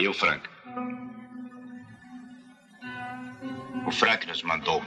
[0.00, 0.48] E o Frank?
[3.86, 4.82] O Frank nos mandou.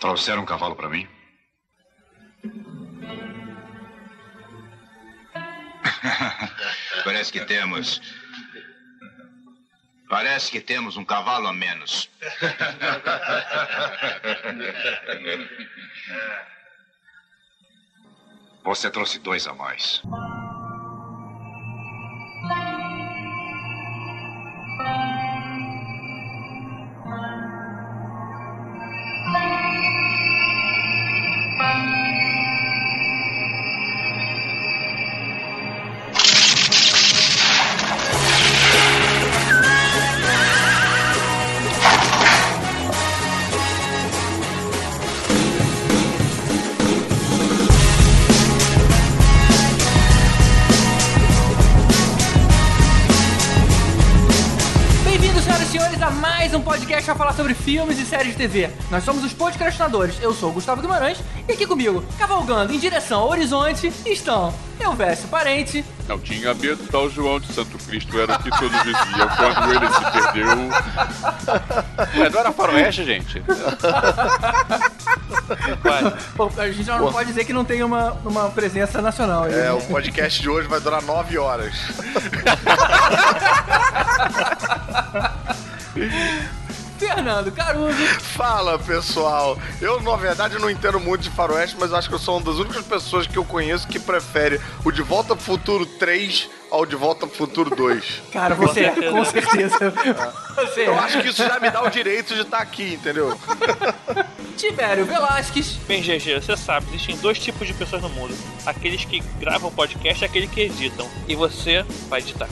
[0.00, 1.08] Trouxeram um cavalo para mim?
[7.04, 8.02] Parece que temos.
[10.10, 12.10] Parece que temos um cavalo a menos.
[18.62, 20.02] Você trouxe dois a mais.
[57.72, 58.68] Filmes e séries de TV.
[58.90, 60.16] Nós somos os podcastinadores.
[60.20, 61.16] Eu sou o Gustavo Guimarães
[61.48, 67.08] e aqui comigo, cavalgando em direção ao horizonte, estão Elvésio Parente, Não tinha medo, tal
[67.08, 70.48] João de Santo Cristo era o que todos diziam quando ele se perdeu.
[72.20, 73.42] Ué, não era faroeste, gente?
[76.36, 79.44] Pô, a gente já não pode dizer que não tem uma, uma presença nacional.
[79.44, 79.72] aí, É, né?
[79.72, 81.72] o podcast de hoje vai durar nove horas.
[87.02, 89.58] Fernando Caruso, Fala, pessoal.
[89.80, 92.60] Eu, na verdade, não entendo muito de faroeste, mas acho que eu sou uma das
[92.60, 96.94] únicas pessoas que eu conheço que prefere o De Volta pro Futuro 3 ao De
[96.94, 98.22] Volta pro Futuro 2.
[98.32, 99.92] cara, você é, com certeza.
[100.54, 103.36] Você Eu acho que isso já me dá o direito de estar aqui, entendeu?
[104.56, 109.20] Tibério Velasquez, Bem, GG, você sabe, existem dois tipos de pessoas no mundo: aqueles que
[109.40, 111.08] gravam podcast e aqueles que editam.
[111.26, 112.48] E você vai editar.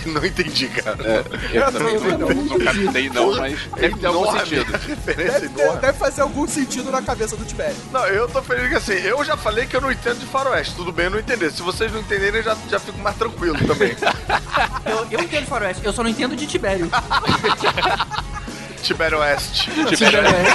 [0.06, 1.24] Não entendi, cara.
[1.52, 4.70] Eu também não, não captei não, mas deve ter algum sentido.
[5.04, 7.76] Deve, ter- deve fazer algum sentido na cabeça do Tibério.
[7.92, 10.74] Não, eu tô feliz que assim, eu já falei que eu não entendo de faroeste.
[10.74, 11.50] Tudo bem eu não entender.
[11.50, 13.94] Se vocês não entenderem, eu já, já fico mais tranquilo também.
[14.86, 16.90] eu, eu entendo faroeste, eu só não entendo de Tibério.
[18.82, 19.70] Tibério Oeste.
[19.86, 20.54] Tibério é.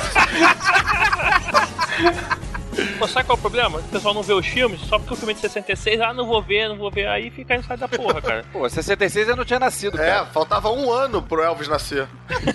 [3.00, 3.80] Pô, sabe qual é o problema?
[3.80, 6.26] O pessoal não vê os filmes só porque o filme é de 66, ah, não
[6.26, 7.08] vou ver, não vou ver.
[7.08, 8.46] Aí fica aí sai da porra, cara.
[8.52, 10.26] Pô, 66 eu não tinha nascido, É, cara.
[10.28, 12.08] faltava um ano pro Elvis nascer.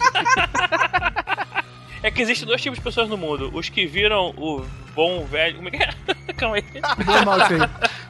[2.03, 4.65] É que existem dois tipos de pessoas no mundo: os que viram o
[4.95, 5.57] bom velho.
[5.57, 5.91] Como é que é?
[6.33, 6.65] Calma aí.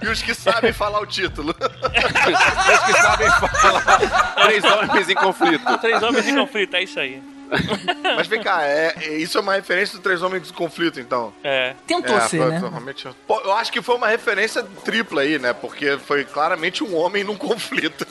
[0.00, 1.53] E os que sabem falar o título.
[1.59, 5.78] Os que sabem falar três homens em conflito.
[5.78, 7.20] Três homens em conflito, é isso aí.
[8.16, 11.33] Mas vem cá, é, é- isso é uma referência do Três Homens em Conflito, então.
[11.43, 11.75] É.
[11.87, 12.59] Tentou é, ser, foi- né?
[12.59, 15.53] realmente- Pô, eu acho que foi uma referência tripla aí, né?
[15.53, 18.06] Porque foi claramente um homem num conflito.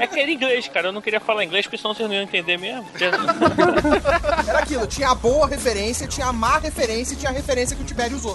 [0.00, 0.88] É que era inglês, cara.
[0.88, 2.86] Eu não queria falar inglês porque senão vocês não iam entender mesmo.
[4.46, 7.82] Era aquilo, tinha a boa referência, tinha a má referência e tinha a referência que
[7.82, 8.34] o Tibério usou.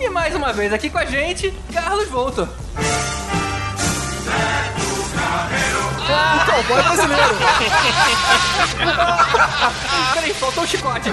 [0.00, 2.48] E mais uma vez aqui com a gente, Carlos Volto.
[6.42, 7.34] Então, bom é brasileiro.
[10.14, 11.10] Peraí, faltou o chicote.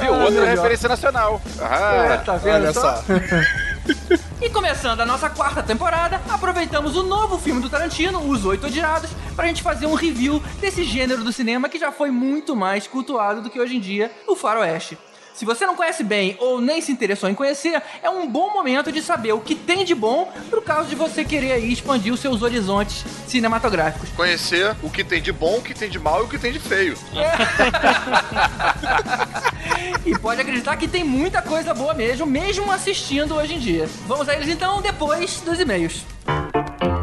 [0.00, 0.14] Viu?
[0.14, 1.40] Outra referência nacional.
[1.58, 2.96] É, Ah, tá vendo Olha só?
[2.96, 3.02] só.
[4.40, 9.08] E começando a nossa quarta temporada, aproveitamos o novo filme do Tarantino, Os Oito Odiados,
[9.34, 13.40] pra gente fazer um review desse gênero do cinema que já foi muito mais cultuado
[13.40, 14.98] do que hoje em dia, o faroeste.
[15.38, 18.90] Se você não conhece bem ou nem se interessou em conhecer, é um bom momento
[18.90, 22.18] de saber o que tem de bom pro caso de você querer aí expandir os
[22.18, 24.08] seus horizontes cinematográficos.
[24.16, 26.50] Conhecer o que tem de bom, o que tem de mal e o que tem
[26.50, 26.98] de feio.
[30.04, 33.88] E pode acreditar que tem muita coisa boa mesmo, mesmo assistindo hoje em dia.
[34.06, 36.02] Vamos a eles então depois dos e-mails.
[36.26, 36.97] E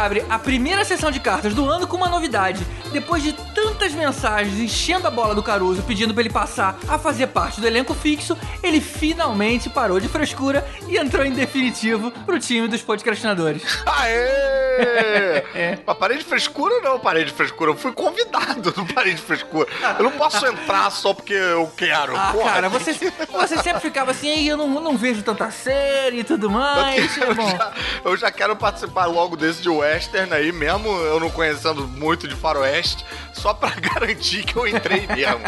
[0.00, 2.66] abre a primeira sessão de cartas do ano com uma novidade.
[2.90, 7.26] Depois de tantas mensagens enchendo a bola do Caruso pedindo pra ele passar a fazer
[7.28, 12.66] parte do elenco fixo, ele finalmente parou de frescura e entrou em definitivo pro time
[12.66, 13.62] dos podcastinadores.
[13.84, 15.44] Aê!
[15.54, 15.78] Aê!
[15.86, 17.70] Mas parei de frescura não, parei de frescura.
[17.70, 19.68] Eu fui convidado no parei de frescura.
[19.98, 22.16] Eu não posso entrar só porque eu quero.
[22.16, 22.92] Ah, Porra, cara, você,
[23.30, 27.16] você sempre ficava assim, "Ei, eu não, não vejo tanta série e tudo mais.
[27.18, 27.72] Eu Bom, já,
[28.04, 32.34] eu já quero participar logo desse de western aí, mesmo eu não conhecendo muito de
[32.36, 35.40] faroeste, só pra garantir que eu entrei mesmo.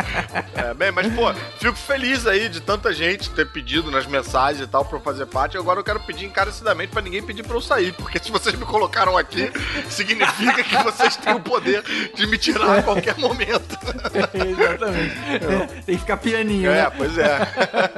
[0.55, 4.67] É, bem, mas pô, fico feliz aí de tanta gente ter pedido nas mensagens e
[4.67, 5.57] tal pra eu fazer parte.
[5.57, 8.65] Agora eu quero pedir encarecidamente pra ninguém pedir pra eu sair, porque se vocês me
[8.65, 9.51] colocaram aqui,
[9.89, 11.83] significa que vocês têm o poder
[12.15, 13.79] de me tirar a qualquer momento.
[14.35, 15.17] Exatamente.
[15.45, 16.93] É, tem que ficar pianinho, É, né?
[16.97, 17.39] pois é.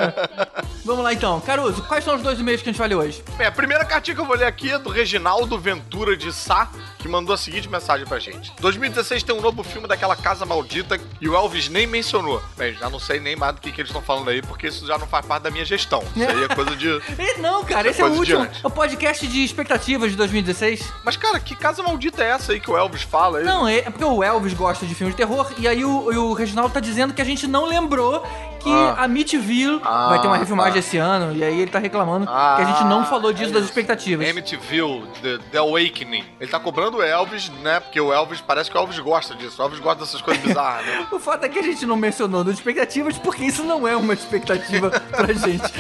[0.85, 1.41] Vamos lá então.
[1.41, 3.23] Caruso, quais são os dois e-mails que a gente vai ler hoje?
[3.38, 6.69] Bem, a primeira cartinha que eu vou ler aqui é do Reginaldo Ventura de Sá,
[6.99, 8.53] que mandou a seguinte mensagem pra gente.
[8.61, 12.43] 2016 tem um novo filme daquela casa maldita e o Elvis nem mencionou.
[12.57, 14.87] Bem, já não sei nem mais do que, que eles estão falando aí, porque isso
[14.87, 16.03] já não faz parte da minha gestão.
[16.17, 16.85] Isso aí é coisa de.
[17.39, 18.45] Não, cara, esse Isso é é o último.
[18.45, 20.93] É o podcast de expectativas de 2016.
[21.05, 23.45] Mas, cara, que casa maldita é essa aí que o Elvis fala aí?
[23.45, 26.33] Não, é é porque o Elvis gosta de filmes de terror e aí o, o
[26.33, 28.27] Reginaldo tá dizendo que a gente não lembrou
[28.65, 29.05] que Ah.
[29.05, 30.79] a Meatville Ah, vai ter uma refilmagem tá.
[30.79, 33.55] esse ano e aí ele tá reclamando Ah, que a gente não falou disso é
[33.55, 34.29] das expectativas.
[34.29, 36.25] Amityville, The, The Awakening.
[36.41, 37.79] Ele tá cobrando o Elvis, né?
[37.81, 39.61] Porque o Elvis, parece que o Elvis gosta disso.
[39.61, 41.07] O Elvis gosta dessas coisas bizarras, né?
[41.13, 44.15] O fato é que a gente não mencionou das expectativas porque isso não é uma
[44.15, 45.73] expectativa pra gente.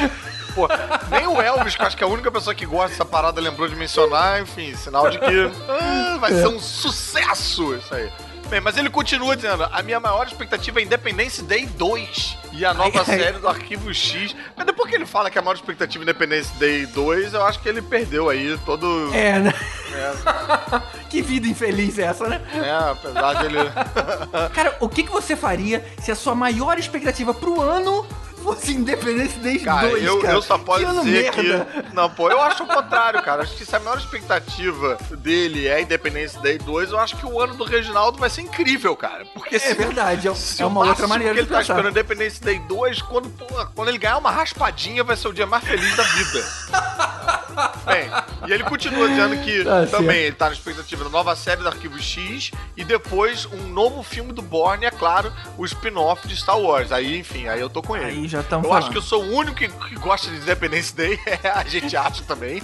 [0.54, 0.68] Pô,
[1.10, 3.40] nem o Elvis, que eu acho que é a única pessoa que gosta dessa parada,
[3.40, 8.08] lembrou de mencionar, enfim, sinal de que ah, vai ser um sucesso isso aí.
[8.54, 12.72] Bem, mas ele continua dizendo: a minha maior expectativa é Independence Day 2 e a
[12.72, 13.18] nova Ai, ai.
[13.18, 14.36] série do Arquivo X.
[14.56, 17.58] Mas depois que ele fala que a maior expectativa é Independence Day 2, eu acho
[17.58, 19.12] que ele perdeu aí todo.
[19.12, 19.52] É, né?
[19.92, 20.80] É,
[21.10, 22.40] Que vida infeliz é essa, né?
[22.54, 23.58] né, apesar de ele.
[24.54, 28.06] Cara, o que, que você faria se a sua maior expectativa pro ano
[28.44, 30.34] fosse Independence Day 2, Cara, eu, cara?
[30.34, 31.64] eu só posso dizer merda.
[31.82, 31.94] que.
[31.94, 33.42] Não, pô, eu acho o contrário, cara.
[33.42, 37.40] Acho que se a maior expectativa dele é Independence Day 2, eu acho que o
[37.40, 39.24] ano do Reginaldo vai ser incrível, cara.
[39.34, 41.72] Porque É se, verdade, é, se é uma outra maneira que de ele tá pensar.
[41.74, 43.30] esperando Independence Day 2, quando,
[43.74, 46.44] quando ele ganhar uma raspadinha, vai ser o dia mais feliz da vida.
[47.86, 48.10] Bem,
[48.48, 50.26] e ele continua dizendo que Tá também certo.
[50.26, 54.32] ele tá na expectativa da nova série do Arquivo X e depois um novo filme
[54.32, 56.90] do Bourne, é claro, o spin-off de Star Wars.
[56.90, 58.06] Aí, enfim, aí eu tô com ele.
[58.06, 58.82] Aí já estamos Eu falando.
[58.84, 61.96] acho que eu sou o único que, que gosta de Independence Day, é, a gente
[61.96, 62.60] acha também.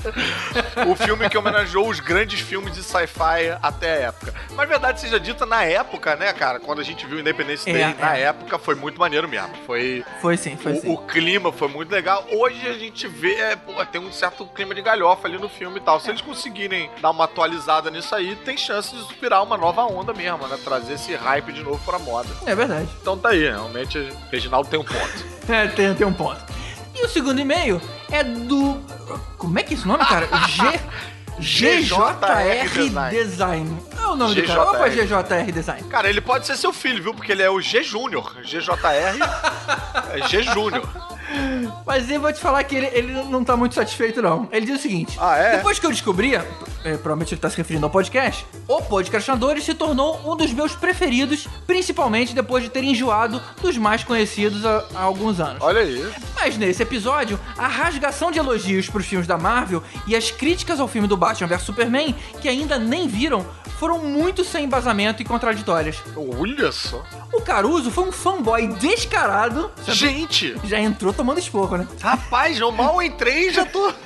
[0.89, 4.35] o filme que homenageou os grandes filmes de sci-fi até a época.
[4.55, 7.83] Mas verdade seja dita, na época, né, cara, quando a gente viu Independence É, Day,
[7.83, 7.95] é.
[7.99, 9.51] na época foi muito maneiro mesmo.
[9.67, 10.05] Foi.
[10.21, 10.89] Foi sim, foi sim.
[10.89, 12.25] O, o clima foi muito legal.
[12.33, 15.79] Hoje a gente vê, é, pô, tem um certo clima de galhofa ali no filme
[15.79, 16.01] e tal.
[16.01, 20.13] Se eles conseguirem dar uma atualizada nisso aí, tem chance de inspirar uma nova onda
[20.13, 20.59] mesmo, né?
[20.63, 22.29] Trazer esse hype de novo pra moda.
[22.47, 22.89] É verdade.
[23.01, 23.99] Então tá aí, realmente,
[24.31, 25.31] Reginaldo tem um ponto.
[25.61, 26.41] É, tem, tem um ponto.
[26.95, 27.81] E o segundo e-mail
[28.11, 28.81] é do.
[29.37, 30.29] Como é que é esse nome, cara?
[31.39, 31.81] G.
[31.83, 33.79] GJR Design.
[33.99, 34.71] É o nome do cara.
[34.71, 35.83] Opa, GJR Design.
[35.89, 37.15] Cara, ele pode ser seu filho, viu?
[37.15, 38.37] Porque ele é o G Júnior.
[38.43, 39.19] GJR
[40.13, 40.89] é G Júnior.
[41.87, 44.49] Mas eu vou te falar que ele, ele não tá muito satisfeito, não.
[44.53, 45.57] Ele diz o seguinte: Ah, é?
[45.57, 46.43] Depois que eu descobri, é,
[46.83, 51.47] provavelmente ele tá se referindo ao podcast, o Podcastinadores se tornou um dos meus preferidos,
[51.67, 55.59] principalmente depois de ter enjoado dos mais conhecidos há, há alguns anos.
[55.61, 56.05] Olha aí.
[56.35, 60.89] Mas nesse episódio, a rasgação de elogios pros filmes da Marvel e as críticas ao
[60.89, 63.45] filme do Batman vs Superman, que ainda nem viram,
[63.79, 66.03] foram muito sem embasamento e contraditórias.
[66.17, 67.03] Olha só.
[67.33, 69.71] O Caruso foi um fanboy descarado.
[69.87, 71.87] Gente, Já entrou tomando esporro, né?
[72.01, 73.93] rapaz, eu mal entrei e já tô.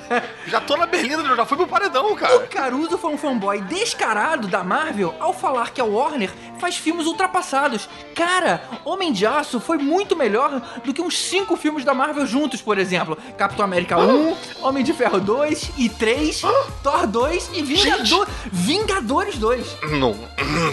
[0.47, 2.41] Já tô na berlinda, já fui pro paredão, O cara.
[2.41, 6.31] Caruso foi um fanboy descarado da Marvel ao falar que a Warner
[6.61, 7.89] faz filmes ultrapassados.
[8.15, 12.61] Cara, Homem de Aço foi muito melhor do que uns cinco filmes da Marvel juntos,
[12.61, 13.17] por exemplo.
[13.39, 16.43] Capitão América 1, Homem de Ferro 2 e 3,
[16.83, 19.77] Thor 2 e Vingador- Vingadores 2.
[19.99, 20.15] Não.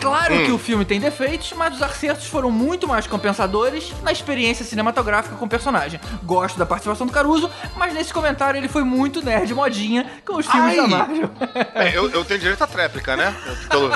[0.01, 4.65] Claro que o filme tem defeitos, mas os acertos foram muito mais compensadores na experiência
[4.65, 6.00] cinematográfica com o personagem.
[6.31, 10.45] Gosto da participação do Caruso, mas nesse comentário ele foi muito nerd modinha com os
[10.45, 10.75] filmes Ai!
[10.77, 11.29] da Marvel.
[11.75, 13.35] É, eu, eu tenho direito à tréplica, né?
[13.69, 13.91] Pelo,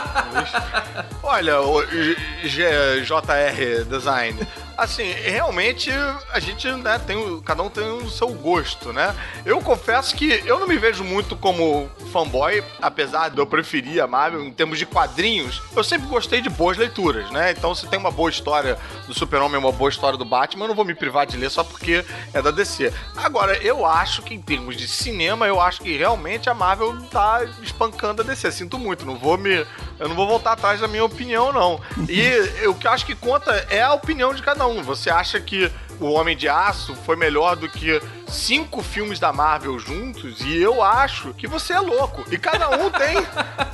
[1.23, 4.45] Olha, o G- G- JR Design.
[4.77, 5.89] Assim, realmente
[6.31, 9.15] a gente, né, tem cada um tem o seu gosto, né?
[9.45, 14.07] Eu confesso que eu não me vejo muito como fanboy, apesar de eu preferir a
[14.07, 15.61] Marvel em termos de quadrinhos.
[15.75, 17.51] Eu sempre gostei de boas leituras, né?
[17.51, 18.77] Então, se tem uma boa história
[19.07, 21.63] do Super-Homem, uma boa história do Batman, eu não vou me privar de ler só
[21.63, 22.03] porque
[22.33, 22.93] é da DC.
[23.15, 27.43] Agora, eu acho que em termos de cinema, eu acho que realmente a Marvel tá
[27.61, 28.51] espancando a DC.
[28.51, 29.65] Sinto muito, não vou me.
[29.99, 31.79] Eu não vou voltar atrás da minha opinião, não.
[32.09, 34.83] E o que eu acho que conta é a opinião de cada não.
[34.83, 39.77] Você acha que o Homem de Aço foi melhor do que cinco filmes da Marvel
[39.77, 40.41] juntos?
[40.41, 42.23] E eu acho que você é louco.
[42.31, 43.17] E cada um tem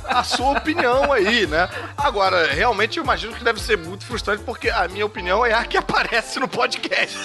[0.04, 1.68] a sua opinião aí, né?
[1.96, 5.64] Agora, realmente eu imagino que deve ser muito frustrante, porque a minha opinião é a
[5.64, 7.18] que aparece no podcast.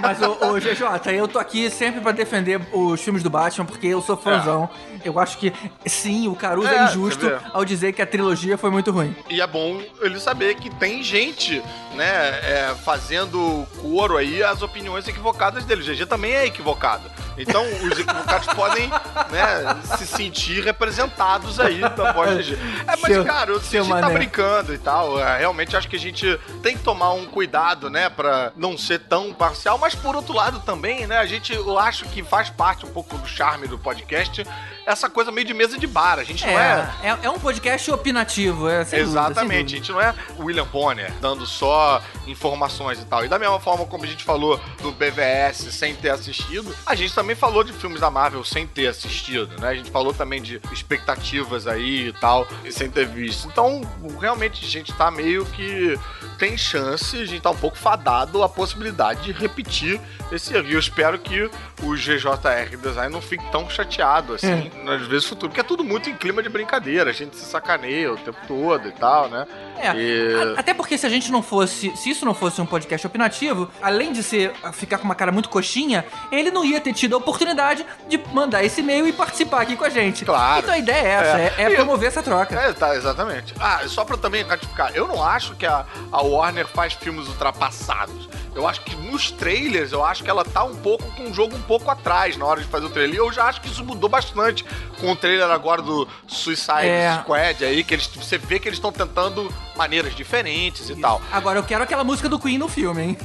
[0.00, 3.86] Mas, ô, ô GJ, eu tô aqui sempre pra defender os filmes do Batman, porque
[3.88, 4.70] eu sou fãzão.
[5.04, 5.52] Eu acho que,
[5.86, 9.14] sim, o Caruso é, É, injusto ao dizer que a trilogia foi muito ruim.
[9.28, 11.62] E é bom ele saber que tem gente,
[11.94, 15.82] né, é, fazendo coro aí às opiniões equivocadas dele.
[15.82, 17.10] O GG também é equivocado.
[17.38, 22.58] Então, os equivocados podem, né, se sentir representados aí da voz do GG.
[22.82, 25.18] É, mas, Seu- cara, a seu gente tá brincando e tal.
[25.18, 28.98] É, realmente acho que a gente tem que tomar um cuidado, né, pra não ser
[29.00, 29.78] tão parcial.
[29.78, 33.16] Mas, por outro lado, também, né, a gente, eu acho que faz parte um pouco
[33.16, 34.44] do charme do podcast
[34.92, 36.18] essa coisa meio de mesa de bar.
[36.18, 39.74] A gente não é É, é, é um podcast opinativo, é sem dúvida, sem Exatamente,
[39.74, 43.24] a gente não é William Bonner dando só informações e tal.
[43.24, 47.14] E da mesma forma como a gente falou do BVS sem ter assistido, a gente
[47.14, 49.68] também falou de filmes da Marvel sem ter assistido, né?
[49.68, 53.48] A gente falou também de expectativas aí e tal, e sem ter visto.
[53.48, 53.80] Então,
[54.20, 55.98] realmente, a gente tá meio que
[56.38, 60.00] tem chance, a gente tá um pouco fadado a possibilidade de repetir
[60.32, 60.68] esse erro.
[60.68, 61.50] E eu espero que
[61.82, 66.08] o GJR Design não fique tão chateado assim nas vezes futuras, porque é tudo muito
[66.10, 69.46] em clima de brincadeira, a gente se sacaneia o tempo todo e tal, né?
[69.78, 72.66] É, E- a- até porque se a gente não fosse, se isso não fosse um
[72.66, 76.92] podcast opinativo, além de ser ficar com uma cara muito coxinha, ele não ia ter
[76.92, 80.24] tido a oportunidade de mandar esse e-mail e participar aqui com a gente.
[80.24, 80.60] Claro.
[80.62, 82.54] Então a ideia é essa, é, é E- promover essa troca.
[82.54, 83.54] É, tá, exatamente.
[83.58, 88.28] Ah, só pra também ratificar, eu não acho que a, a Warner faz filmes ultrapassados.
[88.54, 91.54] Eu acho que nos trailers, eu acho que ela tá um pouco com o jogo
[91.56, 93.14] um pouco atrás na hora de fazer o trailer.
[93.14, 94.64] E eu já acho que isso mudou bastante
[94.98, 97.18] com o trailer agora do Suicide É.
[97.22, 101.22] Squad aí, que eles, você vê que eles estão tentando maneiras diferentes e tal.
[101.32, 103.18] Agora eu quero aquela música do Queen no filme, hein?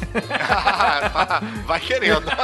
[1.65, 2.25] Vai querendo.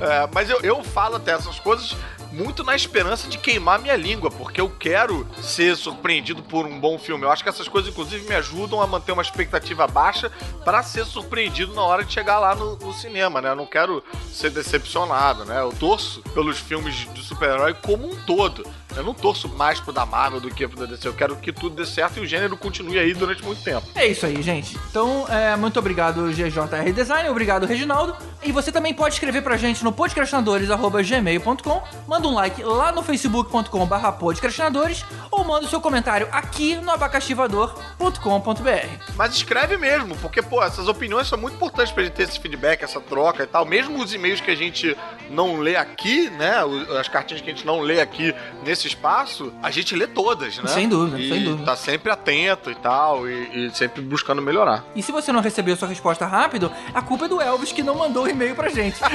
[0.00, 1.94] É, mas eu, eu falo até essas coisas
[2.32, 6.98] muito na esperança de queimar minha língua, porque eu quero ser surpreendido por um bom
[6.98, 7.24] filme.
[7.24, 10.30] Eu acho que essas coisas, inclusive, me ajudam a manter uma expectativa baixa
[10.64, 13.50] para ser surpreendido na hora de chegar lá no, no cinema, né?
[13.50, 15.60] Eu não quero ser decepcionado, né?
[15.60, 18.64] Eu torço pelos filmes de super-herói como um todo.
[18.96, 21.06] Eu não torço mais pro da Marvel do que pro da DC.
[21.06, 23.86] Eu quero que tudo dê certo e o gênero continue aí durante muito tempo.
[23.94, 24.76] É isso aí, gente.
[24.90, 28.16] Então, é, muito obrigado, GJR Design, obrigado, Reginaldo.
[28.42, 34.12] E você também pode escrever pra gente no podcastinadores.gmail.com, manda um like lá no facebook.com.br
[34.18, 39.14] podcastinadores ou manda o seu comentário aqui no abacaxivador.com.br.
[39.14, 42.82] Mas escreve mesmo, porque, pô, essas opiniões são muito importantes pra gente ter esse feedback,
[42.82, 43.64] essa troca e tal.
[43.64, 44.96] Mesmo os e-mails que a gente
[45.30, 46.54] não lê aqui, né?
[46.98, 50.68] As cartinhas que a gente não lê aqui nesse espaço, a gente lê todas, né?
[50.68, 51.64] Sem dúvida, e sem dúvida.
[51.64, 54.84] Tá sempre atento e tal, e, e sempre buscando melhorar.
[54.94, 57.94] E se você não recebeu sua resposta rápido, a culpa é do Elvis que não
[57.94, 59.00] mandou o e-mail pra gente.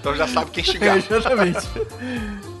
[0.00, 0.96] Então já sabe quem xingar.
[0.98, 1.68] Exatamente.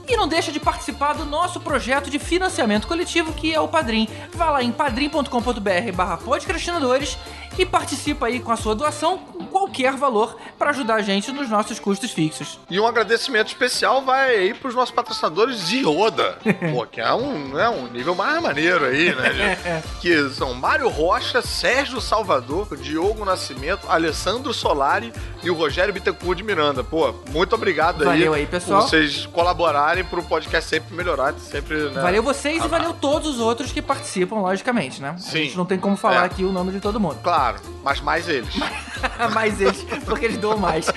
[0.08, 4.08] E não deixa de participar do nosso projeto de financiamento coletivo, que é o Padrim.
[4.34, 7.16] Vá lá em padrim.com.br barra podcastinadores
[7.58, 11.48] e participa aí com a sua doação com qualquer valor para ajudar a gente nos
[11.48, 12.58] nossos custos fixos.
[12.70, 16.38] E um agradecimento especial vai aí pros nossos patrocinadores de Oda.
[16.72, 19.32] Pô, que é um, né, um nível mais maneiro aí, né?
[19.62, 19.88] gente?
[20.00, 26.44] que são Mário Rocha, Sérgio Salvador, Diogo Nascimento, Alessandro Solari e o Rogério Bittencourt de
[26.44, 26.82] Miranda.
[26.82, 28.80] Pô, muito obrigado Valeu aí, aí, pessoal.
[28.82, 32.00] por vocês colaborarem pro podcast sempre melhorar, sempre, né?
[32.00, 35.14] Valeu vocês Ah, e valeu todos os outros que participam, logicamente, né?
[35.18, 35.38] Sim.
[35.38, 36.26] A gente não tem como falar É.
[36.26, 37.18] aqui o nome de todo mundo.
[37.22, 37.41] Claro,
[37.82, 38.54] mas mais eles.
[39.32, 40.88] mais eles, porque eles doam mais.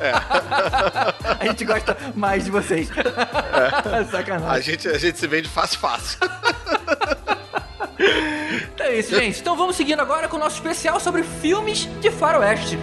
[0.00, 0.12] É.
[1.40, 2.88] a gente gosta mais de vocês.
[2.94, 4.62] A Sacanagem.
[4.62, 6.18] gente, a gente se vende fácil, fácil.
[8.74, 9.40] Então é isso, gente.
[9.40, 12.78] Então vamos seguindo agora com o nosso especial sobre filmes de faroeste.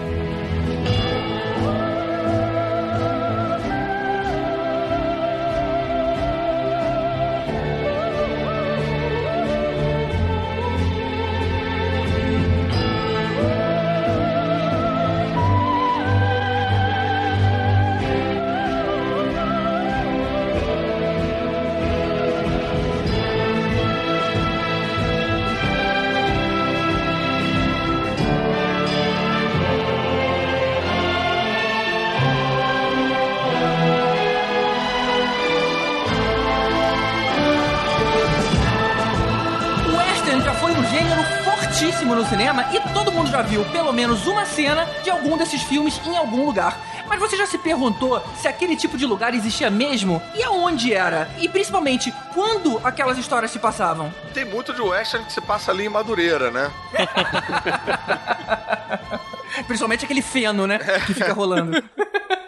[44.62, 46.78] Cena de algum desses filmes em algum lugar.
[47.08, 50.22] Mas você já se perguntou se aquele tipo de lugar existia mesmo?
[50.36, 51.30] E aonde era?
[51.40, 54.14] E principalmente, quando aquelas histórias se passavam?
[54.34, 56.72] Tem muito de western que se passa ali em Madureira, né?
[59.68, 60.78] Principalmente aquele feno, né?
[61.06, 61.84] Que fica rolando.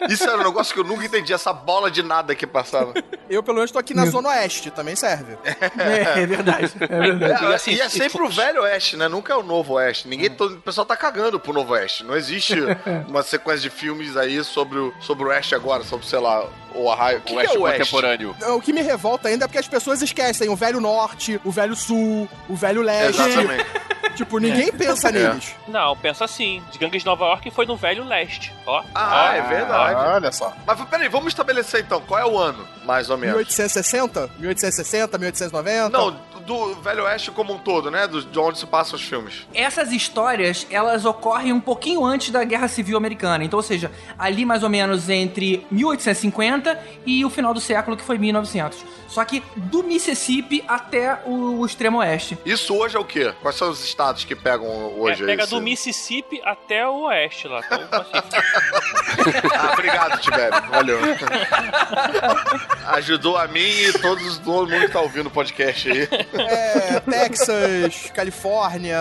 [0.09, 2.93] Isso era um negócio que eu nunca entendi, essa bola de nada que passava.
[3.29, 5.37] Eu, pelo menos, tô aqui na Zona Oeste, também serve.
[5.43, 6.71] É, é verdade.
[6.79, 7.45] É verdade.
[7.45, 9.07] É, E assim, e é e sempre o velho oeste, né?
[9.07, 10.07] Nunca é o novo oeste.
[10.07, 12.03] Ninguém, todo, o pessoal tá cagando pro novo oeste.
[12.03, 12.55] Não existe
[13.07, 16.89] uma sequência de filmes aí sobre o, sobre o oeste agora, sobre, sei lá, o
[16.89, 17.21] Arraio.
[17.29, 17.79] O Oeste é o oeste?
[17.79, 18.35] contemporâneo.
[18.55, 21.75] O que me revolta ainda é porque as pessoas esquecem o velho norte, o velho
[21.75, 23.21] sul, o velho leste.
[23.21, 23.65] Exatamente.
[24.15, 25.55] Tipo, ninguém pensa neles.
[25.67, 26.61] Não, pensa assim.
[26.69, 28.53] Os gangues de Nova York foi no Velho Leste.
[28.65, 28.83] Ó.
[28.93, 29.33] Ah, ó.
[29.33, 29.95] é verdade.
[29.95, 30.53] Olha só.
[30.65, 33.37] Mas peraí, vamos estabelecer então, qual é o ano, mais ou menos?
[33.37, 34.29] 1860?
[34.37, 35.89] 1860, 1890?
[35.89, 38.07] Não, do Velho Oeste como um todo, né?
[38.07, 39.45] Do, de onde se passam os filmes.
[39.53, 43.43] Essas histórias, elas ocorrem um pouquinho antes da Guerra Civil Americana.
[43.43, 48.03] Então, ou seja, ali mais ou menos entre 1850 e o final do século, que
[48.03, 48.83] foi 1900.
[49.07, 52.35] Só que do Mississippi até o, o extremo oeste.
[52.43, 53.31] Isso hoje é o quê?
[53.43, 55.23] Quais são os estados que pegam É, hoje?
[55.23, 57.59] pega esse- do Mississippi até o oeste lá.
[57.59, 58.11] Então, assim,
[59.53, 60.61] Ah, obrigado, Tibério.
[60.69, 60.97] Valeu.
[62.87, 66.07] Ajudou a mim e todos, todo mundo que tá ouvindo o podcast aí.
[66.37, 68.97] É, Texas, Califórnia,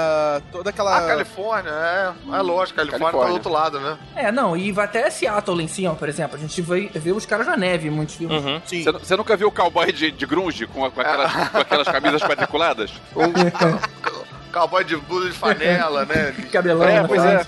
[0.50, 0.98] toda aquela.
[0.98, 2.12] Ah, Califórnia, é.
[2.36, 3.32] É lógico, Califórnia, tá do Califórnia.
[3.34, 3.98] outro lado, né?
[4.14, 6.36] É, não, e vai até Seattle em cima, por exemplo.
[6.36, 8.42] A gente vê, vê os caras na neve em muitos filmes.
[8.44, 8.60] uhum.
[8.66, 8.84] Sim.
[8.84, 12.90] Você, nunca viu o cowboy de, de grunge com, com aquelas, com aquelas camisas quadriculadas?
[14.52, 16.32] Cowboy de blusa de fanela, né?
[16.52, 17.46] Cabelão, É, né, pois é.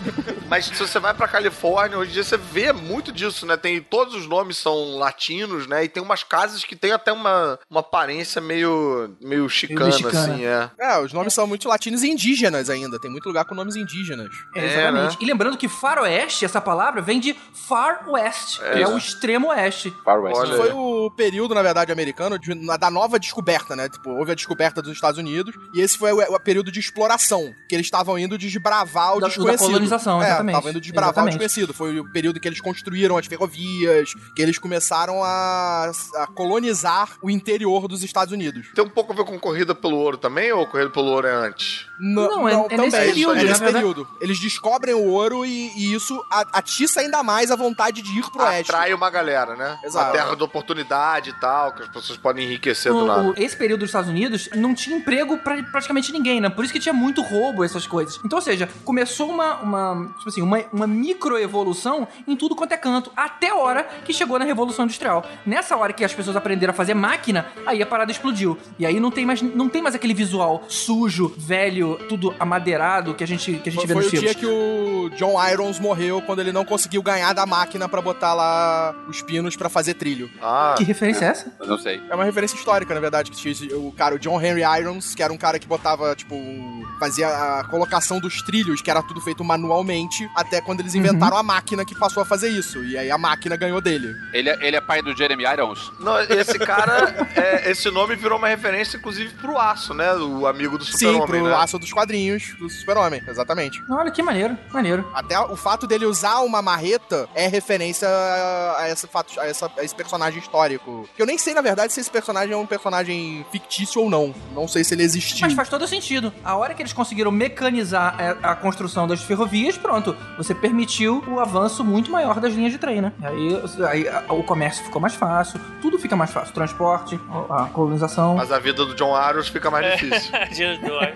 [0.48, 3.56] Mas se você vai pra Califórnia, hoje em dia você vê muito disso, né?
[3.56, 5.84] Tem todos os nomes são latinos, né?
[5.84, 10.32] E tem umas casas que tem até uma, uma aparência meio meio chicana, mexicana.
[10.34, 10.70] assim, é.
[10.78, 12.98] É, os nomes são muito latinos e indígenas ainda.
[13.00, 14.28] Tem muito lugar com nomes indígenas.
[14.54, 15.12] É, É, exatamente.
[15.12, 15.18] né?
[15.20, 19.92] E lembrando que faroeste, essa palavra, vem de Far West, que é o extremo oeste.
[20.04, 20.36] Far West.
[20.38, 23.88] Olha Foi o período, na verdade, americano de- na- da nova descoberta, né?
[23.88, 27.52] Tipo, houve a descoberta dos Estados Unidos e esse foi o, o período de exploração,
[27.68, 29.66] que eles estavam indo desbravar o Da- da desconhecido.
[29.66, 30.54] colonização, é, exatamente.
[30.54, 31.34] Estavam indo desbravar Exatamente.
[31.34, 31.74] o desconhecido.
[31.74, 37.28] Foi o período que eles construíram as ferrovias, que eles começaram a, a colonizar o
[37.28, 38.68] interior dos Estados Unidos.
[38.74, 41.32] Tem um pouco a ver com corrida pelo ouro também, ou corrida pelo ouro é
[41.34, 41.86] antes?
[42.00, 44.08] N- Não, é- é nesse período, é na nesse período.
[44.20, 48.30] Eles descobrem o ouro e, e isso a- atiça ainda mais a vontade de ir
[48.30, 48.70] pro oeste.
[48.70, 49.78] Atrai uma galera, né?
[49.84, 50.06] Exato.
[50.06, 53.22] Uma terra de oportunidade e tal, que as pessoas podem enriquecer do O- nada.
[53.22, 56.48] o- esse período dos Estados Unidos não tinha emprego pra praticamente ninguém, né?
[56.48, 58.20] Por isso que tinha muito roubo, essas coisas.
[58.24, 62.76] Então, ou seja, começou uma, uma tipo assim, uma, uma microevolução em tudo quanto é
[62.76, 65.24] canto, até a hora que chegou na Revolução Industrial.
[65.44, 68.56] Nessa hora que as pessoas aprenderam a fazer máquina, aí a parada explodiu.
[68.78, 73.24] E aí não tem mais, não tem mais aquele visual sujo, velho, tudo amadeirado que
[73.24, 74.30] a gente, que a gente Foi, vê foi nos o filmes.
[74.30, 78.34] dia que o John Irons morreu quando ele não conseguiu ganhar da máquina pra botar
[78.34, 80.30] lá os pinos pra fazer trilho.
[80.42, 81.52] Ah, Que referência é essa?
[81.60, 82.00] Eu não sei.
[82.10, 85.32] É uma referência histórica, na verdade, que o cara, o John Henry Irons, que era
[85.32, 89.42] um cara que botava, tipo, um- fazia a colocação dos trilhos, que era tudo feito
[89.44, 92.82] manualmente, até quando eles inventaram a máquina que passou a fazer isso.
[92.84, 94.14] E aí a máquina ganhou dele.
[94.32, 95.92] Ele, é- ele é pai do Jeremy Irons?
[96.00, 100.12] não, esse cara, é, esse nome virou uma referência, inclusive, pro Aço, né?
[100.14, 101.54] O amigo do Sim, super-homem, pro né?
[101.54, 103.82] aço dos quadrinhos do Super-Homem, exatamente.
[103.90, 105.08] Olha que maneiro, maneiro.
[105.14, 109.70] Até o fato dele usar uma marreta é referência a, a esse fato, a, essa-
[109.78, 111.08] a esse personagem histórico.
[111.16, 114.34] Que eu nem sei, na verdade, se esse personagem é um personagem fictício ou não.
[114.54, 115.40] Não sei se ele existiu.
[115.46, 116.32] Mas faz todo sentido.
[116.44, 120.16] A hora que eles conseguiram mecanizar é, a, a construção das ferrovias, pronto.
[120.36, 123.12] Você permitiu o avanço muito maior das linhas de trem, né?
[123.20, 126.52] E aí, aí a- o comércio ficou mais fácil, tudo fica mais fácil.
[126.54, 127.18] Transporte,
[127.50, 128.34] a colonização.
[128.36, 130.32] Mas a vida do John Arrows fica mais difícil.
[130.84, 131.14] Do oeste.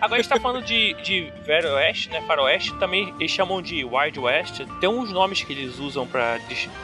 [0.00, 2.20] Agora a gente tá falando de, de Velho Oeste, né?
[2.26, 4.60] Faroeste, também eles chamam de Wild West.
[4.80, 6.38] Tem uns nomes que eles usam pra.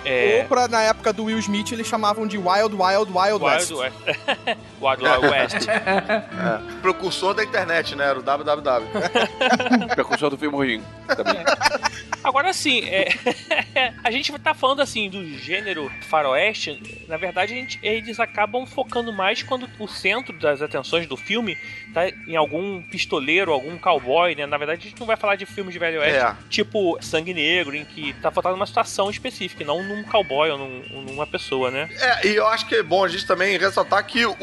[0.05, 3.71] É, Ou pra, na época do Will Smith, eles chamavam de Wild, Wild, Wild, West.
[3.71, 4.19] Wild West.
[4.81, 5.67] Wild Wild West.
[6.83, 7.83] Precursor da internet, né?
[8.07, 8.87] Era o www.
[9.95, 10.83] Percussor do filme ruim.
[11.07, 11.37] Também.
[12.23, 13.09] Agora sim, é,
[14.05, 17.05] a gente tá falando assim do gênero faroeste.
[17.09, 21.57] Na verdade, a gente- eles acabam focando mais quando o centro das atenções do filme
[21.95, 24.45] tá em algum pistoleiro, algum cowboy, né?
[24.47, 26.35] Na verdade, a gente não vai falar de filmes de velho oeste, É.
[26.51, 31.03] tipo Sangue Negro, em que tá faltando uma situação específica, não num cowboy ou num-
[31.03, 31.89] numa pessoa, né?
[31.99, 34.37] É, e eu acho que é bom a gente também ressaltar que o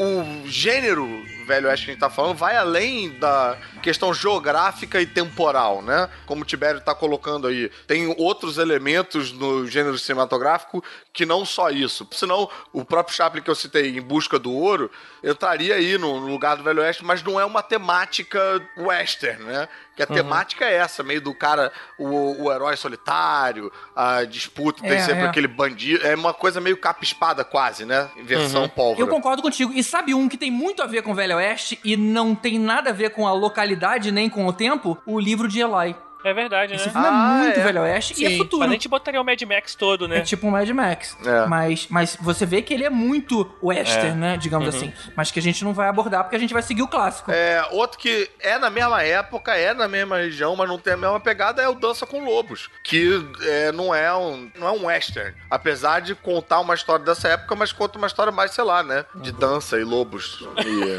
[0.46, 1.06] gênero
[1.48, 6.08] Velho Oeste que a gente tá falando vai além da questão geográfica e temporal, né?
[6.26, 7.70] Como o Tibério tá colocando aí.
[7.86, 12.06] Tem outros elementos no gênero cinematográfico que não só isso.
[12.12, 14.90] Senão, o próprio Chaplin que eu citei, Em Busca do Ouro,
[15.24, 18.38] entraria aí no lugar do Velho Oeste, mas não é uma temática
[18.76, 19.68] western, né?
[19.98, 20.14] Que a Uhum.
[20.14, 25.24] temática é essa, meio do cara, o, o herói solitário, a disputa, tem É, sempre
[25.24, 25.26] é.
[25.26, 26.06] aquele bandido.
[26.06, 28.08] É uma coisa meio capa-espada quase, né?
[28.22, 29.00] Versão pólvora.
[29.04, 29.08] Uhum.
[29.08, 29.72] Eu concordo contigo.
[29.74, 32.60] E sabe um que tem muito a ver com o Velho Oeste e não tem
[32.60, 34.96] nada a ver com a localidade nem com o tempo?
[35.04, 35.96] O livro de Eli.
[36.24, 36.92] É verdade, Esse né?
[36.92, 37.62] filme Ah, é muito é.
[37.62, 38.60] Velho Oeste e é Sim, futuro.
[38.60, 40.18] Mas a gente botaria o Mad Max todo, né?
[40.18, 41.16] É tipo um Mad Max.
[41.24, 41.46] É.
[41.46, 44.36] Mas, mas você vê que ele é muito western, né?
[44.36, 44.92] Digamos assim.
[45.16, 47.30] Mas que a gente não vai abordar porque a gente vai seguir o clássico.
[47.30, 50.96] É, outro que é na mesma época, é na mesma região, mas não tem a
[50.96, 52.68] mesma pegada, é o Dança com Lobos.
[52.82, 55.34] Que é, não, é um, não é um western.
[55.50, 59.04] Apesar de contar uma história dessa época, mas conta uma história mais, sei lá, né?
[59.14, 60.46] De dança e lobos.
[60.66, 60.98] E...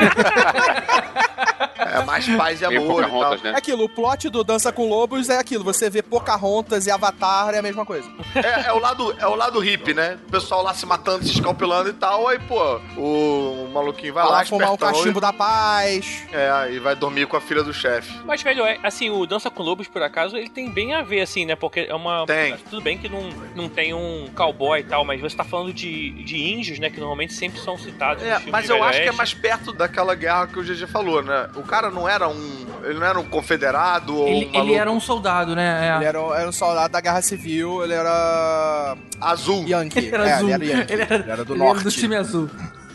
[1.78, 3.10] é mais paz e amor e tal.
[3.10, 3.58] Pocahontas, É né?
[3.58, 5.64] aquilo, o plot do Dança com Lobos é aquilo.
[5.64, 8.10] Você vê Pocahontas e Avatar é a mesma coisa.
[8.34, 10.18] É, é o lado, é o lado hippie, né?
[10.28, 12.28] O pessoal lá se matando, se escalpelando e tal.
[12.28, 16.24] Aí, pô, o, maluquinho vai Vai lá, lá fumar um espertão, cachimbo da paz.
[16.30, 18.12] e, é, e vai dormir com a filha do chefe.
[18.24, 21.22] Mas, velho, é, assim, o Dança com Lobos, por acaso, ele tem bem a ver,
[21.22, 21.54] assim, né?
[21.56, 22.26] Porque é uma.
[22.26, 22.56] Tem.
[22.68, 26.10] Tudo bem que não, não tem um cowboy e tal, mas você tá falando de,
[26.24, 26.90] de índios, né?
[26.90, 28.22] Que normalmente sempre são citados.
[28.22, 31.48] É, mas eu acho que é mais perto daquela guerra que o GG falou, né?
[31.54, 32.66] O cara não era um.
[32.84, 35.88] Ele não era um confederado ou Ele, um maluco ele era um soldado, né?
[35.88, 35.96] É.
[35.96, 38.96] Ele era, era um soldado da Guerra Civil, ele era.
[39.20, 39.64] azul.
[39.66, 39.98] Yankee.
[39.98, 40.48] Ele era é, azul.
[40.50, 40.92] ele era Yankee.
[40.92, 41.80] Ele era, Ele era do ele norte.
[41.80, 42.50] era do time azul.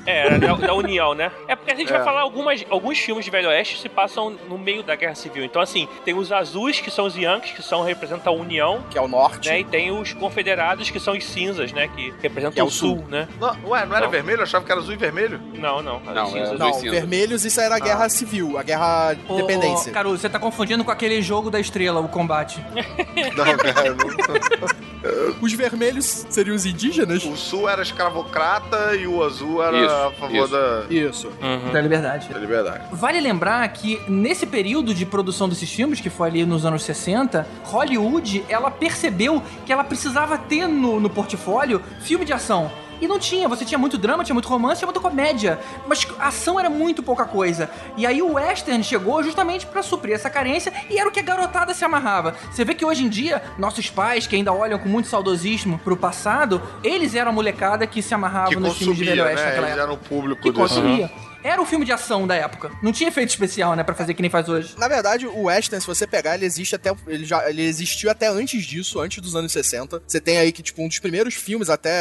[0.05, 1.31] É, era da, da União, né?
[1.47, 1.95] É porque a gente É.
[1.95, 5.43] vai falar algumas, alguns filmes de Velho Oeste se passam no meio da Guerra Civil.
[5.43, 8.97] Então, assim, tem os azuis, que são os Yankees, que são representam a União, Que
[8.97, 9.49] é o norte.
[9.49, 9.59] né?
[9.61, 11.87] E tem os confederados, que são os cinzas, né?
[11.95, 13.27] Que representam Que é o o sul, né?
[13.39, 14.11] Não, ué, não era Não.
[14.11, 14.39] vermelho?
[14.39, 15.39] Eu achava que era azul e vermelho.
[15.55, 15.99] Não, não.
[15.99, 16.51] Não, cinzas.
[16.53, 19.91] é- Não, vermelhos, isso era a Guerra Civil, a Guerra Ô, Independência.
[19.91, 22.59] Caruso, você tá confundindo com aquele jogo da estrela, o combate.
[23.35, 23.93] Não, cara.
[23.93, 25.35] não.
[25.41, 27.23] Os vermelhos seriam os indígenas?
[27.23, 30.47] O sul era escravocrata e o azul era Isso, a favor isso.
[30.51, 31.27] da, Isso.
[31.41, 31.71] Uhum.
[31.71, 32.29] Da liberdade.
[32.29, 32.84] da liberdade.
[32.91, 37.47] Vale lembrar que nesse período de produção desses filmes, que foi ali nos anos 60,
[37.63, 42.71] Hollywood, ela percebeu que ela precisava ter no, no portfólio filme de ação.
[43.01, 46.27] E não tinha, você tinha muito drama, tinha muito romance, tinha muita comédia, mas a
[46.27, 47.69] ação era muito pouca coisa.
[47.97, 51.23] E aí o western chegou justamente pra suprir essa carência e era o que a
[51.23, 52.36] garotada se amarrava.
[52.51, 55.95] Você vê que hoje em dia, nossos pais, que ainda olham com muito saudosismo pro
[55.97, 59.45] passado, eles eram a molecada que se amarrava Que nos filmes de Velho Oeste né?
[59.49, 59.84] naquela Eles época.
[59.84, 61.12] eram o público Que consumia.
[61.45, 62.71] Era o filme de ação da época.
[62.81, 64.73] Não tinha efeito especial, né, Pra fazer que nem faz hoje.
[64.79, 68.27] Na verdade, o western, se você pegar, ele existe até ele já ele existiu até
[68.27, 70.01] antes disso, antes dos anos 60.
[70.08, 71.91] Você tem aí que tipo um dos primeiros filmes até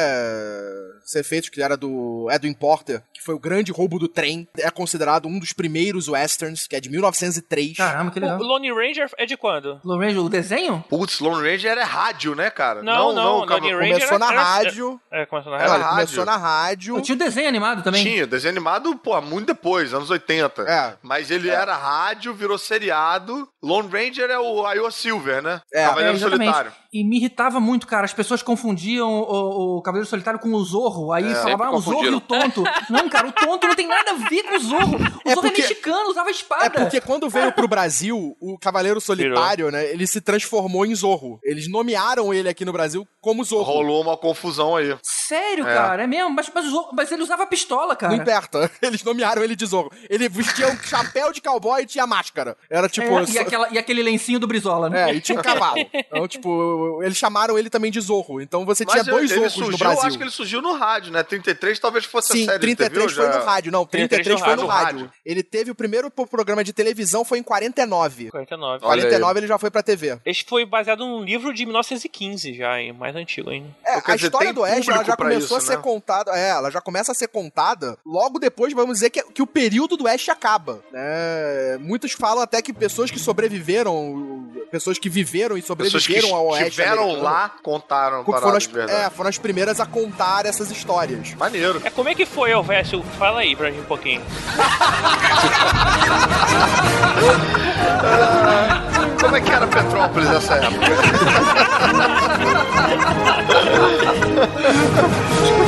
[1.05, 4.71] ser feitos que era do Edwin Porter, que foi o Grande Roubo do Trem, é
[4.71, 7.75] considerado um dos primeiros westerns, que é de 1903.
[7.79, 8.39] Caramba, que O legal.
[8.39, 9.81] Lone Ranger é de quando?
[9.83, 10.85] Lone Ranger, o desenho?
[10.91, 12.83] Putz, Lone Ranger era rádio, né, cara?
[12.83, 13.65] Não, não, calma.
[13.67, 15.01] Lone Ranger Começou na era- rádio.
[15.11, 15.89] É, começou na Era rádio.
[15.91, 16.97] Começou na rádio.
[16.99, 18.03] Eu tinha o desenho animado também.
[18.05, 20.63] Tinha, desenho animado, pô, muito depois, anos 80.
[20.63, 20.95] É.
[21.03, 23.49] Mas ele era rádio, virou seriado.
[23.65, 25.61] Lone Ranger é o Iowa Silver, né?
[25.73, 26.51] É, É, Cavaleiro exatamente.
[26.53, 26.73] Solitário.
[26.93, 28.05] E me irritava muito, cara.
[28.05, 31.11] As pessoas confundiam o, o Cavaleiro Solitário com o Zorro.
[31.13, 32.63] Aí falavam, Sempre ah, o Zorro e o tonto.
[32.89, 34.97] não, cara, o tonto não tem nada a ver com o Zorro.
[34.97, 36.67] O É Zorro porque- é mexicano, usava espada.
[36.67, 41.41] É porque quando veio pro Brasil, o Cavaleiro Solitário, né, ele se transformou em Zorro.
[41.43, 43.65] Eles nomearam ele aqui no Brasil como Zorro.
[43.65, 44.97] Rolou uma confusão aí.
[45.03, 45.75] Sério, É.
[45.75, 46.31] cara, é mesmo?
[46.31, 48.15] Mas, mas, Zorro- mas ele usava pistola, cara.
[48.15, 48.71] Não importa.
[48.81, 49.91] Eles nomearam ele de Zorro.
[50.09, 52.57] Ele vestia um chapéu de cowboy e tinha máscara.
[52.71, 53.07] Era tipo.
[53.19, 55.11] É, aquela, e aquele lencinho do Brizola, né?
[55.11, 55.77] É, e tinha um cavalo.
[55.93, 58.41] Então, tipo, eles chamaram ele também de Zorro.
[58.41, 60.03] Então você tinha Mas dois ele Zorros surgiu, no Brasil.
[60.07, 61.23] acho que ele surgiu no rádio, né?
[61.23, 63.39] 33 talvez fosse Sim, a série 33 de TV, foi já...
[63.39, 63.73] no rádio.
[63.73, 64.99] Não, 33, 33 foi no no rádio.
[65.01, 65.13] rádio.
[65.25, 68.31] Ele teve o primeiro pro- programa de televisão foi em 49.
[68.31, 68.85] 49.
[68.85, 70.19] Olha 49 ele já foi pra TV.
[70.25, 72.93] Esse foi baseado num livro de 1915 já, hein?
[72.93, 73.69] Mais antigo ainda.
[73.85, 75.83] É, Então, a dizer, história do Oeste ela já começou isso, a ser né?
[75.83, 76.31] contada.
[76.33, 79.97] É, ela já começa a ser contada logo depois, vamos dizer, que, que o período
[79.97, 80.81] do Oeste acaba.
[80.93, 81.79] Né?
[81.81, 83.44] Muitos falam até que pessoas que sobreviveram,
[84.71, 86.69] pessoas que viveram e sobreviveram ao Oeste.
[86.71, 91.33] estiveram lá, contaram foram paradas as, é, foram as primeiras a contar essas histórias.
[91.35, 91.81] Maneiro.
[91.85, 93.03] É, como é que foi, Elvésio?
[93.19, 94.23] Fala aí pra gente um pouquinho.
[99.21, 100.87] Como é que era Petrópolis nessa época?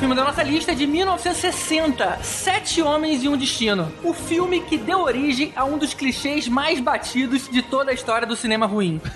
[0.00, 3.92] filme da nossa lista é de 1960, Sete Homens e um Destino.
[4.02, 8.26] O filme que deu origem a um dos clichês mais batidos de toda a história
[8.26, 8.98] do cinema ruim.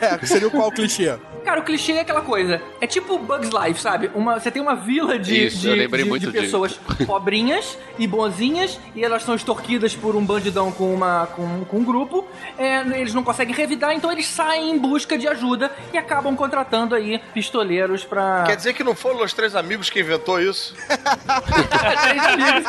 [0.00, 1.16] É, seria o qual clichê?
[1.44, 2.60] Cara, o clichê é aquela coisa.
[2.80, 4.10] É tipo Bugs Life, sabe?
[4.14, 6.42] Uma, você tem uma vila de, Isso, de, de- muito de disso.
[6.44, 11.78] pessoas pobrinhas e bonzinhas e elas são extorquidas por um bandidão com, uma, com, com
[11.78, 12.26] um grupo.
[12.58, 16.94] É, eles não conseguem revidar, então eles saem em busca de ajuda e acabam contratando
[16.94, 18.42] aí pistoleiros pra.
[18.46, 20.74] Quer dizer que não foram os três amigos que inventou isso?
[21.70, 22.64] Três amigos.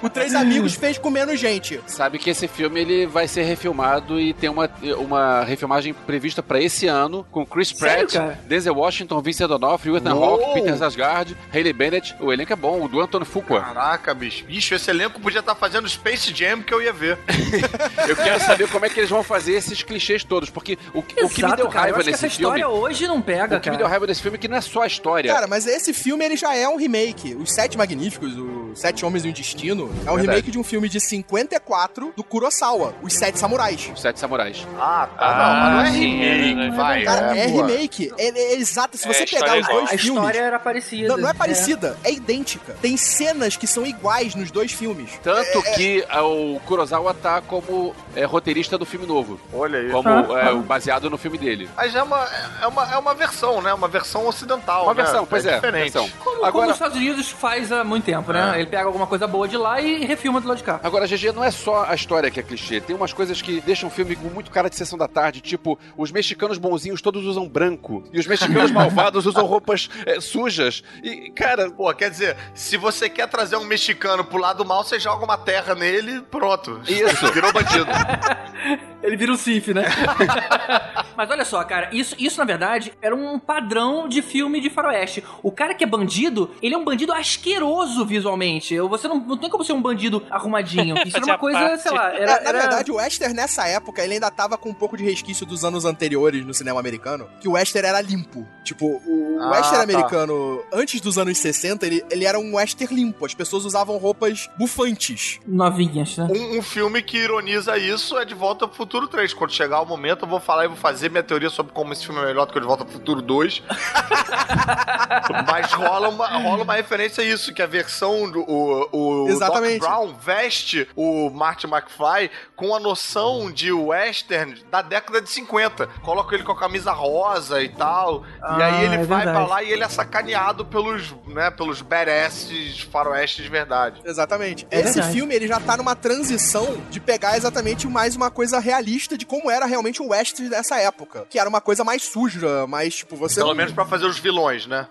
[0.00, 1.80] O Três Amigos fez com menos gente.
[1.86, 6.60] Sabe que esse filme ele vai ser refilmado e tem uma, uma refilmagem prevista pra
[6.60, 8.36] esse ano com Chris Sério, Pratt?
[8.44, 10.12] Denzel Washington, Vincent D'Onofrio, Ethan!
[10.12, 12.14] Hawke, Peter Sarsgaard, Hayley Bennett.
[12.20, 13.60] O elenco é bom, o do Anthony Fuqua.
[13.60, 14.44] Caraca, bicho.
[14.44, 17.18] Bicho, esse elenco podia estar fazendo Space Jam que eu ia ver.
[18.08, 21.24] Eu quero saber como é que eles vão fazer esses clichês todos, porque o, que-
[21.24, 21.88] o que me Exato, deu cara.
[21.90, 22.56] Eu raiva nesse essa filme...
[22.58, 23.90] história hoje não pega, O que me deu cara.
[23.90, 25.32] raiva desse filme é que não é só a história.
[25.32, 27.34] Cara, mas esse filme ele já é um remake.
[27.34, 30.20] Os Sete Magníficos, os Sete Homens e um Destino, é um Verdade.
[30.22, 33.90] remake de um filme de 54 do Kurosawa, Os Sete Samurais.
[33.94, 34.66] Os Sete Samurais.
[34.78, 35.26] Ah, tá.
[35.26, 37.02] Ah, não, mas não é sim, remake, é, vai.
[37.04, 37.66] Cara, é, boa.
[37.66, 38.12] remake.
[38.18, 38.96] É, é exato.
[38.98, 39.78] Se É, você a pegar é os igual.
[39.80, 40.16] dois A filmes.
[40.22, 41.08] história era parecida.
[41.08, 42.12] Não, não é parecida, é.
[42.12, 42.76] idêntica.
[42.80, 45.10] Tem cenas que são iguais nos dois filmes.
[45.22, 49.40] Tanto que ah, o Kurosawa tá como é, roteirista do filme novo.
[49.52, 49.90] Olha aí.
[49.90, 50.54] Como Ah, é, ah.
[50.54, 51.68] baseado no filme dele.
[51.76, 52.28] Mas é uma,
[52.62, 53.72] é, uma, é uma versão, né?
[53.72, 54.84] Uma versão ocidental.
[54.84, 55.02] Uma né?
[55.02, 55.54] versão, pois é.
[55.54, 55.92] diferente.
[55.92, 56.08] versão.
[56.18, 58.52] Como, como Agora, os Estados Unidos faz há muito tempo, né?
[58.56, 58.60] É.
[58.60, 60.80] Ele pega alguma coisa boa de lá e refilma do lado de cá.
[60.82, 62.80] Agora, GG, não é só a história que é clichê.
[62.80, 65.78] Tem umas coisas que deixam o filme com muito cara de sessão da tarde, tipo,
[65.96, 70.82] os mexicanos bonzinhos todos usam branco e os mexicanos malvados usam roupas é, sujas.
[71.02, 74.98] E, cara, Pô, quer dizer, se você quer trazer um mexicano pro lado mal, você
[74.98, 76.80] joga uma terra nele pronto.
[76.86, 77.26] Isso.
[77.32, 77.86] Virou bandido.
[79.02, 79.84] Ele vira o Sif, né?
[81.16, 85.24] Mas olha só, cara, isso, isso na verdade era um padrão de filme de faroeste.
[85.42, 88.78] O cara que é bandido, ele é um bandido asqueroso visualmente.
[88.80, 90.96] Você não, não tem como ser um bandido arrumadinho.
[91.06, 91.82] Isso era uma coisa, parte.
[91.82, 92.26] sei lá, era...
[92.26, 95.04] Na- na era- verdade, o Western nessa época, ele ainda tava com um pouco de
[95.04, 98.46] resquício dos anos anteriores no cinema americano, que o Western era limpo.
[98.64, 99.82] Tipo, o Ah, Western tá.
[99.82, 103.24] americano, antes dos anos 60, ele, ele era um Western limpo.
[103.26, 105.40] As pessoas usavam roupas bufantes.
[105.46, 106.28] Novinhas, né?
[106.30, 109.34] Um, um filme que ironiza isso é De Volta ao Futuro 3.
[109.34, 112.04] Quando chegar o momento, eu vou falar e vou fazer minha teoria sobre como esse
[112.06, 113.62] filme é melhor do que o De Volta ao Futuro 2.
[115.46, 119.78] Mas rola uma, rola uma referência a isso, que a versão do o, o Exatamente.
[119.80, 125.86] Doc Brown veste o Martin McFly com a noção de western da década de 50.
[126.02, 128.22] Coloca ele com a camisa rosa e tal.
[128.24, 129.50] e Ah, aí ele é vai pra verdade.
[129.50, 134.00] lá e ele é sacaneado pelos, né, pelos badasses faroestes de verdade.
[134.04, 134.66] Exatamente.
[134.70, 135.12] É Esse verdade.
[135.14, 139.50] filme, ele já tá numa transição de pegar exatamente mais uma coisa realista de como
[139.50, 141.26] era realmente o Western dessa época.
[141.28, 143.40] Que era uma coisa mais suja, mais, tipo, você...
[143.40, 144.86] Pelo menos pra fazer os vilões, né?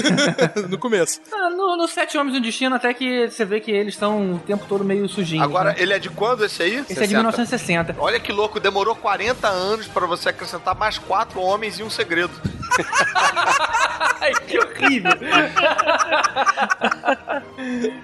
[0.68, 1.20] no começo.
[1.32, 4.38] Ah, no, no Sete Homens um Destino, até que você vê que eles estão o
[4.38, 5.44] tempo todo meio sujinhos.
[5.44, 5.76] Agora, né?
[5.78, 6.84] ele é de quando esse aí?
[6.88, 7.96] Esse é de 1960.
[7.98, 12.32] Olha que louco, demorou 40 anos pra você acrescentar mais quatro homens e um segredo.
[14.20, 15.12] Ai, que horrível.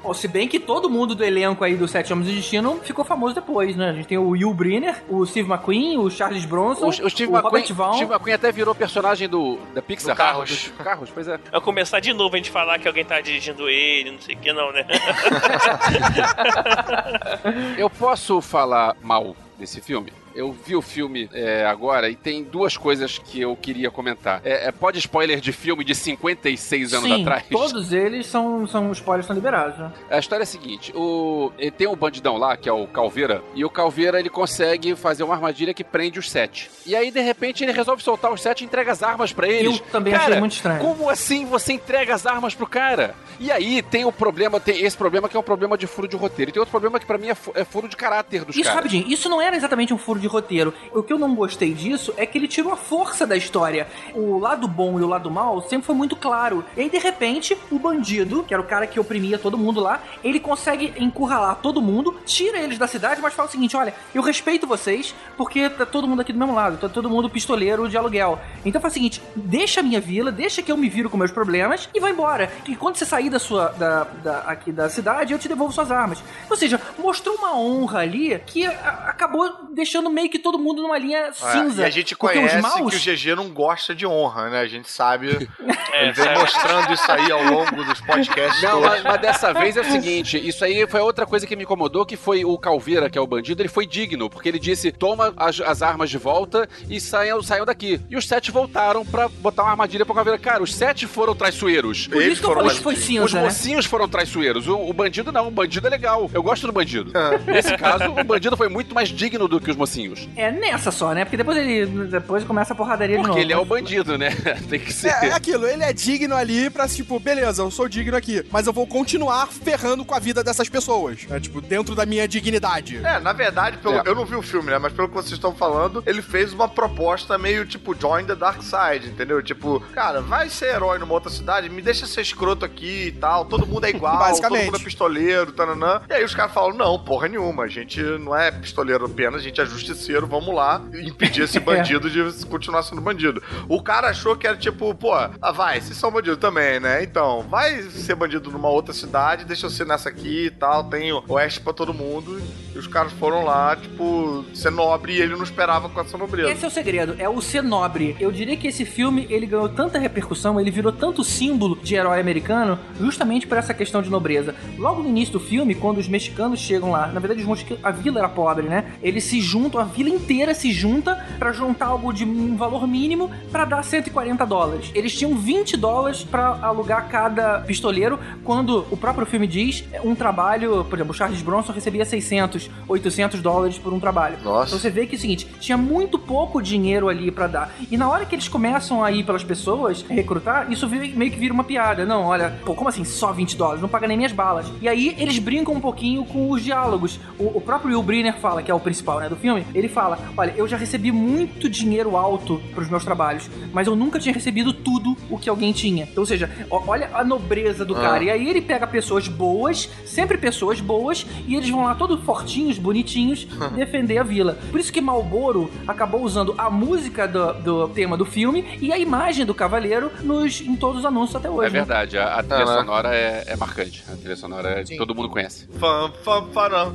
[0.03, 3.05] Bom, se bem que todo mundo do elenco aí do Sete Homens e Destino ficou
[3.05, 3.91] famoso depois, né?
[3.91, 7.33] A gente tem o Will Brynner, o Steve McQueen, o Charles Bronson, o, o Steve,
[7.33, 7.95] o Robert McQueen, Vaughn.
[7.95, 10.15] Steve McQueen até virou personagem do, da Pixar.
[10.15, 10.73] Do Carros.
[10.77, 11.39] Do Carros, pois é.
[11.51, 14.39] Vai começar de novo a gente falar que alguém tá dirigindo ele, não sei o
[14.39, 14.87] que, não, né?
[17.77, 20.13] Eu posso falar mal desse filme?
[20.35, 24.41] Eu vi o filme é, agora e tem duas coisas que eu queria comentar.
[24.45, 27.45] É, é, pode spoiler de filme de 56 anos Sim, atrás?
[27.51, 29.93] todos eles são, são spoilers são liberados, né?
[30.11, 33.65] A história é a seguinte: o, tem um bandidão lá, que é o Calveira, e
[33.65, 36.71] o Calveira ele consegue fazer uma armadilha que prende os sete.
[36.85, 39.79] E aí, de repente, ele resolve soltar os sete e entrega as armas pra eles.
[39.79, 40.81] Eu também cara, achei muito estranho.
[40.81, 43.15] Como assim você entrega as armas pro cara?
[43.39, 46.17] E aí tem o problema, tem esse problema que é um problema de furo de
[46.17, 46.51] roteiro.
[46.51, 48.85] E tem outro problema que pra mim é, é furo de caráter dos Isso, caras.
[48.85, 50.73] rapidinho, isso não era exatamente um furo de roteiro.
[50.93, 53.87] O que eu não gostei disso é que ele tirou a força da história.
[54.15, 56.65] O lado bom e o lado mal sempre foi muito claro.
[56.77, 60.03] E aí, de repente, o bandido, que era o cara que oprimia todo mundo lá,
[60.23, 64.23] ele consegue encurralar todo mundo, tira eles da cidade, mas fala o seguinte: olha, eu
[64.23, 67.97] respeito vocês, porque tá todo mundo aqui do mesmo lado, tá todo mundo pistoleiro de
[67.97, 68.39] aluguel.
[68.65, 71.31] Então faz o seguinte: deixa a minha vila, deixa que eu me viro com meus
[71.31, 72.51] problemas e vai embora.
[72.67, 73.69] E quando você sair da sua.
[73.79, 76.23] Da, da- aqui da cidade, eu te devolvo suas armas.
[76.51, 81.19] Ou seja, mostrou uma honra ali que acabou deixando meio que todo mundo numa linha
[81.19, 81.83] É, cinza.
[81.83, 82.95] e a gente conhece os maus...
[82.95, 84.61] que o GG não gosta de honra, né?
[84.61, 85.49] A gente sabe.
[85.95, 86.39] É, ele vem sabe?
[86.41, 90.37] mostrando isso aí ao longo dos podcasts Não, mas, mas dessa vez é o seguinte,
[90.37, 93.27] isso aí foi outra coisa que me incomodou, que foi o Calveira, que é o
[93.29, 97.41] bandido, ele foi digno, porque ele disse, toma as, as armas de volta e saiam,
[97.43, 98.01] saiam daqui.
[98.11, 100.37] E os sete voltaram pra botar uma armadilha pro Calveira.
[100.39, 102.09] Cara, os sete foram traiçoeiros.
[102.09, 103.25] Por isso que eu foram falei que foi bandidos.
[103.25, 103.45] Os cinza, né?
[103.45, 104.67] mocinhos foram traiçoeiros.
[104.67, 106.29] O, o bandido não, o bandido é legal.
[106.35, 107.13] Eu gosto do bandido.
[107.15, 107.39] Ah.
[107.47, 110.04] Nesse caso, o bandido foi muito mais digno do que os mocinhos.
[110.37, 111.25] É nessa só, né?
[111.25, 113.41] Porque depois ele depois começa a porradaria de Porque novo.
[113.41, 114.31] ele é o bandido, né?
[114.69, 115.09] Tem que ser.
[115.09, 118.67] É, é aquilo, ele é digno ali pra, tipo, beleza, eu sou digno aqui, mas
[118.67, 121.27] eu vou continuar ferrando com a vida dessas pessoas.
[121.31, 122.99] É, tipo, dentro da minha dignidade.
[123.05, 124.03] É, na verdade, pelo- É.
[124.07, 124.79] eu não vi o filme, né?
[124.79, 128.61] Mas pelo que vocês estão falando, ele fez uma proposta meio tipo Join the Dark
[128.63, 129.43] Side, entendeu?
[129.43, 133.45] Tipo, cara, vai ser herói numa outra cidade, me deixa ser escroto aqui e tal,
[133.45, 134.61] todo mundo é igual, Basicamente.
[134.67, 136.03] todo mundo é pistoleiro, tananã.
[136.09, 139.45] E aí os caras falam: não, porra nenhuma, a gente não é pistoleiro apenas, a
[139.45, 143.43] gente é justiceiro, vamos lá impedir esse bandido de continuar sendo bandido.
[143.69, 147.03] O cara achou que era tipo, pô, ah, vai, vocês são bandido também, né?
[147.03, 151.13] Então, vai ser bandido numa outra cidade, deixa eu ser nessa aqui e tal, tem
[151.13, 152.43] o oeste pra todo mundo.
[152.75, 156.51] E os caras foram lá, tipo, ser nobre e ele não esperava com essa nobreza.
[156.51, 158.17] Esse é o segredo, é o ser nobre.
[158.19, 162.21] Eu diria que esse filme, ele ganhou tanta repercussão, ele virou tanto símbolo de herói
[162.21, 164.55] americano, justamente por essa questão de nobreza.
[164.77, 167.93] Logo no início do filme, quando os mexicanos chegam lá, na verdade os mexicanos, a
[167.93, 168.93] vila era pobre, né?
[169.01, 173.65] Eles se juntam, vila inteira se junta pra juntar algo de um valor mínimo pra
[173.65, 174.91] dar 140 dólares.
[174.95, 180.85] Eles tinham 20 dólares pra alugar cada pistoleiro, quando o próprio filme diz, um trabalho,
[180.85, 184.39] por exemplo, o Charles Bronson recebia 600, 800 dólares por um trabalho.
[184.43, 184.69] Nossa.
[184.69, 187.75] Então você vê que é o seguinte, tinha muito pouco dinheiro ali pra dar.
[187.91, 191.53] E na hora que eles começam a ir pelas pessoas, recrutar, isso meio que vira
[191.53, 192.05] uma piada.
[192.05, 193.83] Não, olha, pô, como assim só 20 dólares?
[193.83, 194.67] Não paga nem minhas balas.
[194.81, 197.19] E aí eles brincam um pouquinho com os diálogos.
[197.39, 200.19] O, o próprio Will Brynner fala, que é o principal, né, do filme, ele fala,
[200.37, 204.73] olha, eu já recebi muito dinheiro alto pros meus trabalhos, mas eu nunca tinha recebido
[204.73, 206.05] tudo o que alguém tinha.
[206.05, 208.01] Então, ou seja, olha a nobreza do Ah.
[208.01, 208.25] cara.
[208.25, 212.79] E aí ele pega pessoas boas, sempre pessoas boas, e eles vão lá todos fortinhos,
[212.79, 214.59] bonitinhos, defender a vila.
[214.71, 218.99] Por isso que Malboro acabou usando a música do, do tema do filme e a
[218.99, 221.69] imagem do cavaleiro nos, em todos os anúncios até hoje.
[221.69, 221.79] É né?
[221.79, 222.79] verdade, a, a trilha Ah, né?
[222.81, 224.05] sonora é, é marcante.
[224.13, 224.97] A trilha sonora é- Sim.
[224.97, 225.67] todo mundo conhece.
[225.79, 226.95] Fam, fam, faram,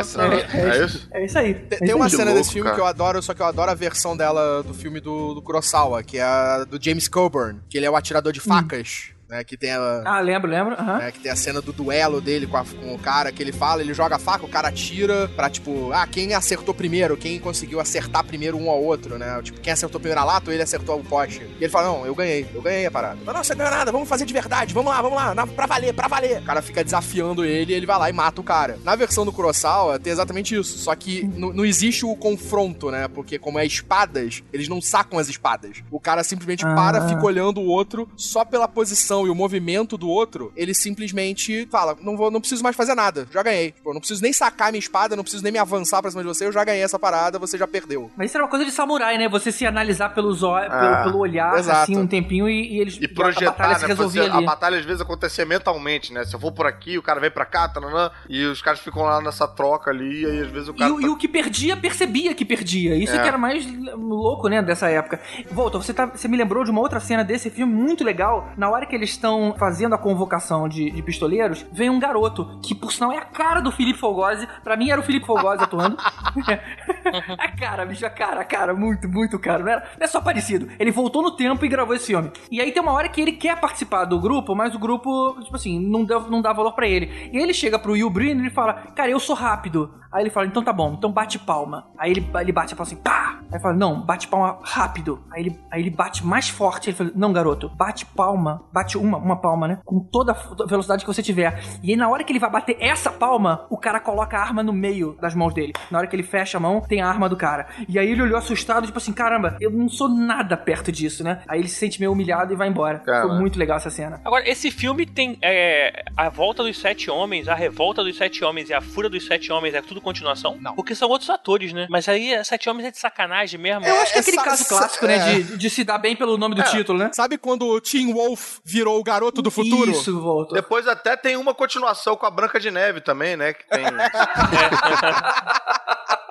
[0.00, 0.32] Essa- tam.
[0.32, 1.08] É, É isso?
[1.12, 1.54] É isso aí.
[1.54, 2.74] Tem, É tem uma cena louco, desse filme cara.
[2.76, 6.02] que eu adoro, só que eu adoro a versão dela do filme do, do Kurosawa,
[6.02, 9.10] que é a do James Coburn, que ele é o atirador de facas.
[9.28, 9.42] Né?
[9.44, 10.02] Que tem a.
[10.04, 10.74] Ah, lembro, lembro.
[10.74, 10.98] aham.
[10.98, 13.52] né, que tem a cena do duelo dele com, a- com o cara que ele
[13.52, 17.38] fala, ele joga a faca, o cara atira pra, tipo, ah, quem acertou primeiro, quem
[17.38, 19.40] conseguiu acertar primeiro um ao outro, né?
[19.42, 21.42] Tipo, quem acertou primeiro a lata ou ele acertou o poste.
[21.58, 23.18] E ele fala, não, eu ganhei, eu ganhei a parada.
[23.24, 25.66] Não, não, você ganhou nada, vamos fazer de verdade, vamos lá, vamos lá, na, pra
[25.66, 26.40] valer, pra valer.
[26.40, 28.78] O cara fica desafiando ele e ele vai lá e mata o cara.
[28.84, 33.08] Na versão do Kurosawa tem exatamente isso, só que não existe o confronto, né?
[33.08, 35.82] Porque como é espadas, eles não sacam as espadas.
[35.90, 36.74] O cara simplesmente Ah.
[36.74, 41.68] para, fica olhando o outro só pela posição e o movimento do outro, ele simplesmente
[41.70, 43.70] fala: não, vou, não preciso mais fazer nada, já ganhei.
[43.70, 46.22] Tipo, eu não preciso nem sacar minha espada, não preciso nem me avançar pra cima
[46.22, 48.10] de você, eu já ganhei essa parada, você já perdeu.
[48.16, 49.28] Mas isso era uma coisa de samurai, né?
[49.28, 51.82] Você se analisar pelos ó- Ah, pelo, pelo olhar, exato.
[51.82, 52.98] assim, um tempinho e, e eles.
[53.00, 53.94] E projetar, a batalha se né?
[53.96, 56.24] Fazer- a batalha às vezes acontecer mentalmente, né?
[56.24, 59.02] Se eu vou por aqui, o cara vem pra cá, tananã, e os caras ficam
[59.02, 60.92] lá nessa troca ali, e aí às vezes o E, cara.
[60.94, 62.96] o- e o que perdia, percebia que perdia.
[62.96, 63.18] Isso É.
[63.22, 65.20] que era mais louco, né, dessa época.
[65.50, 68.48] Volta, você, tá, você me lembrou de uma outra cena desse filme muito legal.
[68.56, 72.74] Na hora que eles estão fazendo a convocação de, de pistoleiros, vem um garoto, que
[72.74, 74.46] por sinal é a cara do Felipe Fogose.
[74.62, 75.96] Pra mim era o Felipe Fogose atuando.
[77.38, 79.62] a cara, bicho, a cara, a cara, muito, muito cara.
[79.62, 80.68] Não, era, não é só parecido.
[80.78, 82.30] Ele voltou no tempo e gravou esse filme.
[82.50, 85.56] E aí tem uma hora que ele quer participar do grupo, mas o grupo, tipo
[85.56, 87.30] assim, não dá, não dá valor pra ele.
[87.32, 89.92] E aí ele chega pro Will Brynner e fala, cara, eu sou rápido.
[90.16, 91.88] Aí ele fala, então tá bom, então bate palma.
[91.98, 93.38] Aí ele, ele bate a palma assim, pá!
[93.52, 95.22] Aí fala, não, bate palma rápido.
[95.30, 96.88] Aí ele, aí ele bate mais forte.
[96.88, 99.78] Ele fala, não, garoto, bate palma, bate uma, uma palma, né?
[99.84, 101.62] Com toda a velocidade que você tiver.
[101.82, 104.62] E aí na hora que ele vai bater essa palma, o cara coloca a arma
[104.62, 105.74] no meio das mãos dele.
[105.90, 107.66] Na hora que ele fecha a mão, tem a arma do cara.
[107.86, 111.42] E aí ele olhou assustado, tipo assim, caramba, eu não sou nada perto disso, né?
[111.46, 113.00] Aí ele se sente meio humilhado e vai embora.
[113.00, 113.28] Caramba.
[113.28, 114.18] Foi muito legal essa cena.
[114.24, 118.70] Agora, esse filme tem é, a volta dos sete homens, a revolta dos sete homens
[118.70, 120.56] e a fúria dos sete homens é tudo continuação?
[120.60, 120.74] Não.
[120.76, 121.86] Porque são outros atores, né?
[121.90, 123.84] Mas aí, é, sete homens é de sacanagem mesmo.
[123.84, 125.16] Eu acho que é aquele Essa- caso clássico, né?
[125.16, 125.34] é.
[125.40, 126.64] De, de se dar bem pelo nome do É.
[126.64, 127.10] título, né?
[127.12, 129.90] Sabe quando o Teen Wolf virou o garoto do futuro?
[129.90, 130.54] Isso, volta.
[130.54, 133.52] Depois até tem uma continuação com a Branca de Neve também, né?
[133.52, 133.84] Que tem.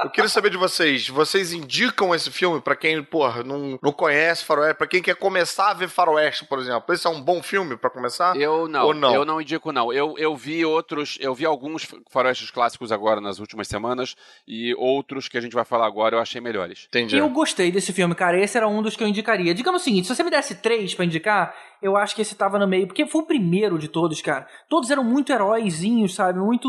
[0.04, 1.08] Eu queria saber de vocês.
[1.10, 5.72] Vocês indicam esse filme pra quem, porra, não, não conhece Faroeste, pra quem quer começar
[5.72, 6.94] a ver Faroeste, por exemplo?
[6.94, 8.36] Esse é um bom filme pra começar?
[8.38, 9.16] Eu não, Ou não?
[9.16, 9.92] eu não indico não.
[9.92, 14.16] Eu, eu vi outros, eu vi alguns faroestes clássicos agora nas últimas semanas
[14.48, 16.86] e outros que a gente vai falar agora eu achei melhores.
[16.88, 17.16] Entendi.
[17.18, 18.40] Eu gostei desse filme, cara.
[18.40, 19.54] Esse era um dos que eu indicaria.
[19.54, 22.58] Digamos o seguinte: se você me desse três pra indicar, eu acho que esse tava
[22.60, 22.88] no meio.
[22.88, 24.48] Porque foi o primeiro de todos, cara.
[24.68, 26.40] Todos eram muito heróizinhos, sabe?
[26.40, 26.68] Muito.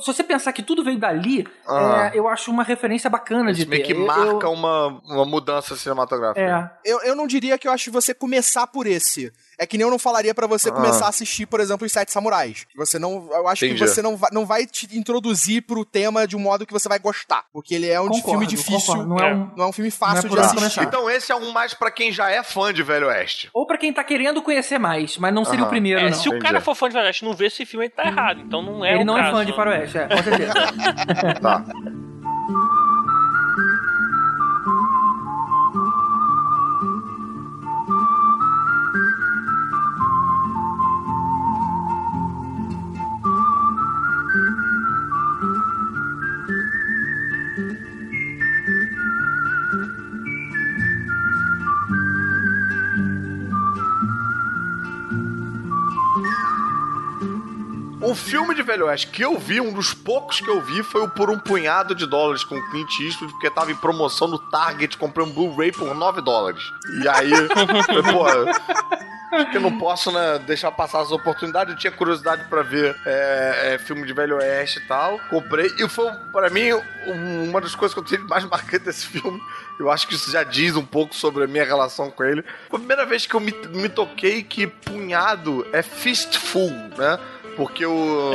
[0.00, 2.10] Se você pensar que tudo veio dali, Ah.
[2.14, 3.86] é, eu acho uma referência bacana de Isso meio ter.
[3.86, 6.40] que Eu- marca eu- uma, uma mudança cinematográfica.
[6.84, 6.90] É.
[6.90, 9.32] Eu, eu não diria que eu acho que você começar por esse.
[9.58, 10.72] É que nem eu não falaria pra você Ah.
[10.72, 12.64] começar a assistir, por exemplo, os Sete Samurais.
[12.76, 13.80] Você não, eu acho Entendi.
[13.82, 16.88] que você não vai, não vai te introduzir pro tema de um modo que você
[16.88, 19.06] vai gostar, porque ele é um Concordo, filme difícil, concordo.
[19.08, 19.34] Não é, É.
[19.34, 19.50] um.
[19.56, 20.56] não é um filme Não fácil é de assistir.
[20.56, 20.82] começar.
[20.84, 23.50] Então esse é um mais pra quem já é fã de Velho Oeste.
[23.52, 25.66] Ou pra quem tá querendo conhecer mais, mas não seria Aham.
[25.66, 26.12] o primeiro, É, não.
[26.12, 26.44] se o Entendi.
[26.44, 28.40] cara for fã de Faroeste e não ver esse filme, ele tá errado.
[28.40, 29.52] Então não é Ele o não é caso, fã de?
[29.56, 30.54] Faroeste, é, com certeza.
[31.42, 31.64] Tá.
[58.00, 61.02] O filme de Velho Oeste que eu vi, um dos poucos que eu vi, foi
[61.02, 64.38] o Por um Punhado de Dólares com o Clint Eastwood, porque tava em promoção no
[64.38, 66.62] Target, comprei um Blu-ray por 9 dólares.
[67.02, 67.30] E aí,
[68.12, 68.26] pô,
[69.36, 71.72] acho que eu não posso né, deixar passar essa oportunidade.
[71.72, 75.18] Eu tinha curiosidade pra ver é, é, filme de Velho Oeste e tal.
[75.28, 79.06] Comprei, e foi, pra mim, um- uma das coisas que eu tive mais marcante desse
[79.06, 79.40] filme.
[79.78, 82.42] Eu acho que isso já diz um pouco sobre a minha relação com ele.
[82.68, 87.18] Foi a primeira vez que eu me, me toquei que punhado é fistful, né?
[87.58, 88.32] Porque o,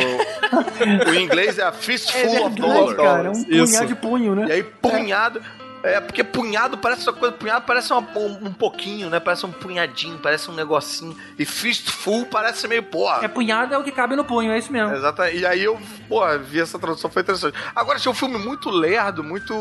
[1.08, 2.98] o inglês é a É fistful of verdade, dollars.
[2.98, 3.30] cara.
[3.32, 3.66] Um Isso.
[3.72, 4.46] punhado de punho, né?
[4.50, 5.42] E aí, punhado.
[5.82, 9.20] É, porque punhado parece essa coisa, punhado parece uma- um, um pouquinho, né?
[9.20, 11.14] Parece um punhadinho, parece um negocinho.
[11.38, 13.20] E fistful parece meio, porra.
[13.24, 14.94] É punhado é o que cabe no punho, é isso mesmo.
[14.96, 15.38] Exatamente.
[15.40, 17.58] E aí eu, porra, vi essa tradução, foi interessante.
[17.76, 19.54] Agora, achei um filme muito lerdo, muito.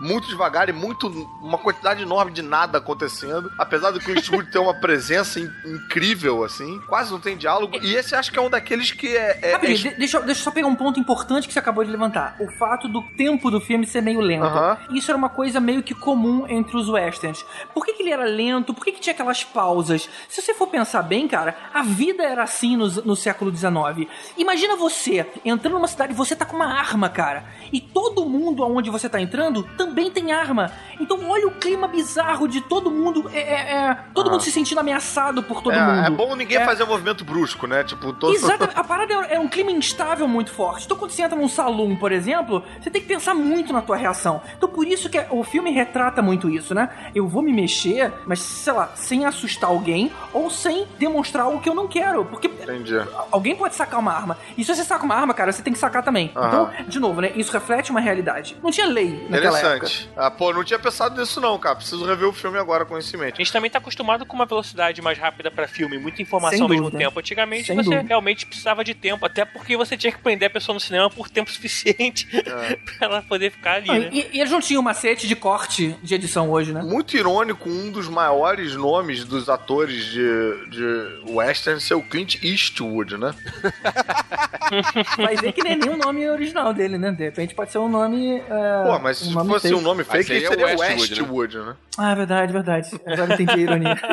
[0.00, 1.06] Muito devagar e muito.
[1.40, 3.50] uma quantidade enorme de nada acontecendo.
[3.58, 6.80] Apesar do Clint Eastwood ter uma presença in- incrível, assim.
[6.88, 7.76] Quase não tem diálogo.
[7.82, 9.38] E esse acho que é um daqueles que é.
[9.42, 11.58] é- Rapidinho, é de- deixa, eu- deixa eu só pegar um ponto importante que você
[11.58, 12.36] acabou de levantar.
[12.40, 14.44] O fato do tempo do filme ser meio lento.
[14.44, 14.78] Aham.
[14.90, 17.44] Isso era uma coisa meio que comum entre os westerns.
[17.74, 18.74] Por que, que ele era lento?
[18.74, 20.08] Por que, que tinha aquelas pausas?
[20.28, 24.08] Se você for pensar bem, cara, a vida era assim no, no século XIX.
[24.36, 27.44] Imagina você entrando numa cidade e você tá com uma arma, cara.
[27.72, 30.70] E todo mundo aonde você tá entrando também tem arma.
[30.98, 33.30] Então olha o clima bizarro de todo mundo.
[33.32, 34.32] É, é- é- todo Ah.
[34.32, 36.06] mundo se sentindo ameaçado por todo é, mundo.
[36.06, 36.64] é bom ninguém É.
[36.64, 37.84] fazer um movimento brusco, né?
[37.84, 38.34] Tipo, todo.
[38.34, 38.76] Exatamente.
[38.78, 40.86] A parada é é um clima instável muito forte.
[40.86, 43.96] Então, quando você entra num salão, por exemplo, você tem que pensar muito na tua
[43.96, 44.40] reação.
[44.56, 46.88] Então, por isso que o filme retrata muito isso, né?
[47.14, 51.68] Eu vou me mexer, mas, sei lá, sem assustar alguém ou sem demonstrar algo que
[51.68, 52.24] eu não quero.
[52.24, 52.98] Porque Entendi.
[53.30, 54.38] alguém pode sacar uma arma.
[54.56, 56.32] E se você saca uma arma, cara, você tem que sacar também.
[56.34, 56.46] Aham.
[56.72, 57.32] Então, de novo, né?
[57.36, 58.56] Isso reflete uma realidade.
[58.62, 59.75] Não tinha lei naquela época.
[59.76, 60.10] Interessante.
[60.16, 61.76] Ah, pô, não tinha pensado nisso não, cara.
[61.76, 63.34] Preciso rever o filme agora com mente.
[63.34, 66.62] A gente também tá acostumado com uma velocidade mais rápida pra filme, muita informação Sem
[66.62, 67.04] ao mesmo dúvida.
[67.04, 67.18] tempo.
[67.18, 68.08] Antigamente Sem você dúvida.
[68.08, 71.28] realmente precisava de tempo, até porque você tinha que prender a pessoa no cinema por
[71.28, 74.08] tempo suficiente pra ela poder ficar ali, Ah, né?
[74.12, 76.82] E, e eles não tinham macete de corte de edição hoje, né?
[76.82, 83.16] Muito irônico, um dos maiores nomes dos atores de, de western ser o Clint Eastwood,
[83.16, 83.34] né?
[85.16, 87.10] Vai ver que nem nem o nome original dele, né?
[87.12, 88.38] De repente pode ser um nome.
[88.38, 89.74] é, Pô, mas se um nome fosse fake.
[89.74, 91.76] um nome fake, seria seria Westwood, Westwood, né?
[91.98, 93.00] Ah, é verdade, verdade.
[93.06, 94.00] Agora entendi a ironia.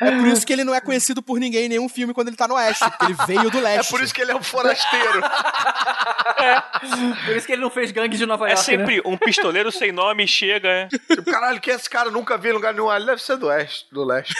[0.00, 2.36] É por isso que ele não é conhecido por ninguém em nenhum filme quando ele
[2.36, 3.90] tá no Oeste, porque ele veio do É Leste.
[3.90, 5.20] por isso que ele é um forasteiro.
[7.26, 8.70] Por isso que ele não fez gangue de Nova É York.
[8.70, 8.76] né?
[8.78, 10.88] sempre um pistoleiro sem nome chega, né?
[10.88, 12.12] tipo, caralho, quem é esse cara?
[12.12, 12.88] Nunca vi em lugar nenhum.
[12.88, 14.32] Ah, Ele deve ser do Oeste, do Leste.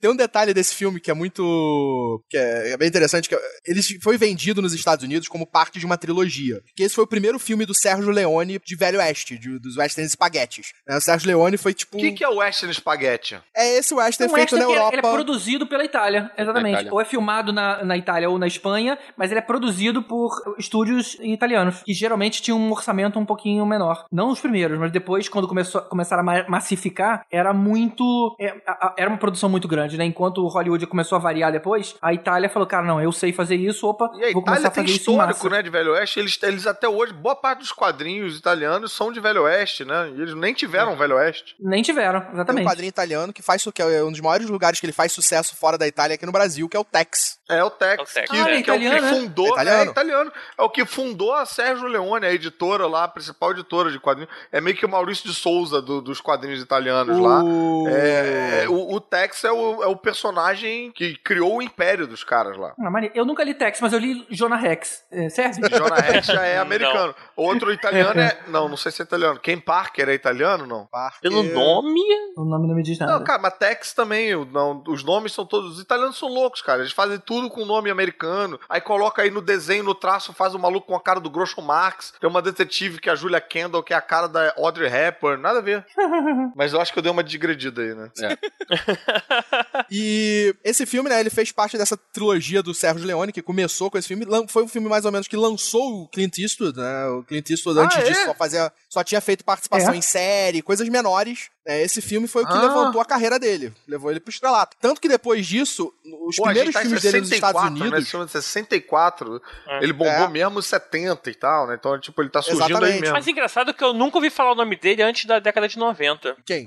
[0.00, 2.22] Tem um detalhe desse filme que é muito.
[2.28, 5.78] que é, é bem interessante, que é- ele foi vendido nos Estados Unidos como parte
[5.78, 6.60] de uma trilogia.
[6.76, 10.10] Que esse foi o primeiro filme do Sérgio Leone de Velho Oeste, de- dos Westerns
[10.10, 10.72] Espaguetes.
[10.86, 10.96] né?
[10.96, 11.96] O Sérgio Leone foi tipo.
[11.96, 13.38] O que, que é o Western Spaghetti?
[13.56, 14.96] É esse Western Um feito extra na que é- Europa.
[14.96, 16.72] ele é produzido pela Itália, exatamente.
[16.74, 16.92] Itália.
[16.92, 21.16] Ou é filmado na, na Itália ou na Espanha, mas ele é produzido por estúdios
[21.20, 24.04] italianos, que geralmente tinham um orçamento um pouquinho menor.
[24.12, 28.36] Não os primeiros, mas depois, quando começou, começaram a ma- massificar, era muito.
[28.40, 29.87] é, a- a- era uma produção muito grande.
[29.88, 30.04] Verdade, né?
[30.04, 33.56] Enquanto o Hollywood começou a variar depois, a Itália falou, cara, não, eu sei fazer
[33.56, 35.70] isso, opa, E a vou começar Itália a tem fazer isso em histórico, né, de
[35.70, 36.20] Velho Oeste.
[36.20, 40.10] Eles, eles até hoje, boa parte dos quadrinhos italianos são de Velho Oeste, né?
[40.14, 41.56] E eles nem tiveram Velho Oeste.
[41.60, 42.66] Nem tiveram, Tem um exatamente.
[42.66, 45.76] quadrinho italiano que faz que é um dos maiores lugares que ele faz sucesso fora
[45.76, 47.38] da Itália aqui no Brasil, que é o Tex.
[47.50, 48.42] É o Tex, É o Tex, que, é.
[48.42, 49.08] que é, o italiano, que né?
[49.10, 49.46] fundou.
[49.46, 49.82] É italiano?
[49.82, 50.32] É italiano.
[50.58, 54.30] É o que fundou a Sérgio Leone, a editora lá, a principal editora de quadrinhos.
[54.52, 57.42] É meio que o Maurício de Souza do- dos quadrinhos italianos lá.
[57.42, 57.86] O...
[57.88, 62.22] É, é, o, o Tex é o, é o personagem que criou o império dos
[62.24, 62.74] caras lá.
[62.78, 65.04] Ah, mane- Eu nunca li Tex, mas eu li Jonah Rex.
[65.10, 65.60] É, serve?
[65.68, 67.14] Jonah Rex já é americano.
[67.36, 68.38] Outro italiano é.
[68.48, 69.38] Não, não sei se é italiano.
[69.40, 70.86] Ken Parker é italiano, não?
[70.86, 71.20] Parker.
[71.20, 72.00] Pelo nome.
[72.36, 73.12] o nome não me diz nada.
[73.12, 75.74] Não, cara, mas Tex também, não, os nomes são todos.
[75.76, 76.80] Os italianos são loucos, cara.
[76.80, 78.58] Eles fazem tudo com nome americano.
[78.68, 81.60] Aí coloca aí no desenho, no traço, faz o maluco com a cara do Groucho
[81.62, 82.12] Marx.
[82.20, 85.42] Tem uma detetive que é a Julia Kendall, que é a cara da Audrey Hepburn.
[85.42, 85.84] Nada a ver.
[86.56, 88.10] mas eu acho que eu dei uma digredida aí, né?
[89.90, 93.98] E esse filme, né, ele fez parte dessa trilogia do Sérgio Leone, que começou com
[93.98, 94.26] esse filme.
[94.48, 97.06] Foi um filme mais ou menos que lançou o Clint Eastwood, né?
[97.08, 98.02] O Clint Eastwood, Ah, antes é?
[98.02, 99.96] disso, só, fazia, só tinha feito participação É?
[99.96, 101.50] em série, coisas menores.
[101.66, 102.62] É, esse filme foi o que Ah.
[102.62, 103.74] levantou a carreira dele.
[103.86, 104.74] Levou ele pro estrelato.
[104.80, 105.92] Tanto que depois disso,
[106.26, 107.84] os Pô, primeiros tá filmes dele nos 64, Estados né?
[107.86, 108.02] Unidos...
[108.02, 109.42] Esse filme de 64.
[109.66, 109.82] É.
[109.82, 110.28] Ele bombou É.
[110.28, 111.76] mesmo nos 70 e tal, né?
[111.78, 113.00] Então, tipo, ele tá surgindo aí Exatamente.
[113.02, 113.14] mesmo.
[113.14, 116.36] Mas engraçado que eu nunca ouvi falar o nome dele antes da década de 90.
[116.46, 116.64] Quem?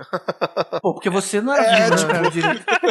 [0.83, 2.90] Pô, porque você não era É, vivo, né, tipo-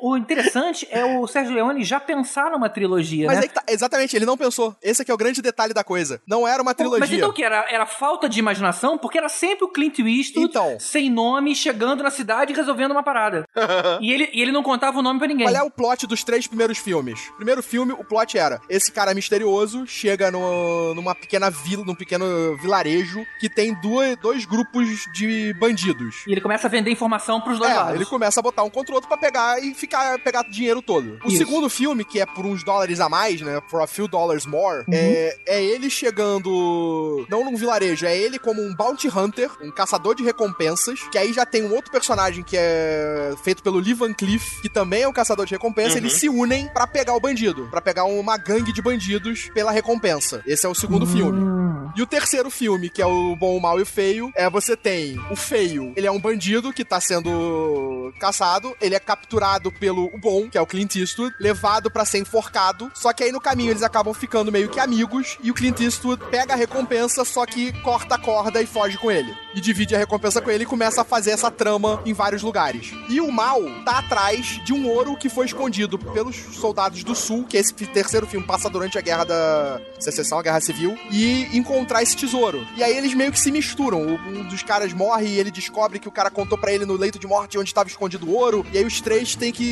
[0.00, 3.48] O interessante é o Sérgio Leone já pensar numa trilogia, Mas né?
[3.48, 4.76] que tá, exatamente, ele não pensou.
[4.82, 6.20] Esse aqui é o grande detalhe da coisa.
[6.26, 7.00] Não era uma trilogia.
[7.00, 7.42] Mas então o que?
[7.42, 8.96] Era, era falta de imaginação?
[8.98, 10.76] Porque era sempre o Clint Eastwood, Então.
[10.78, 13.44] sem nome, chegando na cidade e resolvendo uma parada.
[14.00, 15.46] e, ele, e ele não contava o nome pra ninguém.
[15.46, 17.30] Qual é o plot dos três primeiros filmes?
[17.36, 22.56] Primeiro filme, o plot era: esse cara misterioso chega no, numa pequena vila, num pequeno
[22.60, 26.24] vilarejo que tem duas, dois grupos de bandidos.
[26.26, 27.94] E ele começa a vender informação pros dois É, lados.
[27.94, 29.87] ele começa a botar um contra o outro pra pegar e ficar
[30.22, 31.18] pegar dinheiro todo.
[31.24, 31.38] O Isso.
[31.38, 33.60] segundo filme, que é por uns dólares a mais, né?
[33.68, 34.94] For a few dollars more, Uhum.
[34.94, 37.26] é, é ele chegando.
[37.28, 41.00] Não num vilarejo, é ele como um bounty hunter, um caçador de recompensas.
[41.10, 44.68] Que aí já tem um outro personagem que é feito pelo Lee Van Cleef, que
[44.68, 45.92] também é um caçador de recompensa.
[45.92, 45.96] Uhum.
[45.98, 50.42] Eles se unem pra pegar o bandido, pra pegar uma gangue de bandidos pela recompensa.
[50.46, 51.38] Esse é o segundo filme.
[51.38, 51.90] Hum.
[51.96, 54.76] E o terceiro filme, que é o Bom, o Mal e o Feio, é você
[54.76, 60.10] tem o Feio, ele é um bandido que tá sendo caçado, ele é capturado pelo
[60.18, 63.70] Bom, que é o Clint Eastwood, levado pra ser enforcado, só que aí no caminho
[63.70, 67.72] eles acabam ficando meio que amigos, e o Clint Eastwood pega a recompensa, só que
[67.82, 69.34] corta a corda e foge com ele.
[69.54, 72.92] E divide a recompensa com ele e começa a fazer essa trama em vários lugares.
[73.08, 77.44] E o Mal tá atrás de um ouro que foi escondido pelos soldados do Sul,
[77.44, 82.02] que esse terceiro filme passa durante a Guerra da Secessão, a Guerra Civil, e encontrar
[82.02, 82.66] esse tesouro.
[82.76, 84.00] E aí eles meio que se misturam.
[84.02, 87.18] Um dos caras morre e ele descobre que o cara contou pra ele no leito
[87.18, 88.64] de morte onde estava escondido o ouro.
[88.72, 89.67] E aí os três têm que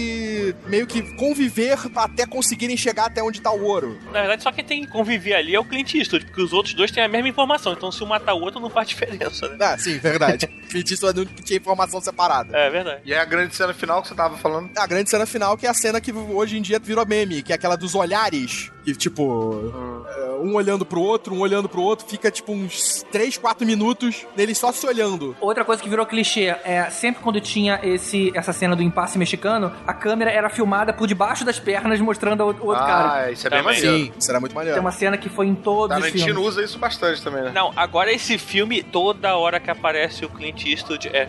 [0.66, 3.98] meio que conviver até conseguirem chegar até onde tá o ouro.
[4.06, 6.74] Na verdade, só quem tem que conviver ali é o Clint Eastwood, porque os outros
[6.74, 7.72] dois têm a mesma informação.
[7.72, 9.56] Então, se um matar o outro, não faz diferença, né?
[9.60, 10.46] Ah, sim, verdade.
[10.70, 12.56] Clint Eastwood não tinha informação separada.
[12.56, 13.00] É verdade.
[13.04, 14.70] E é a grande cena final que você tava falando.
[14.76, 17.52] A grande cena final, que é a cena que hoje em dia virou meme, que
[17.52, 22.06] é aquela dos olhares, que tipo, é, um olhando pro outro, um olhando pro outro,
[22.06, 25.34] fica tipo uns 3, 4 minutos deles só se olhando.
[25.40, 29.72] Outra coisa que virou clichê é sempre quando tinha esse, essa cena do impasse mexicano,
[29.84, 33.32] a câmera era filmada por debaixo das pernas mostrando o outro ah, cara.
[33.32, 33.96] isso é bem maneiro.
[33.96, 34.80] Sim, será muito Tem maneiro.
[34.80, 36.46] uma cena que foi em todos os Tarantino filmes.
[36.46, 37.50] usa isso bastante também, né?
[37.52, 41.28] Não, agora esse filme, toda hora que aparece o Clint Eastwood é.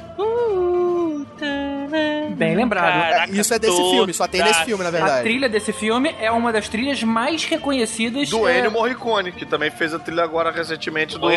[2.35, 3.11] Bem lembrado.
[3.11, 5.23] Caraca, Isso é desse filme, só tem nesse filme, na A verdade.
[5.23, 9.71] trilha desse filme é uma das trilhas mais reconhecidas Do é, Ennio Morricone, que também
[9.71, 11.27] fez a trilha agora recentemente do.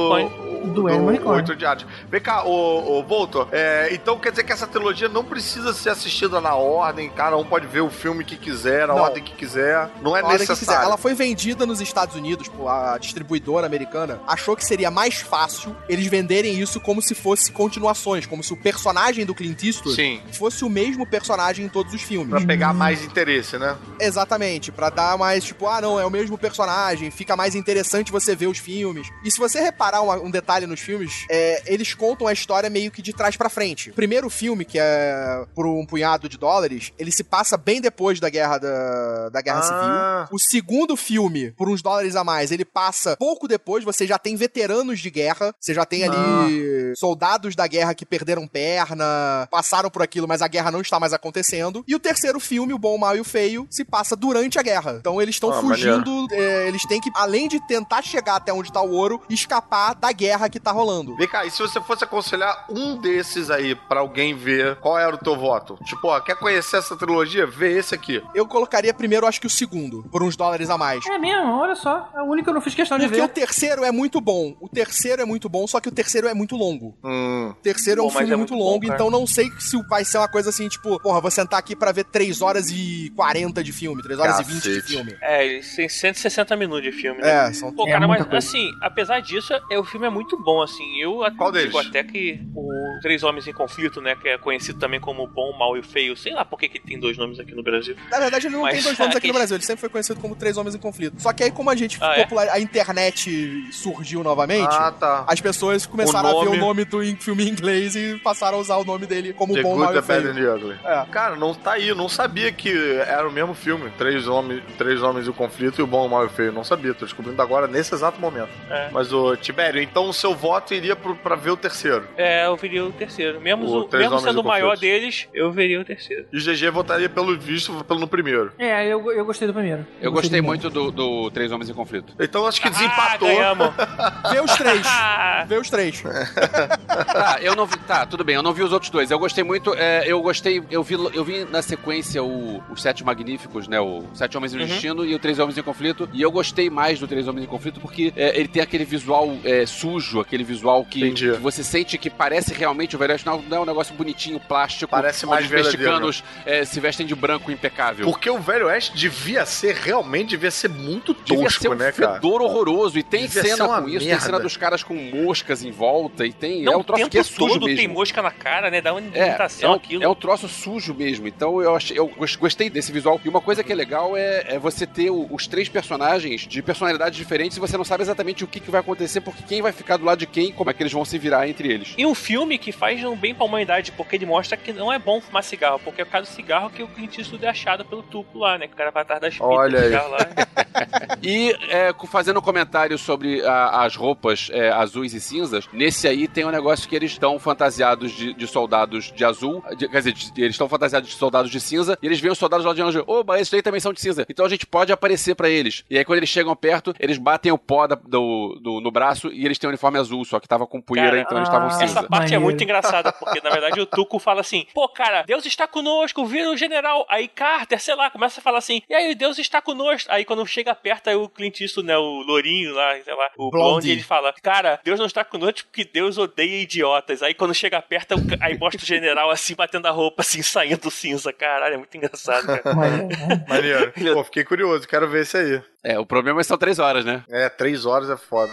[0.61, 1.37] Do Ennio Morricone.
[1.37, 1.87] Oito Diários.
[2.11, 5.89] Vem cá, ô, ô Voltor, é, então quer dizer que essa trilogia não precisa ser
[5.91, 9.01] assistida na ordem, cada um pode ver o filme que quiser, na Não.
[9.03, 10.85] ordem que quiser, não é A necessário.
[10.85, 15.75] Ela foi vendida nos Estados Unidos, por a distribuidora americana achou que seria mais fácil
[15.89, 20.21] eles venderem isso como se fosse continuações, como se o personagem do Clint Eastwood Sim,
[20.41, 22.31] fosse o mesmo personagem em todos os filmes.
[22.31, 23.77] pra pegar mais interesse, né?
[24.01, 28.35] Exatamente, pra dar mais, tipo, ah, não, é o mesmo personagem, fica mais interessante você
[28.35, 29.07] ver os filmes.
[29.23, 32.91] E se você reparar uma- um, detalhe nos filmes, é, eles contam a história meio
[32.91, 33.91] que de trás pra frente.
[33.91, 38.19] O primeiro filme, que é por um punhado de dólares, ele se passa bem depois
[38.19, 40.25] da guerra da, da guerra Ah.
[40.25, 40.37] civil.
[40.37, 44.37] O segundo filme, por uns dólares a mais, ele passa pouco depois, você já tem
[44.37, 50.03] veteranos de guerra, você já tem ali soldados da guerra que perderam perna, passaram por
[50.03, 51.85] aquilo, mas a guerra não está mais acontecendo.
[51.89, 54.63] E o terceiro filme, O Bom, o Mal e o Feio, se passa durante a
[54.63, 54.97] guerra.
[55.01, 58.69] Então eles estão Ah, fugindo, é, eles têm que, além de tentar chegar até onde
[58.69, 61.17] está o ouro, escapar da guerra que tá rolando.
[61.17, 65.15] Vem cá, e se você fosse aconselhar um desses aí pra alguém ver, qual era
[65.15, 65.77] o teu voto?
[65.85, 67.47] Tipo, ó, quer conhecer essa trilogia?
[67.47, 68.23] Vê esse aqui.
[68.35, 71.05] Eu colocaria primeiro, acho que o segundo, por uns dólares a mais.
[71.07, 72.09] É mesmo, olha só.
[72.15, 73.27] É o único que eu não fiz questão de Porque ver.
[73.27, 74.55] o terceiro é muito bom.
[74.61, 76.95] O terceiro é muito bom, só que o terceiro é muito longo.
[77.03, 77.51] Hum.
[77.51, 78.95] O terceiro é um filme é muito, muito bom, longo, cara.
[78.95, 81.93] então não sei se vai ser uma coisa assim, tipo, porra, vou sentar aqui pra
[81.93, 84.93] ver 3 horas e 40 de filme, 3 horas e 20 de Cacete.
[84.95, 85.17] filme.
[85.21, 87.49] É, eles têm 160 minutos de filme, né?
[87.49, 88.47] É, são Pô, É cara, muita mas coisa.
[88.49, 91.01] assim, apesar disso, é, o filme é muito bom, assim.
[91.01, 91.87] Eu até Qual digo deles?
[91.89, 92.71] até que o
[93.03, 96.33] Três Homens em Conflito, né, que é conhecido também como Bom, Mal e Feio, sei
[96.33, 97.97] lá por que, que tem dois nomes aqui no Brasil.
[98.11, 100.21] Na verdade, ele não Mas tem dois nomes aqui no Brasil, ele sempre foi conhecido
[100.21, 101.21] como Três Homens em Conflito.
[101.21, 102.23] Só que aí, como a gente Ah, é?
[102.23, 102.49] popular...
[102.51, 105.25] a internet surgiu novamente, Ah, tá.
[105.27, 108.59] as pessoas começaram O a ver nome- o nome do filme em inglês e passaram
[108.59, 110.10] a usar o nome dele como The Bom, Good, Mal e Feio.
[110.17, 110.77] Bad and the Ugly.
[110.85, 111.05] É.
[111.11, 111.89] Cara, não tá aí.
[111.89, 112.71] Eu não sabia que
[113.07, 113.91] era o mesmo filme.
[113.99, 116.53] Três homens, três homens e o conflito e o bom, o mal e o feio.
[116.53, 116.95] Não sabia.
[116.95, 118.51] Tô descobrindo agora nesse exato momento.
[118.71, 118.89] É.
[118.93, 122.05] Mas, ô, Tibério, então o seu voto iria pro, pra ver o terceiro.
[122.17, 123.41] É, eu veria o terceiro.
[123.41, 124.81] Mesmo, O o- Três mesmo sendo o maior Conflito.
[124.93, 126.27] deles, eu veria o terceiro.
[126.33, 128.53] E o GG votaria pelo visto pelo no primeiro.
[128.59, 129.87] É, eu, eu gostei do primeiro.
[130.01, 132.13] Eu gostei muito do, do Três Homens em Conflito.
[132.21, 133.29] Então acho que Ah, desempatou.
[133.29, 133.71] ganhamos.
[134.31, 134.83] Vê os três.
[134.87, 136.03] Ah, Vê os três.
[136.03, 137.77] Tá, eu não vi.
[137.81, 139.11] Tá, tudo bem, eu não vi os outros dois.
[139.11, 139.75] Eu gostei muito.
[139.75, 140.63] é, eu gostei.
[140.71, 143.81] Eu vi, eu vi na sequência o, os Sete Magníficos, né?
[143.81, 144.67] O Sete Homens no Uhum.
[144.67, 146.09] Destino e o Três Homens em Conflito.
[146.13, 149.37] E eu gostei mais do Três Homens em Conflito porque é, ele tem aquele visual
[149.45, 153.27] é, sujo, aquele visual que, que você sente que parece realmente o Velho Oeste.
[153.27, 154.91] Não, não é um negócio bonitinho, plástico.
[154.91, 158.05] Parece mais os mexicanos é, se vestem de branco impecável.
[158.07, 161.93] Porque o Velho Oeste devia ser, realmente, devia ser muito Devia tosco, ser um né,
[161.93, 162.15] cara?
[162.15, 162.99] fedor horroroso.
[162.99, 164.25] E tem Devia cena com isso, tem merda.
[164.25, 166.27] cena dos caras com moscas em volta.
[166.27, 166.63] E tem.
[166.63, 167.79] não, é um troço o tempo que é sujo todo mesmo.
[167.79, 168.81] tem mosca na cara, né?
[168.81, 170.05] Dá uma É, imitação é um, aquilo.
[170.05, 171.27] é um troço sujo mesmo.
[171.29, 173.21] Então eu achei, eu gos- gostei desse visual.
[173.25, 176.63] E uma coisa que é legal é, é você ter o- os três personagens de
[176.63, 179.73] personalidades diferentes e você não sabe exatamente o que, que vai acontecer, porque quem vai
[179.73, 181.95] ficar do lado de quem, como é que eles vão se virar entre eles.
[181.97, 184.99] E um filme que faz um bem pra humanidade, porque ele mostra que não é
[184.99, 187.85] bom fumar cigarro, porque é por causa do cigarro que o Clint Eastwood é achado
[187.85, 188.67] pelo tupo lá, né?
[188.67, 189.85] Que o cara vai atrás das pitas Olha do aí.
[189.91, 190.19] cigarro lá.
[191.23, 196.27] E é, fazendo um comentário sobre a- as roupas é, azuis e cinzas, nesse aí
[196.27, 200.13] tem um negócio que eles estão fantasiados de, de soldados de azul, de- quer dizer,
[200.13, 202.83] de- eles estão fantasiados de soldados de cinza, e eles veem os soldados lá de
[202.83, 204.27] anjo, oba, esses aí também são de cinza.
[204.29, 205.85] Então a gente pode aparecer pra eles.
[205.91, 209.29] E aí quando eles chegam perto, eles batem o pó da- do, do- no braço
[209.33, 211.69] e eles têm um uniforme azul, só que tava com poeira, Cara, então eles estavam
[211.69, 211.85] ah, cinza.
[212.01, 215.45] Essa parte é muito engraçada, porque na verdade o Tuco fala assim: pô, cara, Deus
[215.47, 217.07] está conosco, vira o general.
[217.09, 220.11] Aí Carter, sei lá, começa a falar assim: e aí, Deus está conosco.
[220.13, 223.51] Aí quando chega perto, aí o Clint Eastwood, né, o Lourinho lá, sei lá, o
[223.51, 223.71] Blondie.
[223.71, 227.23] Blondie, ele fala: cara, Deus não está conosco porque Deus odeia idiotas.
[227.23, 231.33] Aí quando chega perto, aí mostra o general assim, batendo a roupa, assim, saindo cinza.
[231.33, 232.63] Caralho, é muito engraçado, cara.
[232.75, 233.45] Maneiro, né?
[233.49, 233.93] Maneiro.
[234.15, 235.63] Pô, fiquei curioso, quero ver esse aí.
[235.85, 237.25] É, o problema é que são três horas, né?
[237.31, 238.53] É, três horas é foda.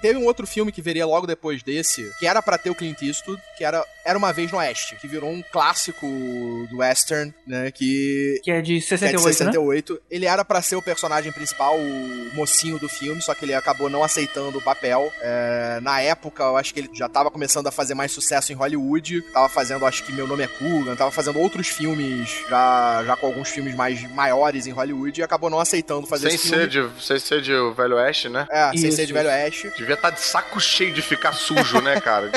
[0.00, 3.02] Teve um outro filme que viria logo depois desse, que era pra ter o Clint
[3.02, 6.06] Eastwood, que era Era Uma Vez no Oeste, que virou um clássico
[6.70, 8.40] do western, né, que...
[8.42, 9.32] Que é de que é 68, de né?
[9.52, 10.02] 68.
[10.10, 13.90] Ele era pra ser o personagem principal, o mocinho do filme, só que ele acabou
[13.90, 15.12] não aceitando o papel.
[15.20, 18.56] É, na época, eu acho que ele já tava começando a fazer mais sucesso em
[18.56, 19.22] Hollywood.
[19.32, 23.26] Tava fazendo, acho que Meu Nome é Coogan, tava fazendo outros filmes, já, já com
[23.26, 26.64] alguns filmes mais maiores em Hollywood, e acabou não aceitando fazer Sem esse filme.
[26.64, 28.46] ser, de, sem ser de o Velho Oeste, né?
[28.50, 29.70] É, sem Isso, ser de Velho Oeste.
[29.90, 32.30] Devia estar de saco cheio de ficar sujo, né, cara?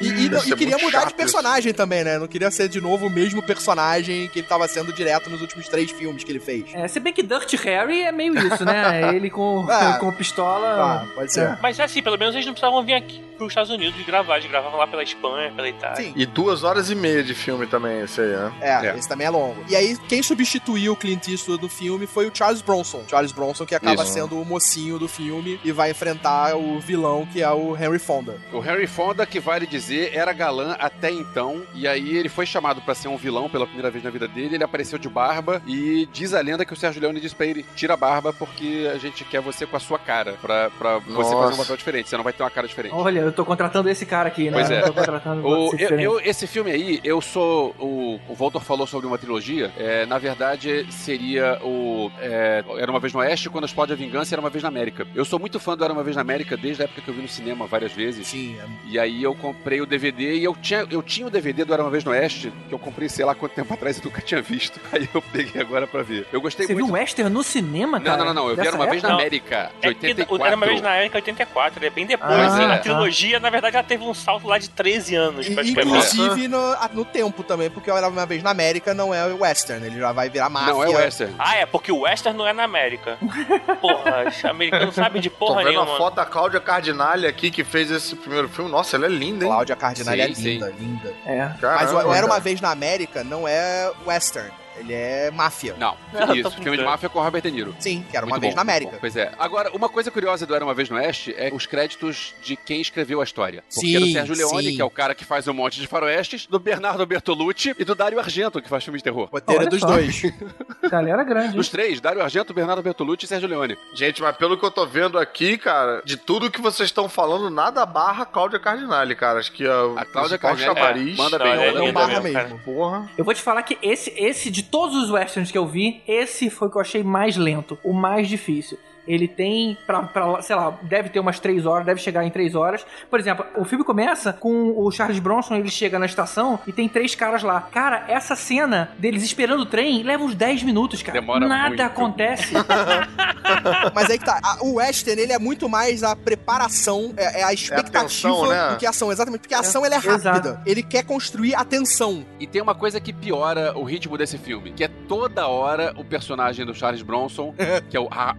[0.00, 2.18] E, e, Deve e queria mudar de personagem também, né?
[2.18, 5.66] Não queria ser de novo o mesmo personagem que ele tava sendo direto nos últimos
[5.68, 6.66] três filmes que ele fez.
[6.72, 9.12] É, se bem que Dirty Harry é meio isso, né?
[9.14, 9.98] Ele com, Ah.
[9.98, 10.76] com pistola.
[10.76, 11.58] Tá, pode ser.
[11.60, 14.36] Mas assim, pelo menos eles não precisavam vir aqui pros Estados Unidos e gravar.
[14.38, 15.96] Eles gravavam lá pela Espanha, pela Itália.
[15.96, 16.12] Sim.
[16.14, 18.52] E duas horas e meia de filme também, esse aí, né?
[18.60, 18.96] É, É.
[18.96, 19.64] esse também é longo.
[19.68, 23.02] E aí, quem substituiu o Clint Eastwood no filme foi o Charles Bronson.
[23.08, 24.12] Charles Bronson, que acaba Isso.
[24.12, 28.36] sendo o mocinho do filme e vai enfrentar o vilão, que é o Henry Fonda.
[28.52, 32.80] O Harry Fonda, que vale dizer, era galã até então, e aí ele foi chamado
[32.82, 36.08] pra ser um vilão pela primeira vez na vida dele, ele apareceu de barba, e
[36.12, 38.98] diz a lenda que o Sérgio Leone disse pra ele, tira a barba porque a
[38.98, 42.16] gente quer você com a sua cara, pra, pra você fazer um papel diferente, você
[42.16, 42.94] não vai ter uma cara diferente.
[42.94, 44.52] Olha, eu tô contratando esse cara aqui, né?
[44.52, 44.80] Pois é.
[44.80, 47.74] Eu tô contratando O, eu, eu- esse filme aí, eu sou.
[47.78, 49.72] O, o Voltor falou sobre uma trilogia.
[49.76, 52.10] é, na verdade, seria o.
[52.20, 55.06] é, era uma vez no Oeste, quando explode a vingança, era uma vez na América.
[55.14, 57.14] Eu sou muito fã do Era uma vez na América desde a época que eu
[57.14, 58.26] vi no cinema várias vezes.
[58.26, 61.72] Sim, E aí eu comprei o DVD e eu tinha, eu tinha o DVD do
[61.72, 64.20] Era Uma Vez no Oeste, que eu comprei sei lá quanto tempo atrás e nunca
[64.20, 64.80] tinha visto.
[64.92, 66.26] Aí eu peguei agora pra ver.
[66.32, 66.86] Eu gostei Você muito.
[66.86, 68.16] viu um western no cinema, Não, cara?
[68.18, 68.48] não, não, não.
[68.50, 69.22] Eu vi Era Uma Vez na época?
[69.22, 70.46] América, de É que 84.
[70.46, 72.30] era uma vez na América 84, ele é bem depois.
[72.32, 72.74] Ah, é.
[72.74, 75.52] A trilogia, na verdade, ela teve um salto lá de 13 anos, E.
[75.52, 79.24] Inclusive no, a- no tempo também, porque eu era uma vez na América, não é
[79.26, 80.72] western, ele já vai virar máfia.
[80.72, 81.34] Não, é western.
[81.38, 83.18] Ah, é, porque o Western não é na América.
[83.80, 85.94] Porra, os americanos não sabem de Tô porra vendo nenhuma.
[85.94, 88.70] a foto da Cláudia Cardinale aqui, que fez esse primeiro filme.
[88.70, 89.50] Nossa, ela é linda, hein?
[89.50, 91.14] Cláudia Cardinale é Sim, linda, linda.
[91.24, 91.46] É.
[91.46, 92.40] Mas o, Caramba, o Era Uma.
[92.40, 95.74] Vez na América não é western, ele é máfia.
[95.78, 95.96] Não,
[96.34, 96.50] isso.
[96.52, 97.74] Filme de máfia com Robert De Niro.
[97.78, 98.92] Sim, que era uma Muito vez bom, na América.
[98.92, 98.98] bom.
[99.00, 99.32] Pois é.
[99.38, 102.80] Agora, uma coisa curiosa do Era Uma Vez no Oeste é os créditos de quem
[102.80, 103.62] escreveu a história.
[103.72, 104.76] Porque Sim, é do Sérgio Leone, sim.
[104.76, 107.94] que é o cara que faz um monte de faroestes, do Bernardo Bertolucci e do
[107.94, 109.28] Dario Argento, que faz filmes de terror.
[109.30, 109.86] Roteiro Olha dos só.
[109.86, 110.22] dois.
[110.90, 111.56] Galera grande.
[111.56, 113.76] Dos três, Dario Argento, Bernardo Bertolucci e Sérgio Leone.
[113.94, 117.50] Gente, mas pelo que eu tô vendo aqui, cara, de tudo que vocês estão falando,
[117.50, 119.38] nada barra Cláudia Cardinale, cara.
[119.38, 121.86] Acho que a, A Cláudia Cardinale, é, manda Não, bem, ela é manda Não bem.
[121.86, 122.58] linda barra mesmo, mesmo.
[122.60, 123.10] Porra.
[123.16, 126.50] Eu vou te falar que esse, esse, de todos os westerns que eu vi, esse
[126.50, 128.78] foi o que eu achei mais lento, o mais difícil.
[129.06, 132.54] Ele tem, pra, pra, sei lá, deve ter umas três horas, deve chegar em três
[132.54, 132.84] horas.
[133.10, 136.88] Por exemplo, o filme começa com o Charles Bronson, ele chega na estação e tem
[136.88, 137.60] três caras lá.
[137.62, 141.18] Cara, essa cena deles esperando o trem leva uns 10 minutos, cara.
[141.20, 141.82] Demora Nada muito.
[141.82, 142.52] acontece.
[143.94, 147.44] Mas aí que tá, a- o western, ele é muito mais a preparação, é, é
[147.44, 148.70] a expectativa tensão, né?
[148.70, 150.14] do que a ação, exatamente, porque a ação ela é rápida.
[150.14, 150.58] exato.
[150.66, 152.24] Ele quer construir a tensão.
[152.38, 156.04] E tem uma coisa que piora o ritmo desse filme, que é toda hora o
[156.04, 157.54] personagem do Charles Bronson,
[157.90, 158.36] que é o Har-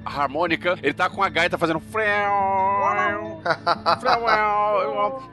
[0.54, 1.82] Harmônica, ele tá com a gaita fazendo.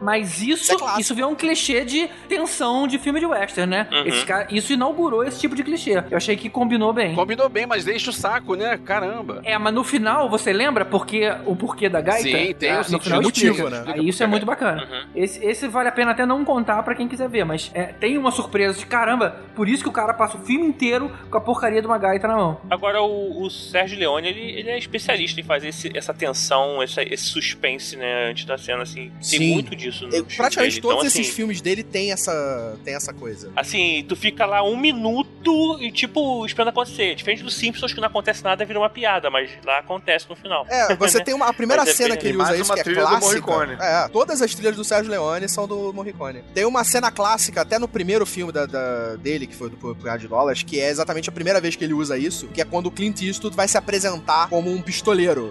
[0.01, 3.87] Mas isso, Isso é isso virou um clichê de tensão de filme de western, né?
[3.91, 4.07] Uhum.
[4.07, 6.03] Esse cara, isso inaugurou esse tipo de clichê.
[6.11, 7.15] Eu achei que combinou bem.
[7.15, 8.79] Combinou bem, mas enche o saco, né?
[8.85, 9.41] Caramba.
[9.45, 12.29] É, mas no final, você lembra porque, o porquê da gaita?
[12.29, 13.85] Sim, tem Ah, o no sentido motivo, né?
[13.87, 14.83] Aí isso é muito bacana.
[14.83, 15.07] Uhum.
[15.15, 18.19] Esse, esse vale a pena até não contar pra quem quiser ver, mas é, tem
[18.19, 21.41] uma surpresa de caramba, por isso que o cara passa o filme inteiro com a
[21.41, 22.61] porcaria de uma gaita na mão.
[22.71, 27.03] Agora, o, o Sérgio Leone, ele, ele é especialista em fazer esse- essa tensão, essa-
[27.03, 29.11] esse suspense, né, antes da cena, assim.
[29.11, 29.53] Tem Sim.
[29.55, 32.95] muito disso no É, filme praticamente todos Então, esses assim, filmes dele tem essa, tem
[32.95, 33.51] essa coisa.
[33.57, 37.15] Assim, tu fica lá um minuto e, tipo, esperando acontecer.
[37.15, 40.67] Diferente dos Simpsons, que não acontece nada, vira uma piada, mas lá acontece no final.
[40.69, 42.81] É, você tem uma, a primeira Mas é cena bem- que ele usa isso, que
[42.81, 43.21] é clássica.
[43.27, 43.77] Morricone.
[43.81, 46.43] É, todas as trilhas do Sérgio Leone são do Morricone.
[46.55, 50.19] Tem uma cena clássica, até no primeiro filme da, da- dele, que foi do Punhado
[50.21, 52.87] de Dólares, que é exatamente a primeira vez que ele usa isso, que é quando
[52.87, 55.00] o Clint Eastwood vai se apresentar como um pistoleiro.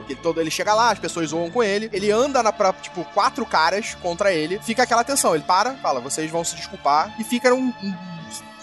[0.07, 3.03] Ele, todo, ele chega lá, as pessoas zoam com ele, ele anda na, pra, tipo,
[3.13, 5.33] quatro caras contra ele, fica aquela tensão.
[5.35, 7.95] Ele para, fala, vocês vão se desculpar, e fica um, um-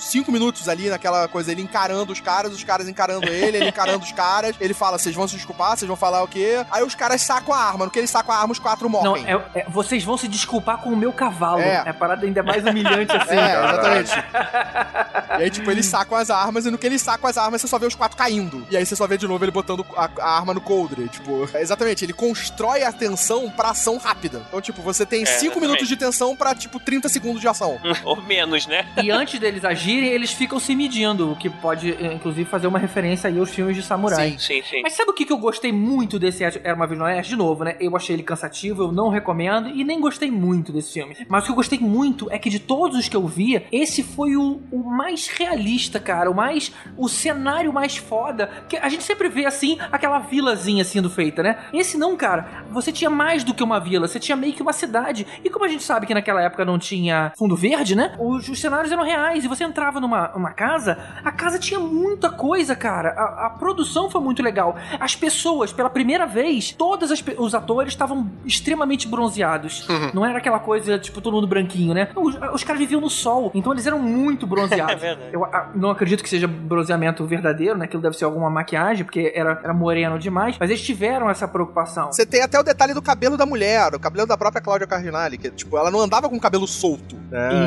[0.06, 4.04] Cinco minutos ali naquela coisa, ele encarando os caras, os caras encarando ele, ele encarando
[4.04, 4.54] os caras.
[4.60, 6.64] Ele fala: vocês vão se desculpar, vocês vão falar o quê?
[6.70, 7.84] Aí os caras sacam a arma.
[7.86, 9.24] No que eles sacam a arma, os quatro Não, morrem.
[9.26, 11.60] é- é- vocês vão se desculpar com o meu cavalo.
[11.60, 11.82] É.
[11.84, 13.36] É, a parada ainda mais humilhante assim.
[13.36, 14.12] É, exatamente.
[15.38, 17.66] e aí, tipo, eles sacam as armas, e no que eles sacam as armas, você
[17.68, 18.66] só vê os quatro caindo.
[18.70, 21.08] E aí você só vê de novo ele botando a, a arma no coldre.
[21.08, 24.42] Tipo, é exatamente, ele constrói a tensão pra ação rápida.
[24.48, 25.60] Então, tipo, você tem É, cinco exatamente.
[25.60, 27.78] minutos de tensão pra, tipo, 30 segundos de ação.
[28.04, 28.86] Ou menos, né?
[29.02, 32.78] E antes deles agirem, eles ficam se medindo, o que pode, eh, inclusive, fazer uma
[32.78, 34.30] referência aí aos filmes de samurai.
[34.32, 34.38] Sim.
[34.38, 34.82] Sim, sim.
[34.82, 37.30] Mas sabe o que, que eu gostei muito desse Era Uma Vez no Oeste?
[37.30, 37.76] De novo, né?
[37.80, 41.16] Eu achei ele cansativo, eu não recomendo e nem gostei muito desse filme.
[41.28, 44.02] Mas o que eu gostei muito é que de todos os que eu via, esse
[44.02, 46.30] foi o, o mais realista, cara.
[46.30, 46.72] O mais.
[46.96, 48.50] O cenário mais foda.
[48.68, 51.58] Que a gente sempre vê assim, aquela vilazinha sendo feita, né?
[51.72, 52.64] Esse não, cara.
[52.70, 55.26] Você tinha mais do que uma vila, você tinha meio que uma cidade.
[55.44, 58.14] E como a gente sabe que naquela época não tinha fundo verde, né?
[58.18, 59.44] Os, os cenários eram reais.
[59.44, 63.10] E você entrava numa uma casa, a casa tinha muita coisa, cara.
[63.10, 64.76] A, a produção foi muito legal.
[65.00, 69.86] As pessoas, pela primeira vez, todos os atores estavam extremamente bronzeados.
[70.12, 72.08] Não era aquela coisa, tipo, todo mundo branquinho, né?
[72.16, 74.86] Os, os caras viviam no sol, então eles eram muito bronzeados.
[74.96, 75.30] É verdade.
[75.32, 77.84] Eu a- não acredito que seja bronzeamento verdadeiro, né?
[77.84, 80.56] Aquilo deve ser alguma maquiagem, porque era, era moreno demais.
[80.58, 82.12] Mas eles tiveram essa preocupação.
[82.12, 85.36] Você tem até o detalhe do cabelo da mulher, o cabelo da própria Cláudia Cardinale,
[85.38, 87.16] que, tipo, ela não andava com o cabelo solto.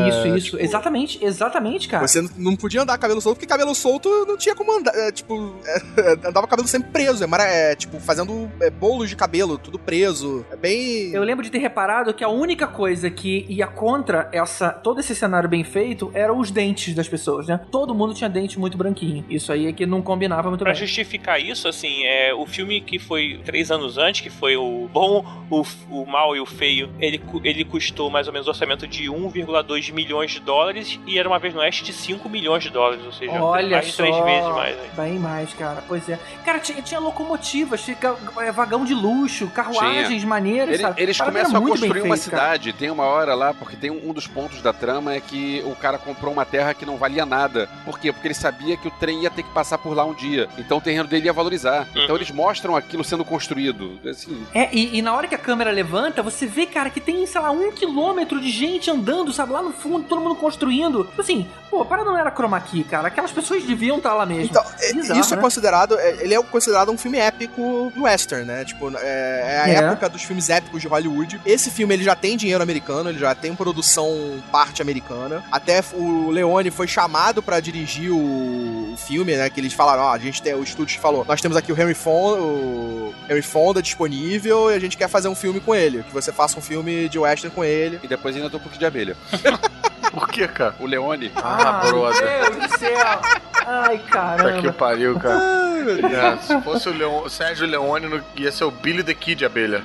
[0.07, 0.45] Isso, isso.
[0.51, 2.01] tipo, Exatamente, exatamente, cara.
[2.09, 4.93] Você não- não podia andar cabelo solto, porque cabelo solto não tinha como andar.
[4.95, 7.23] é, tipo, é, andava cabelo sempre preso.
[7.23, 10.45] É, é, tipo, fazendo é, bolos de cabelo, tudo preso.
[10.51, 11.11] É bem.
[11.13, 15.15] Eu lembro de ter reparado que a única coisa que ia contra essa todo esse
[15.15, 17.59] cenário bem feito eram os dentes das pessoas, né?
[17.71, 19.25] Todo mundo tinha dente muito branquinho.
[19.29, 20.79] Isso aí é que não combinava muito Pra bem.
[20.81, 25.25] justificar isso, assim, é o filme que foi três anos antes, que foi o Bom,
[25.49, 29.05] o, o Mal e o Feio, ele, ele custou mais ou menos um orçamento de
[29.05, 33.03] 1,2 milhões de dólares e era uma vez no Oeste de 5 milhões de dólares,
[33.05, 34.75] ou seja, Olha mais de só, três vezes mais.
[34.77, 34.89] Né?
[34.95, 35.83] bem mais, cara.
[35.87, 36.19] Pois é.
[36.45, 37.97] Cara, tinha, tinha locomotivas, tinha
[38.39, 41.01] é, vagão de luxo, carruagens maneiras, Ele- sabe?
[41.01, 42.43] eles Parada começam a construir uma feita, cara.
[42.43, 42.73] cidade.
[42.73, 45.75] Tem uma hora lá, porque tem um, um dos pontos da trama é que o
[45.75, 47.69] cara comprou uma terra que não valia nada.
[47.85, 48.11] Por quê?
[48.11, 50.47] Porque ele sabia que o trem ia ter que passar por lá um dia.
[50.57, 51.87] Então o terreno dele ia valorizar.
[51.95, 53.99] Então eles mostram aquilo sendo construído.
[54.07, 57.25] Assim, É, e, e na hora que a câmera levanta, você vê, cara, que tem,
[57.25, 61.05] sei lá, um quilômetro de gente andando, sabe, lá no fundo, todo mundo construindo.
[61.05, 63.07] Tipo Assim, pô, a parada não era chroma key, cara.
[63.07, 64.43] Aquelas pessoas deviam estar lá mesmo.
[64.45, 65.41] Então, é- Bizarro, isso é né?
[65.41, 65.99] considerado.
[65.99, 68.65] é- Ele é considerado um filme épico western, né?
[68.65, 69.73] Tipo, é, é a É.
[69.75, 71.39] época dos filmes épicos de Hollywood.
[71.45, 75.43] Esse filme ele já tem dinheiro americano, ele já tem produção parte americana.
[75.51, 79.49] Até o Leone foi chamado pra dirigir o, filme, né?
[79.49, 81.93] Que eles falaram, ó, a gente tem o estúdio falou, nós temos aqui o Henry
[81.93, 86.13] Fonda, o Henry Fonda disponível e a gente quer fazer um filme com ele, que
[86.13, 87.99] você faça um filme de western com ele.
[88.03, 89.15] e depois ainda tô de abelha.
[90.11, 90.73] Por quê, cara?
[90.79, 91.31] O Leone.
[91.35, 92.51] Ah, meu brother.
[92.51, 93.21] Deus do céu.
[93.65, 94.73] Ai, Puta que caramba.
[94.73, 95.39] pariu, cara.
[95.39, 99.45] É, se fosse o, Leon, o Sérgio Leone, no- ia ser o Billy the Kid
[99.45, 99.83] abelha.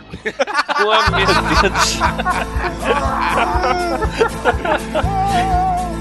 [0.81, 1.99] Oh, meu Deus.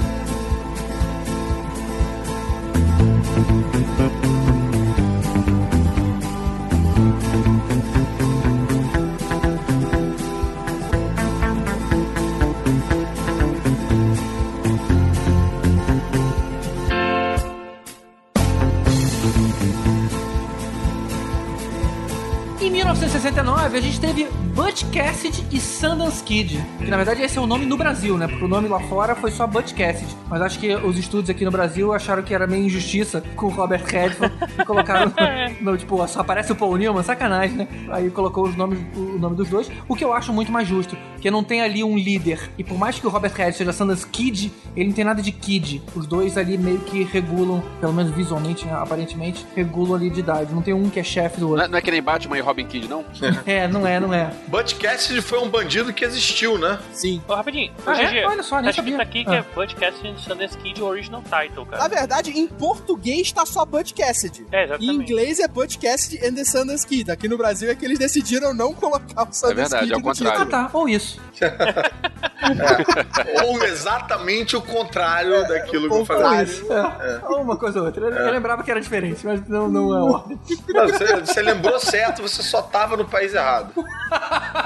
[23.24, 26.60] 1969, a gente teve Butch Cassidy e Sundance Kid.
[26.78, 28.28] Que na verdade esse é o nome no Brasil, né?
[28.28, 30.14] Porque o nome lá fora foi só Butch Cassidy.
[30.30, 33.50] Mas acho que os estúdios aqui no Brasil acharam que era meio injustiça com o
[33.50, 35.12] Robert Redford e colocaram
[35.62, 37.68] no, no- tipo, só aparece o Paul Newman, sacanagem, né?
[37.92, 40.98] Aí colocou os nomes, o nome dos dois, o que eu acho muito mais justo,
[41.14, 42.52] porque não tem ali um líder.
[42.58, 45.32] E por mais que o Robert Redford seja Sundance Kid, ele não tem nada de
[45.32, 45.82] kid.
[45.96, 48.74] Os dois ali meio que regulam, pelo menos visualmente, né?
[48.74, 50.54] aparentemente, regulam ali de idade.
[50.54, 51.66] Não tem um que é chefe do Não outro.
[51.66, 53.06] é, não é que nem Batman e Robin Kid, não?
[53.46, 54.32] É, não é, não é.
[54.48, 56.80] Butch Cassidy foi um bandido que existiu, né?
[56.94, 57.22] Sim.
[57.28, 58.26] Ô, rapidinho, Ah, é?
[58.26, 59.02] Olha só, nem tá sabia.
[59.02, 59.36] aqui que Ah.
[59.36, 61.90] é Butch Cassidy and Sundance Kid Original Title, Na cara.
[61.90, 64.46] verdade, em português tá só Butch Cassidy.
[64.52, 64.94] É, Em exatamente.
[65.12, 67.12] inglês é Butch Cassidy and the Sundance Kid.
[67.12, 70.00] Aqui no Brasil é que eles decidiram não colocar o Sundance verdade, Kid é o
[70.00, 70.42] no contrário.
[70.42, 70.70] Ah, tá.
[70.74, 71.22] Ou isso.
[73.46, 76.48] Ou exatamente o contrário daquilo que eu falei.
[76.70, 77.20] É.
[77.30, 78.06] Ou uma coisa ou outra.
[78.08, 80.40] Eu, eu lembrava que era diferente, mas não, não é ordem.
[80.70, 83.74] Não, você, você lembrou certo, você só tava no país errado.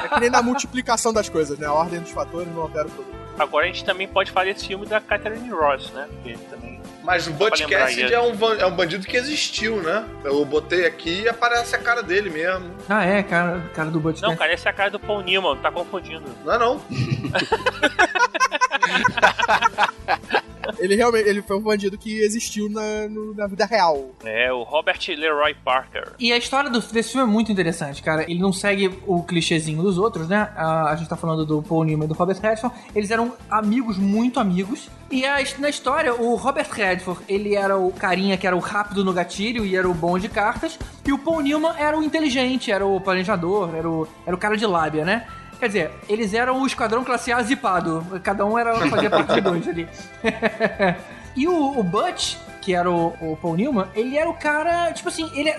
[0.03, 1.65] É que nem na multiplicação das coisas, né?
[1.65, 3.15] A ordem dos fatores não altera o produto.
[3.39, 6.07] Agora a gente também pode falar desse filme da Catherine Ross, né?
[6.11, 6.81] Porque também.
[7.03, 10.03] Mas o Butch Cassidy é um, é um bandido que existiu, né?
[10.23, 12.69] Eu botei aqui e aparece a cara dele mesmo.
[12.89, 14.39] Ah, é, cara, cara do Butch Não, Cassidy.
[14.39, 16.25] cara, essa é a cara do Paul Newman, tá confundindo.
[16.43, 16.81] Não é não?
[20.79, 24.11] Ele realmente ele foi um bandido que existiu na, no- na vida real.
[24.23, 26.13] É, o Robert Leroy Parker.
[26.19, 28.23] E a história do, desse filme é muito interessante, cara.
[28.23, 30.49] Ele não segue o clichêzinho dos outros, né?
[30.55, 32.75] A, a gente tá falando do Paul Newman e do Robert Redford.
[32.95, 34.89] Eles eram amigos, muito amigos.
[35.11, 39.03] E a- na história, o Robert Redford, ele era o carinha que era o rápido
[39.05, 40.77] no gatilho e era o bom de cartas.
[41.05, 44.57] E o Paul Newman era o inteligente, era o planejador, era o, era o cara
[44.57, 45.25] de lábia, né?
[45.59, 48.05] Quer dizer, eles eram o esquadrão classe A zipado.
[48.23, 49.87] Cada um era, fazia parte de dois ali.
[51.35, 52.35] e o, o Butch,
[52.67, 55.57] que era o, o Paul Newman, ele era o cara, tipo assim, ele é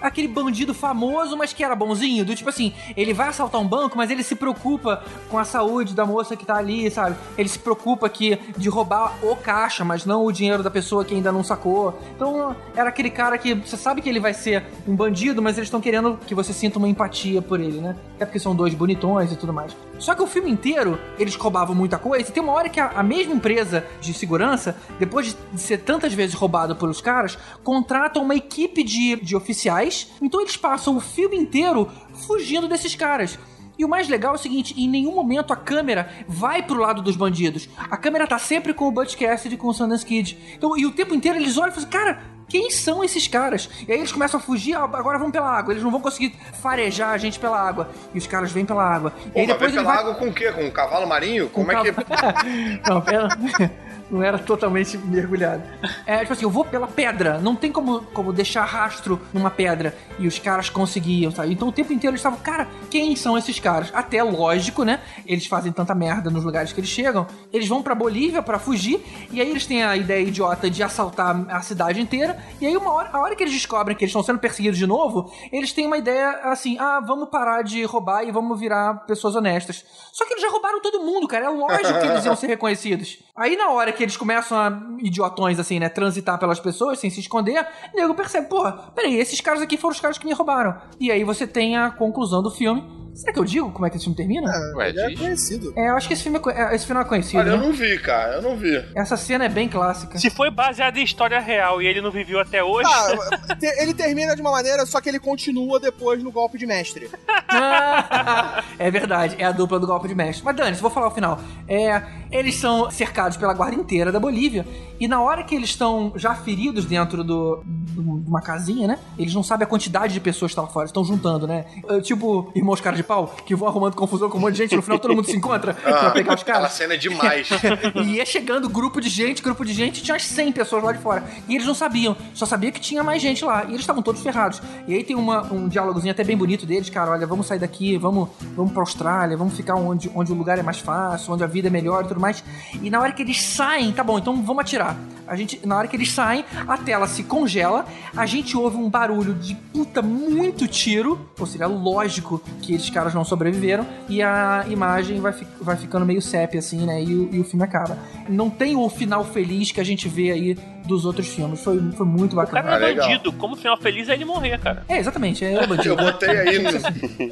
[0.00, 2.24] aquele bandido famoso, mas que era bonzinho.
[2.24, 5.94] Do tipo assim, ele vai assaltar um banco, mas ele se preocupa com a saúde
[5.94, 7.14] da moça que tá ali, sabe?
[7.36, 11.14] Ele se preocupa que, de roubar o caixa, mas não o dinheiro da pessoa que
[11.14, 11.96] ainda não sacou.
[12.16, 15.68] Então, era aquele cara que você sabe que ele vai ser um bandido, mas eles
[15.68, 17.94] estão querendo que você sinta uma empatia por ele, né?
[18.16, 19.76] Até porque são dois bonitões e tudo mais.
[19.98, 22.88] Só que o filme inteiro, eles roubavam muita coisa, e tem uma hora que a,
[22.88, 28.34] a mesma empresa de segurança, depois de, ser tantas vezes roubado pelos caras, contrata uma
[28.34, 31.90] equipe de, de oficiais, então eles passam o filme inteiro
[32.26, 33.38] fugindo desses caras.
[33.78, 37.00] E o mais legal é o seguinte, em nenhum momento a câmera vai pro lado
[37.00, 37.68] dos bandidos.
[37.78, 40.36] A câmera tá sempre com o Butch Cassidy e com o Sundance Kid.
[40.56, 43.68] Então, e o tempo inteiro eles olham e falam assim, cara, quem são esses caras?
[43.86, 45.72] E aí eles começam a fugir, ah, agora vamos pela água.
[45.72, 47.90] Eles não vão conseguir farejar a gente pela água.
[48.12, 49.12] E os caras vêm pela água.
[49.26, 50.02] e Pô, aí mas depois vem pela vai...
[50.02, 50.50] água com o quê?
[50.50, 51.48] Com um cavalo marinho?
[51.48, 51.92] Com Como é que...
[52.88, 53.28] não, pera.
[54.10, 55.62] Não era totalmente mergulhado.
[56.06, 57.38] É, tipo assim, eu vou pela pedra.
[57.38, 59.94] Não tem como, como deixar rastro numa pedra.
[60.18, 61.52] E os caras conseguiam, sabe?
[61.52, 63.90] Então o tempo inteiro eles estavam, cara, quem são esses caras?
[63.92, 65.00] Até lógico, né?
[65.26, 67.26] Eles fazem tanta merda nos lugares que eles chegam.
[67.52, 69.00] Eles vão pra Bolívia pra fugir.
[69.30, 72.38] E aí eles têm a ideia idiota de assaltar a cidade inteira.
[72.60, 74.86] E aí, uma hora, a hora que eles descobrem que eles estão sendo perseguidos de
[74.86, 79.34] novo, eles têm uma ideia assim: ah, vamos parar de roubar e vamos virar pessoas
[79.34, 79.84] honestas.
[80.12, 81.46] Só que eles já roubaram todo mundo, cara.
[81.46, 83.18] É lógico que eles iam ser reconhecidos.
[83.36, 87.10] Aí, na hora que que eles começam a, idiotões assim, né, transitar pelas pessoas sem
[87.10, 90.32] se esconder, o nego percebe, porra, peraí, esses caras aqui foram os caras que me
[90.32, 90.76] roubaram.
[90.98, 92.82] E aí você tem a conclusão do filme.
[93.18, 94.48] Será que eu digo como é que esse filme termina?
[94.76, 95.18] Ué, Ele é diz.
[95.18, 95.72] conhecido.
[95.76, 97.40] É, eu acho que esse filme é, é- esse final é conhecido.
[97.40, 97.66] Olha, eu né?
[97.66, 98.76] não vi, cara, eu não vi.
[98.94, 100.16] Essa cena é bem clássica.
[100.18, 102.88] Se foi baseado em história real e ele não viveu até hoje.
[102.88, 103.42] Ah,
[103.80, 107.10] ele termina de uma maneira, só que ele continua depois no golpe de mestre.
[108.78, 110.44] é verdade, é a dupla do golpe de mestre.
[110.44, 111.40] Mas Dani, se vou falar o final.
[111.66, 112.00] É,
[112.30, 114.64] eles são cercados pela guarda inteira da Bolívia
[115.00, 118.98] e na hora que eles estão já feridos dentro do, de uma casinha, né?
[119.18, 121.64] Eles não sabem a quantidade de pessoas que estavam fora, estão juntando, né?
[121.88, 124.76] É, Tipo, irmãos cara de pau, que vão arrumando confusão com um monte de gente,
[124.76, 126.72] no final todo mundo se encontra pra pegar os Aquela caras.
[126.72, 127.48] cena é demais.
[127.96, 130.98] E ia chegando grupo de gente, grupo de gente, tinha umas 100 pessoas lá de
[130.98, 131.24] fora.
[131.48, 133.64] E eles não sabiam, só sabia que tinha mais gente lá.
[133.64, 134.60] E eles estavam todos ferrados.
[134.86, 137.96] E aí tem uma, um diálogozinho até bem bonito deles, cara, olha, vamos sair daqui,
[137.96, 141.46] vamos, vamos pra Austrália, vamos ficar onde, onde o lugar é mais fácil, onde a
[141.46, 142.44] vida é melhor e tudo mais.
[142.82, 144.96] E na hora que eles saem, tá bom, então vamos atirar.
[145.26, 147.86] A gente, na hora que eles saem, a tela se congela,
[148.16, 153.14] a gente ouve um barulho de puta muito tiro, ou seja, lógico que esses caras
[153.14, 157.00] não sobreviveram, e a imagem vai, fi- vai ficando meio sépia, assim, né?
[157.00, 157.96] E, e o filme acaba.
[158.28, 160.58] Não tem o final feliz que a gente vê aí
[160.88, 161.62] dos outros filmes.
[161.62, 162.62] Foi, foi muito O bacana.
[162.62, 163.32] cara Ah, é bandido.
[163.32, 164.84] Como final feliz é ele morrer, cara.
[164.88, 165.88] É, exatamente, é o bandido.
[165.88, 166.70] Eu botei aí no.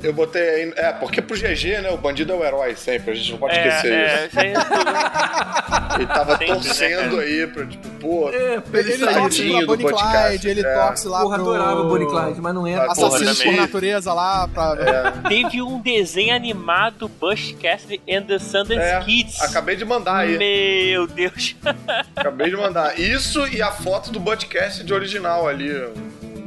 [0.02, 0.72] Eu botei aí.
[0.76, 1.90] É, porque pro GG, né?
[1.90, 3.11] O bandido é o herói sempre.
[3.11, 4.38] A gente não pode esquecer é, isso.
[4.38, 4.66] é tudo-
[5.96, 7.22] Ele tava Sempre, né, torcendo cara?
[7.22, 8.28] aí pra, tipo, pô.
[8.30, 10.74] É, Ele, ele torce pra do Bonnie podcast, Clyde, ele é.
[10.74, 11.50] torce lá Porra, pro...
[11.50, 12.72] adorava o Bonnie Clyde, mas não é.
[12.76, 15.12] Porra, Assassinos por natureza lá, pra...
[15.28, 19.40] Teve um desenho animado Bush Cassidy and the Sundance É, Kids.
[19.40, 20.36] acabei de mandar aí.
[20.36, 21.57] Meu Deus.
[22.14, 22.98] Acabei de mandar.
[22.98, 25.70] Isso e a foto do podcast de original ali.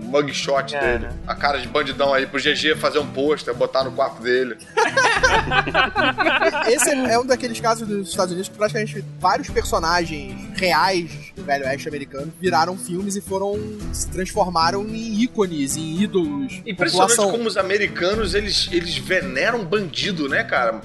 [0.10, 0.98] Mugshot Cara.
[0.98, 1.08] dele.
[1.28, 4.58] A cara de bandidão aí pro GG fazer um pôster, botar no quarto dele.
[6.68, 11.66] Esse é um daqueles casos dos Estados Unidos que praticamente vários personagens reais do velho
[11.66, 13.58] oeste americano viraram filmes e foram
[13.94, 16.54] se transformaram em ícones, em ídolos.
[16.66, 17.32] Impressionante população.
[17.32, 20.82] como os americanos, eles, eles veneram bandido, né, cara?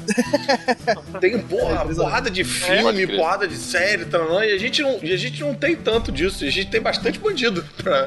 [1.21, 1.97] Tem porra, impressionante.
[1.97, 3.17] porrada de Pode filme, crer.
[3.17, 6.45] porrada de série, taranã, e a gente não, e a gente não tem tanto disso.
[6.45, 8.07] A gente tem bastante bandido pra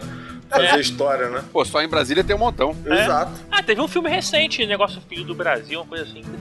[0.49, 1.43] fazer história, né?
[1.51, 2.75] Pô, só em Brasília tem um montão.
[2.85, 3.03] É?
[3.03, 3.31] Exato.
[3.51, 6.23] Ah, teve um filme recente, negócio Filho do Brasil, uma coisa assim.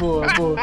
[0.00, 0.56] Boa, boa.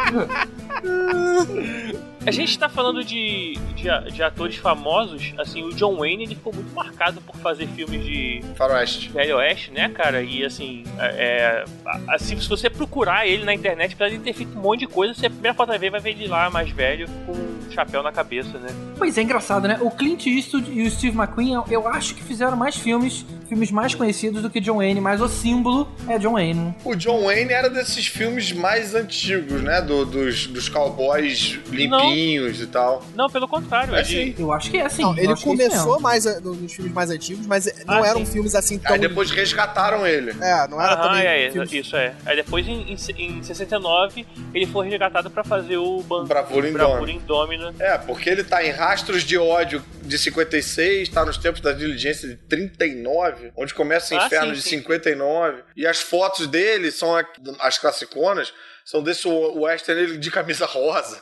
[2.27, 6.53] A gente tá falando de, de, de atores famosos, assim, o John Wayne ele ficou
[6.53, 9.07] muito marcado por fazer filmes de Faroeste.
[9.09, 10.21] Velho Oeste, né, cara?
[10.21, 11.63] E assim, é,
[12.09, 15.13] assim, se você procurar ele na internet, de ele ter feito um monte de coisa,
[15.13, 17.71] você a primeira foto que vai ver vai ver ele lá mais velho, com um
[17.71, 18.67] chapéu na cabeça, né?
[18.97, 19.77] Pois é, engraçado, né?
[19.81, 23.71] O Clint Eastwood e o Steve McQueen, eu- eu acho que fizeram mais filmes, filmes
[23.71, 26.53] mais conhecidos do que John Wayne, mas o símbolo é John Wayne.
[26.59, 26.75] né?
[26.83, 29.81] O John Wayne era desses filmes mais antigos, né?
[29.81, 33.03] Do- dos, dos cowboys limpinhos e tal.
[33.15, 34.05] Não, pelo contrário, É ele.
[34.07, 34.35] sim.
[34.37, 35.01] Eu acho que é assim.
[35.01, 38.31] Não, ele é começou mais a- nos filmes mais antigos, mas não Ah, eram sim.
[38.33, 38.93] filmes assim tão.
[38.93, 40.31] Aí depois resgataram ele.
[40.41, 41.25] É, não era Aham, também.
[41.25, 42.13] é, filmes- isso é.
[42.25, 42.97] Aí depois, em, em,
[43.39, 47.11] em 69, ele foi resgatado pra fazer o ban- Bravura Indômita.
[47.11, 47.73] Indômita.
[47.79, 52.27] É, porque ele tá em Rastros de Ódio de 56, tá nos tempos da diligência
[52.29, 54.69] de 39, onde começa o Ah, Inferno sim, de sim.
[54.77, 55.63] 59.
[55.75, 57.15] E as fotos dele são
[57.59, 58.53] as classiconas,
[58.85, 61.21] são desse western ele de camisa rosa,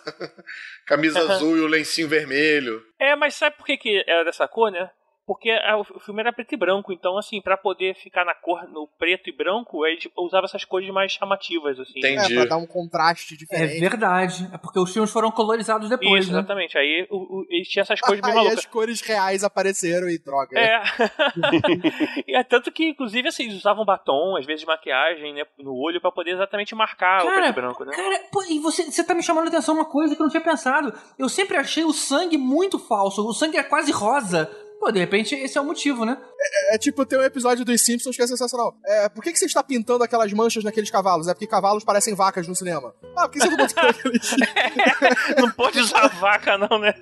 [0.85, 2.83] camisa azul e o lencinho vermelho.
[2.99, 4.89] É, mas sabe por que, que era dessa cor, né?
[5.27, 8.67] Porque a- o filme era preto e branco, então assim, pra poder ficar na cor,
[8.69, 11.99] no preto e branco, a gente usava essas cores mais chamativas, assim.
[11.99, 12.35] Tem- É, Entendi.
[12.35, 13.79] pra dar um contraste É diferente.
[13.79, 14.49] verdade.
[14.53, 16.39] É porque os filmes foram colorizados depois, Isso, né?
[16.39, 16.77] exatamente.
[16.77, 18.59] Aí o, o, eles tinham essas cores bem Aí malucas.
[18.59, 20.59] as cores reais apareceram e droga.
[20.59, 20.81] É.
[22.27, 25.99] e é tanto que, inclusive, assim, eles usavam batom, às vezes maquiagem, né, no olho
[26.01, 27.91] pra poder exatamente marcar o preto Cara, e branco, né?
[27.95, 30.31] cara, pô, e você, você tá me chamando a atenção uma coisa que eu não
[30.31, 30.93] tinha pensado.
[31.17, 33.25] Eu sempre achei o sangue muito falso.
[33.27, 34.49] O sangue é quase rosa.
[34.85, 36.15] Pô, de repente esse é o motivo, né?
[36.71, 38.75] É tipo, tem um episódio dos Simpsons que é sensacional.
[38.85, 41.27] É, por que, que você está pintando aquelas manchas naqueles cavalos?
[41.27, 42.93] É porque cavalos parecem vacas no cinema.
[43.15, 44.35] Ah, por que você não botou aqueles...
[45.37, 46.93] Não pode usar vaca, não, né?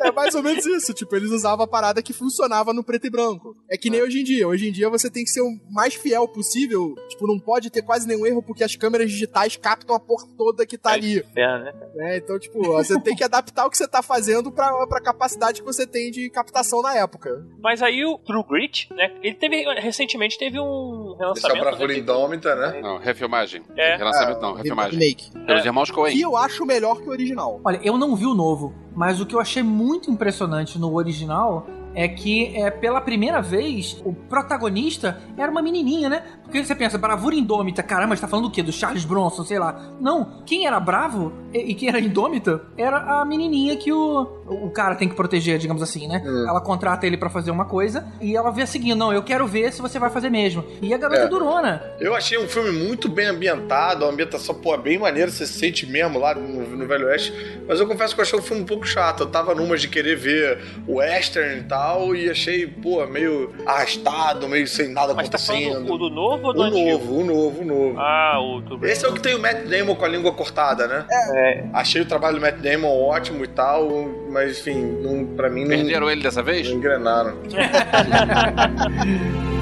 [0.00, 0.92] É mais ou menos isso.
[0.92, 3.56] Tipo, eles usavam a parada que funcionava no preto e branco.
[3.70, 4.46] É que nem hoje em dia.
[4.46, 6.94] Hoje em dia você tem que ser o mais fiel possível.
[7.08, 10.66] Tipo, não pode ter quase nenhum erro porque as câmeras digitais captam a porra toda
[10.66, 11.24] que tá ali.
[11.36, 11.72] É, né?
[11.94, 12.16] né?
[12.18, 15.66] Então, tipo, você tem que adaptar o que você tá fazendo pra, pra capacidade que
[15.66, 17.44] você tem de captação na época.
[17.60, 19.12] Mas aí o True Grit, né?
[19.22, 21.60] Ele teve, recentemente teve um é o relançamento.
[21.60, 22.80] Bravura né, Indômita, né?
[22.80, 23.62] Não, refilmagem.
[23.76, 23.96] É.
[23.96, 24.98] Relançamento não, refilmagem.
[24.98, 25.30] Remake.
[25.46, 26.20] Pelos irmãos Que Coen.
[26.20, 27.60] eu acho melhor que o original.
[27.64, 31.64] Olha, eu não vi o novo, mas o que eu achei muito impressionante no original
[31.94, 36.22] é que é, pela primeira vez o protagonista era uma menininha, né?
[36.42, 38.62] Porque você pensa, bravura indômita, caramba, você tá falando do quê?
[38.62, 39.94] Do Charles Bronson, sei lá.
[40.00, 44.70] Não, quem era bravo e, e quem era indômita era a menininha que o, o
[44.70, 46.22] cara tem que proteger, digamos assim, né?
[46.24, 49.46] Ela contrata ele pra fazer uma coisa e ela vê a seguinte, não, eu quero
[49.46, 50.64] ver se você vai fazer mesmo.
[50.82, 51.24] E a garota É.
[51.24, 51.82] é durona.
[51.98, 55.54] Eu achei um filme muito bem ambientado, a ambientação, pô, é bem maneira, você se
[55.58, 57.32] sente mesmo lá no, no Velho Oeste.
[57.66, 59.22] Mas eu confesso que eu achei o filme um pouco chato.
[59.24, 61.83] Eu tava numa de querer ver o western e tal,
[62.14, 65.94] e achei, pô, meio arrastado, meio sem nada Mas tá falando acontecendo.
[65.94, 66.90] o do novo ou do o antigo?
[66.90, 68.00] novo, o novo, o novo.
[68.00, 70.86] Ah, o do Esse é o que tem o Matt Damon com a língua cortada,
[70.86, 71.04] né?
[71.34, 71.64] É.
[71.72, 73.88] Achei o trabalho do Matt Damon ótimo e tal,
[74.30, 76.68] mas enfim, não, pra mim não, Perderam ele dessa vez?
[76.68, 77.34] não engrenaram.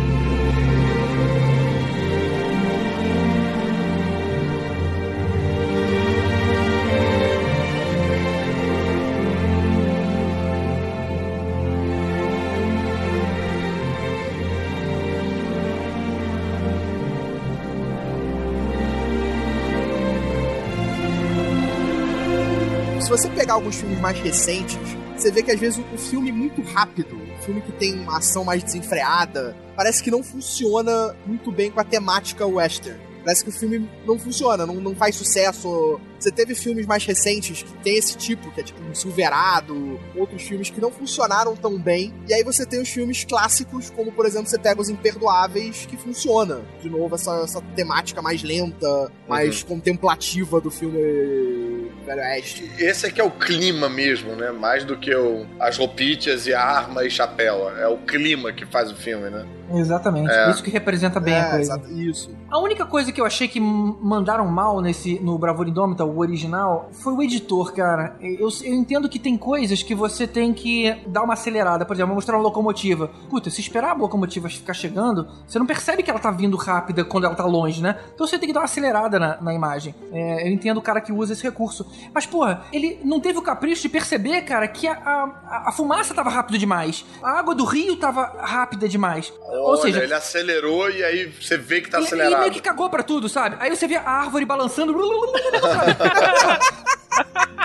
[23.53, 24.79] pegar alguns filmes mais recentes,
[25.17, 28.19] você vê que às vezes o filme é muito rápido, um filme que tem uma
[28.19, 33.13] ação mais desenfreada, parece que não funciona muito bem com a temática western.
[33.25, 36.01] Parece que o filme não funciona, não, não faz sucesso.
[36.19, 40.43] Você teve filmes mais recentes que tem esse tipo, que é tipo um Silverado, outros
[40.43, 42.13] filmes que não funcionaram tão bem.
[42.29, 45.97] E aí você tem os filmes clássicos, como por exemplo você pega Os Imperdoáveis, que
[45.97, 46.63] funciona.
[46.81, 52.71] De novo, essa, essa temática mais lenta, mais contemplativa do filme Velho Oeste.
[52.79, 54.51] Esse aqui é o clima mesmo, né?
[54.51, 57.71] Mais do que o, as roupitas e a arma e chapéu.
[57.79, 59.47] É o clima que faz o filme, né?
[59.75, 60.31] Exatamente.
[60.31, 60.51] É.
[60.51, 61.61] Isso que representa bem a É, coisa.
[61.63, 62.31] exato, isso.
[62.51, 66.91] A única coisa que eu achei que mandaram mal nesse no Bravura Indômita, o original,
[66.93, 68.17] foi o editor, cara.
[68.21, 71.87] Eu, eu entendo que tem coisas que você tem que dar uma acelerada.
[71.87, 73.09] Por exemplo, vou mostrar uma locomotiva.
[73.31, 77.05] Puta, se esperar a locomotiva ficar chegando, você não percebe que ela tá vindo rápida
[77.05, 77.97] quando ela tá longe, né?
[78.15, 79.95] Então você tem que dar uma acelerada na, na imagem.
[80.13, 81.87] É, eu entendo o cara que usa esse recurso.
[82.14, 86.14] Mas, porra, ele não teve o capricho de perceber, cara, que a, a, a fumaça
[86.14, 87.05] tava rápido demais.
[87.22, 89.32] A água do rio tava rápida demais.
[89.40, 92.34] Ou Olha, seja, ele acelerou e aí você vê que tá e- acelerado.
[92.34, 93.57] E meio que cagou pra tudo, sabe?
[93.61, 94.93] Aí você vê a árvore balançando.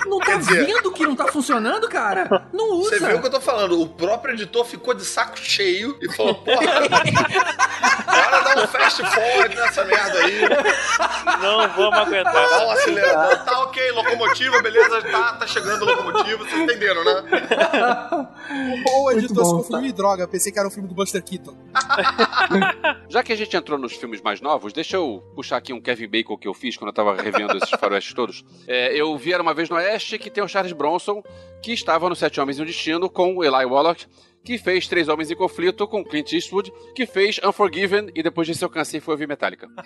[0.05, 2.47] Não tá dizer- vendo que não tá funcionando, cara?
[2.53, 2.91] Não usa.
[2.97, 3.81] Você viu o que eu tô falando?
[3.81, 6.61] O próprio editor ficou de saco cheio e falou: porra,
[8.05, 10.41] bora dar um fast forward nessa merda aí.
[11.41, 12.33] Não vamos aguentar.
[12.33, 13.37] Dá um acelerador.
[13.43, 14.16] Tá ok, locomotiva,
[14.61, 17.23] beleza, tá, tá chegando a locomotiva, vocês entenderam, né?
[18.93, 21.55] Ou editor se confundiu em droga, pensei que era um filme do Buster Keaton.
[23.09, 26.07] Já que a gente entrou nos filmes mais novos, deixa eu puxar aqui um Kevin
[26.07, 28.45] Bacon que eu fiz quando eu tava revendo esses faroestes todos.
[28.67, 31.23] É, eu vi Era Uma Vez no Oeste que tem o Charles Bronson,
[31.61, 34.07] que estava no Sete Homens e um Destino com o Eli Wallach,
[34.43, 38.63] que fez Três Homens em Conflito com Clint Eastwood, que fez Unforgiven e depois disso
[38.63, 39.67] eu cansei e fui ouvir Metallica.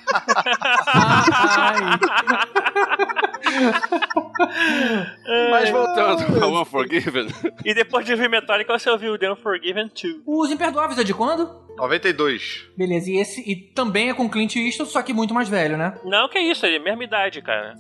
[5.50, 7.28] Mas voltando ao Unforgiven,
[7.66, 10.16] E depois de ver Metallica, você ouviu The Unforgiven 2.
[10.26, 11.62] Os Imperdoáveis é de quando?
[11.78, 12.68] 92.
[12.78, 15.98] Beleza, e esse e também é com Clint Eastwood, só que muito mais velho, né?
[16.04, 17.76] Não, que isso, ele é a mesma idade, cara.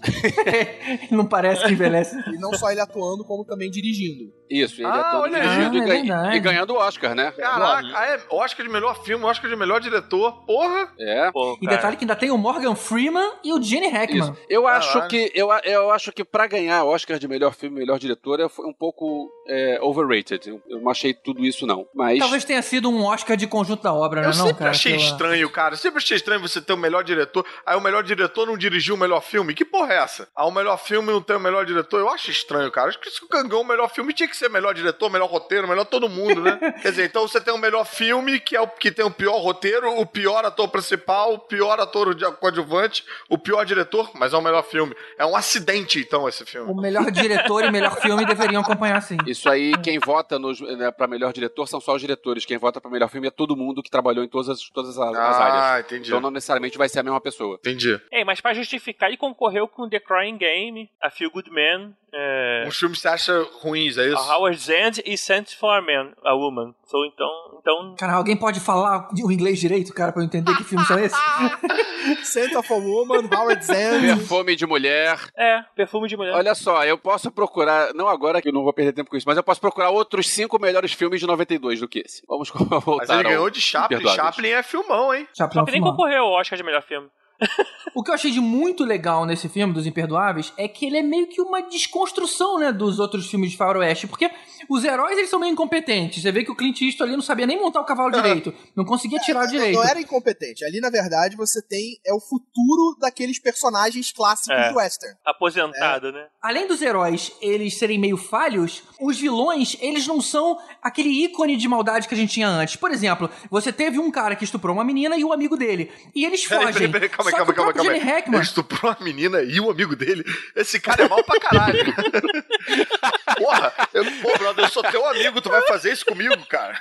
[1.11, 2.17] não parece que envelhece.
[2.33, 4.31] E não só ele atuando, como também dirigindo.
[4.49, 6.35] isso, ele Ah, atuando olha dirigindo e, é ganha- verdade.
[6.35, 7.31] e ganhando o Oscar, né?
[7.33, 10.87] Caraca, ah, é Oscar de melhor filme, Oscar de melhor diretor, porra.
[10.97, 11.29] É.
[11.31, 14.21] Pô, E detalhe que ainda tem o Morgan Freeman e o Gene Hackman.
[14.21, 14.37] Isso.
[14.49, 18.49] Eu acho que eu, eu acho que para ganhar Oscar de melhor filme, melhor diretora
[18.49, 20.49] foi um pouco é, overrated.
[20.49, 21.87] Eu, eu não achei tudo isso não.
[21.93, 24.35] Mas Talvez tenha sido um Oscar de conjunto da obra, Eu né?
[24.35, 25.11] Não, sempre cara, achei sei lá.
[25.11, 25.75] estranho, cara.
[25.75, 27.45] Sempre achei estranho você ter o melhor diretor.
[27.63, 29.53] Aí o melhor diretor não dirigiu o melhor filme.
[29.53, 30.27] Que porra é essa?
[30.35, 31.99] Ah, o melhor filme não tem o melhor diretor.
[31.99, 32.89] Eu acho estranho, cara.
[32.89, 35.85] Acho que se ganhou o melhor filme tinha que ser melhor diretor, melhor roteiro, melhor
[35.85, 36.57] todo mundo, né?
[36.81, 39.37] Quer dizer, então você tem o melhor filme, que é o que tem o pior
[39.37, 44.37] roteiro, o pior ator principal, o pior ator de- coadjuvante, o pior diretor, mas é
[44.37, 44.95] o melhor filme.
[45.19, 46.71] É um acidente, então, esse filme.
[46.71, 49.17] O melhor diretor e melhor filme deveriam acompanhar sim.
[49.27, 52.45] isso aí, quem vota nos, né, para melhor diretor são só os diretores.
[52.45, 55.15] Quem vota para melhor filme é todo mundo que trabalhou em todas as, todas as,
[55.15, 55.63] as áreas.
[55.63, 56.07] Ah, entendi.
[56.07, 57.55] Então não necessariamente vai ser a mesma pessoa.
[57.55, 57.99] Entendi.
[58.11, 62.65] Ei, mas pra justificar, ele concorreu com The Crying Game, A Feel Good Man, é,
[62.67, 64.17] Uns filmes que você acha ruins, é isso?
[64.17, 66.75] A Howard's End e Sent for a Man, a Woman.
[66.83, 67.29] So, então,
[67.59, 70.99] então Cara, alguém pode falar o inglês direito, cara, pra eu entender que filmes são
[70.99, 71.17] esses?
[72.23, 74.01] Scent of a Woman, Howard Zand.
[74.01, 75.17] Perfume de mulher.
[75.37, 76.35] é, perfume de mulher.
[76.35, 79.27] Olha só, eu posso procurar, não agora que eu não vou perder tempo com isso,
[79.27, 82.23] mas eu posso procurar outros cinco melhores filmes de 92 do que esse.
[82.27, 82.49] Vamos
[82.83, 84.07] voltar Mas ele ao ganhou de Chaplin.
[84.07, 85.27] Chaplin é filmão, hein?
[85.35, 85.95] Chaplin que nem Filmão.
[85.95, 87.09] concorreu ao Oscar de melhor filme.
[87.93, 91.01] O que eu achei de muito legal nesse filme dos Imperdoáveis é que ele é
[91.01, 94.31] meio que uma desconstrução, né, dos outros filmes de faroeste, porque
[94.69, 96.21] os heróis eles são meio incompetentes.
[96.23, 98.85] Você vê que o Clint Eastwood ali não sabia nem montar o cavalo direito, não
[98.85, 99.75] conseguia tirar direito.
[99.75, 100.63] Não era incompetente.
[100.63, 101.99] Ali, na verdade, você tem.
[102.05, 104.69] É o futuro daqueles personagens clássicos É.
[104.69, 105.17] de western.
[105.25, 106.27] Aposentado, né?
[106.41, 111.67] Além dos heróis eles serem meio falhos, os vilões, eles não são aquele ícone de
[111.67, 112.77] maldade que a gente tinha antes.
[112.77, 115.91] Por exemplo, você teve um cara que estuprou uma menina e o amigo dele.
[116.15, 116.71] E eles fogem.
[116.73, 117.91] peraí, peraí, calma aí, Só calma, calma, calma.
[117.91, 118.41] Gene Ele Hackman...
[118.41, 120.23] estuprou uma menina e o amigo dele.
[120.55, 121.93] Esse cara é mal pra caralho.
[123.37, 126.79] Porra, eu, pô, brother, eu sou teu amigo, tu vai fazer isso comigo, cara?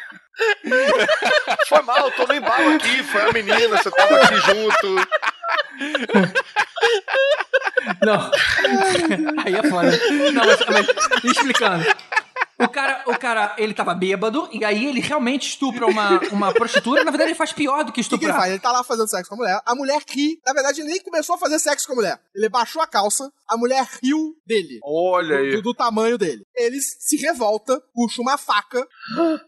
[1.68, 5.09] Foi mal, eu tô no embalo aqui, foi a menina, você tava aqui junto.
[8.03, 8.30] Não.
[9.44, 9.90] Aí é foda.
[10.32, 11.84] Não, mas, mas explicando.
[12.62, 17.02] O cara, o cara, ele tava bêbado, e aí ele realmente estupra uma, uma prostituta.
[17.04, 18.36] Na verdade, ele faz pior do que O que, que ele estuprar.
[18.36, 18.50] faz?
[18.50, 20.38] Ele tá lá fazendo sexo com a mulher, a mulher ri.
[20.46, 22.20] Na verdade, ele nem começou a fazer sexo com a mulher.
[22.34, 24.78] Ele baixou a calça, a mulher riu dele.
[24.84, 25.62] Olha Do, aí.
[25.62, 26.42] do tamanho dele.
[26.54, 28.86] Ele se revolta, puxa uma faca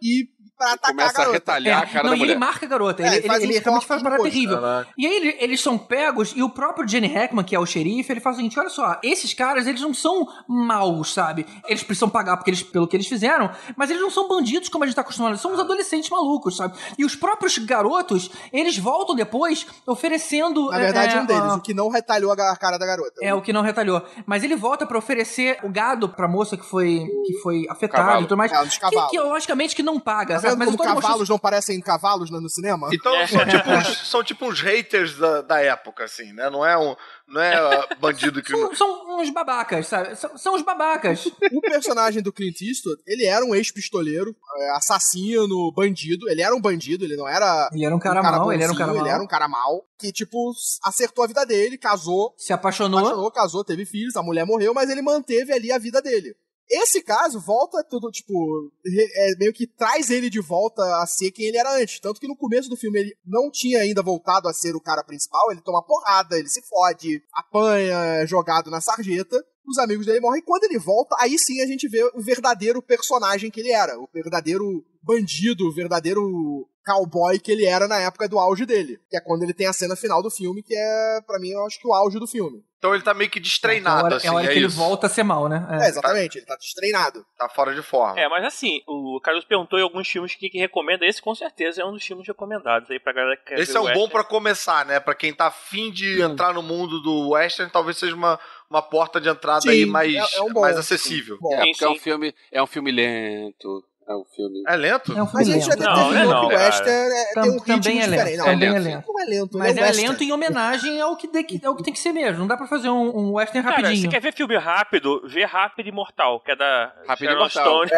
[0.03, 0.27] e
[0.57, 1.33] pra atacar a Começa a garota.
[1.33, 2.31] retalhar a cara não, da e mulher.
[2.33, 3.03] ele marca a garota.
[3.03, 4.61] É, ele ele faz ele, ele realmente faz uma parada terrível.
[4.61, 4.91] Caraca.
[4.97, 8.13] E aí ele- eles são pegos, e o próprio Jenny Hackman, que é o xerife,
[8.13, 11.47] ele fala o seguinte: olha só, esses caras, eles não são maus, sabe?
[11.67, 14.85] Eles precisam pagar porque eles, pelo que eles fizeram, mas eles não são bandidos como
[14.85, 16.77] a gente tá acostumado, eles são uns adolescentes malucos, sabe?
[16.99, 20.71] E os próprios garotos, eles voltam depois oferecendo.
[20.71, 23.13] Na verdade, é, um deles, a- o que não retalhou a cara da garota.
[23.23, 24.03] É, o que não retalhou.
[24.27, 28.23] Mas ele volta pra oferecer o gado pra moça que foi, que foi afetada e
[28.23, 28.53] tudo mais.
[28.53, 30.52] É, um que, que, logicamente, que não paga, sabe?
[30.57, 32.89] Vendo Mas como cavalos não parecem cavalos no, no cinema?
[32.93, 36.49] Então são tipo, uns, são tipo uns haters da, da época, assim, né?
[36.51, 36.95] Não é um.
[37.27, 38.51] Não é ah, bandido que.
[38.51, 40.15] São, são uns babacas, sabe?
[40.17, 41.27] São, são uns babacas.
[41.53, 46.29] O personagem do Clint Eastwood, ele era um ex-pistoleiro, é, assassino, bandido.
[46.29, 48.77] Ele era um bandido, ele não era Ele era um cara, mau, ele era um
[48.77, 49.07] cara bonzinho, mau.
[49.07, 50.53] Ele era um cara mau, que, tipo,
[50.85, 53.01] acertou a vida dele, casou, Se apaixonou.
[53.01, 56.35] apaixonou, casou, teve filhos, a mulher morreu, mas ele manteve ali a vida dele.
[56.71, 61.47] Esse caso volta tudo, tipo, é, meio que traz ele de volta a ser quem
[61.47, 62.01] ele era antes.
[62.01, 65.05] Tanto que no começo do filme ele não tinha ainda voltado a ser o cara
[65.05, 69.37] principal, ele toma porrada, ele se fode, apanha, é jogado na sarjeta.
[69.67, 70.43] Os amigos dele morrem.
[70.43, 73.97] Quando ele volta, aí sim a gente vê o verdadeiro personagem que ele era.
[73.99, 74.65] O verdadeiro
[75.03, 78.99] bandido, o verdadeiro cowboy que ele era na época do auge dele.
[79.09, 81.65] Que é quando ele tem a cena final do filme, que é, pra mim, eu
[81.65, 82.65] acho que o auge do filme.
[82.83, 84.27] Então ele tá meio que é a destreinado, hora, assim.
[84.27, 84.77] é a hora que ele isso.
[84.77, 85.65] volta a ser mal, né?
[85.71, 87.25] É, exatamente, ele tá destreinado.
[87.39, 88.19] Tá fora de forma.
[88.19, 91.07] É, mas assim, o Carlos perguntou em alguns filmes que, que recomenda.
[91.07, 93.79] Esse com certeza é um dos filmes recomendados aí pra galera que quer Esse ver
[93.79, 94.05] é um western.
[94.05, 94.99] bom pra começar, né?
[94.99, 98.37] Pra quem tá afim de entrar no mundo do western, talvez seja uma,
[98.69, 100.63] uma porta de entrada Sim, aí mais, é- é um bom.
[100.63, 101.39] mais acessível.
[101.41, 102.01] Bom, É, Sim, porque é um sim.
[102.01, 103.85] filme, é um filme lento.
[104.09, 104.63] É um filme.
[104.67, 105.13] É lento?
[105.17, 105.83] É um filme Mas a gente já lento.
[105.83, 106.59] Não, determinou não é não, que o.
[106.59, 108.37] Western é, tem um ritmo também é lento, diferente.
[108.39, 109.13] Não, também é lento.
[109.21, 111.99] é lento, Mas é lento em homenagem ao que, de- é o que tem que
[112.01, 112.41] ser mesmo.
[112.41, 114.03] Não dá pra fazer um, um western Cara, rapidinho.
[114.03, 115.23] você quer ver filme rápido?
[115.27, 117.87] Vê Rápido e Mortal, que é da Rápido e Sharon Mortal.
[117.87, 117.91] Stone.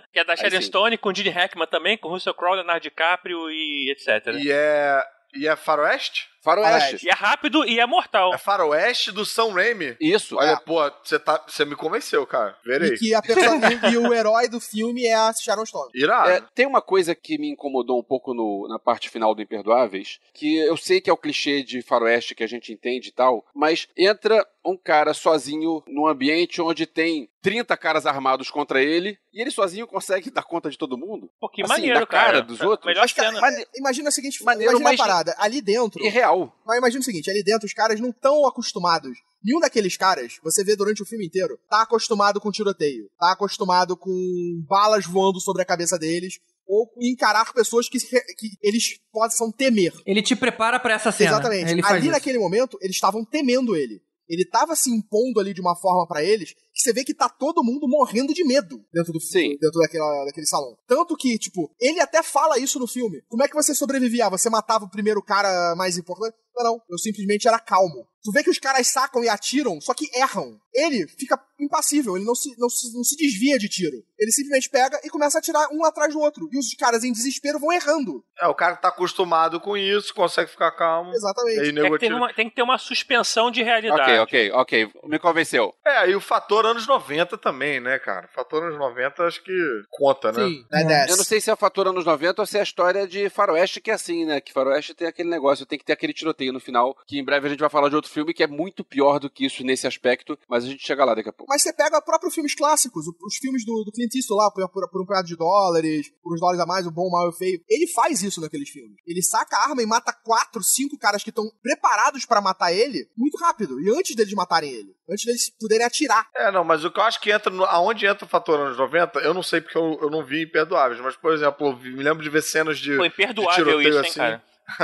[0.12, 0.60] que é da Sharon.
[0.62, 4.34] Stone, com Gene Hackman também, com Russell Crowe, Leonardo DiCaprio e etc.
[4.42, 5.02] E é.
[5.34, 6.28] E é faroeste?
[6.42, 7.06] Faroeste.
[7.06, 8.34] E é rápido e é mortal.
[8.34, 9.96] É faroeste do Sam Raimi.
[10.00, 10.36] Isso.
[10.36, 10.56] Olha, É.
[10.56, 12.56] pô, você tá, você me convenceu, cara.
[12.64, 12.94] Verei.
[12.94, 13.44] E que a pessoa,
[13.92, 15.90] e o herói do filme é a Sharon Stone.
[15.94, 16.30] Irado.
[16.30, 20.18] É, tem uma coisa que me incomodou um pouco no- na parte final do Imperdoáveis,
[20.34, 23.44] que eu sei que é o clichê de faroeste que a gente entende e tal,
[23.54, 29.40] mas entra um cara sozinho num ambiente onde tem 30 caras armados contra ele, e
[29.40, 31.28] ele sozinho consegue dar conta de todo mundo?
[31.40, 32.42] Pô, que Assim, maneiro, da cara cara.
[32.42, 32.86] dos outros?
[32.86, 33.40] Melhor Mas, cena.
[33.40, 35.34] Mas Imagina a seguinte, Maneiro, imagina mas- a parada.
[35.38, 36.31] Ali dentro, irreal.
[36.66, 39.18] Mas imagina o seguinte, ali dentro os caras não estão acostumados.
[39.44, 43.96] Nenhum daqueles caras, você vê durante o filme inteiro, tá acostumado com tiroteio, tá acostumado
[43.96, 49.50] com balas voando sobre a cabeça deles, ou com encarar pessoas que, que eles possam
[49.50, 49.92] temer.
[50.06, 51.32] Ele te prepara pra essa cena.
[51.32, 51.84] Exatamente.
[51.84, 52.10] Ali isso.
[52.10, 54.00] naquele momento, eles estavam temendo ele.
[54.28, 57.28] Ele tava se impondo ali de uma forma pra eles que você vê que tá
[57.28, 59.56] todo mundo morrendo de medo dentro do Sim.
[59.60, 60.76] dentro daquela, daquele salão.
[60.86, 63.22] Tanto que, tipo, ele até fala isso no filme.
[63.28, 64.28] Como é que você sobrevivia?
[64.30, 66.34] Você matava o primeiro cara mais importante?
[66.54, 66.82] Não, não.
[66.90, 68.06] Eu simplesmente era calmo.
[68.22, 70.56] Tu vê que os caras sacam e atiram, só que erram.
[70.74, 73.96] Ele fica impassível, ele não se, não se, não se desvia de tiro.
[74.18, 76.48] Ele simplesmente pega e começa a atirar um atrás do outro.
[76.52, 78.22] E os caras em desespero vão errando.
[78.40, 81.10] É, o cara tá acostumado com isso, consegue ficar calmo.
[81.12, 81.78] Exatamente.
[81.80, 84.00] É que tem, uma- tem que ter uma suspensão de realidade.
[84.20, 84.92] Ok, ok, ok.
[85.08, 85.74] Me convenceu.
[85.84, 88.28] É, e o fator fator anos 90 também, né, cara?
[88.28, 89.52] Fator anos 90 acho que
[89.90, 90.46] conta, né?
[90.46, 91.10] Sim, né, É.
[91.10, 93.28] Eu não sei se é o fator anos 90 ou se é a história de
[93.28, 94.40] Faroeste que é assim, né?
[94.40, 97.46] Que Faroeste tem aquele negócio, tem que ter aquele tiroteio no final, que em breve
[97.46, 99.86] a gente vai falar de outro filme que é muito pior do que isso nesse
[99.86, 101.50] aspecto, mas a gente chega lá daqui a pouco.
[101.50, 104.88] Mas você pega próprios filmes clássicos, os filmes do, do Clint Eastwood lá, por, por,
[104.88, 107.30] por um punhado de dólares, por uns dólares a mais, o bom, o mal e
[107.30, 107.60] o feio.
[107.68, 108.96] Ele faz isso naqueles filmes.
[109.06, 113.08] Ele saca a arma e mata quatro, cinco caras que estão preparados pra matar ele
[113.16, 113.80] muito rápido.
[113.80, 114.94] E antes deles matarem ele.
[115.10, 116.28] Antes deles poderem atirar.
[116.34, 117.52] É, não, mas o que eu acho que entra.
[117.52, 120.42] No, aonde entra o fator anos 90, eu não sei porque eu, eu não vi
[120.42, 122.96] Imperdoáveis, mas, por exemplo, eu vi- me lembro de ver cenas de.
[122.96, 124.20] Foi de imperdoável tiroteio isso, hein, assim.
[124.20, 124.42] cara?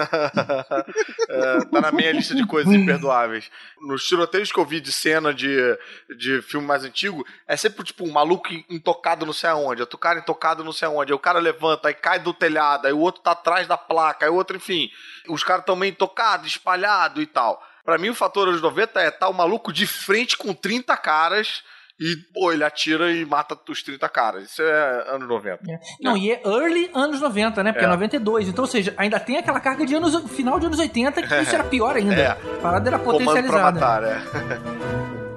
[1.30, 3.50] É, tá na minha lista de coisas imperdoáveis.
[3.80, 5.56] Nos tiroteios que eu vi de cena de,
[6.18, 10.18] de filme mais antigo, é sempre tipo um maluco intocado não sei aonde, outro cara
[10.18, 13.22] intocado não sei aonde, aí o cara levanta, aí cai do telhado, aí o outro
[13.22, 14.90] tá atrás da placa, aí o outro, enfim,
[15.28, 17.62] os caras estão meio intocados, espalhados e tal.
[17.88, 21.62] Pra mim, o fator anos 90 é tá o maluco de frente com 30 caras
[21.98, 24.44] e, pô, ele atira e mata os 30 caras.
[24.50, 25.58] Isso é anos 90.
[25.98, 27.72] Não, e é early anos 90, né?
[27.72, 27.90] Porque é, É.
[27.90, 28.46] 92.
[28.46, 31.54] Então, ou seja, ainda tem aquela carga de anos, final de anos 80, que isso
[31.54, 32.14] era pior ainda.
[32.20, 32.26] É.
[32.26, 33.72] A parada era Comando pra potencializada.
[33.72, 34.18] matar, é.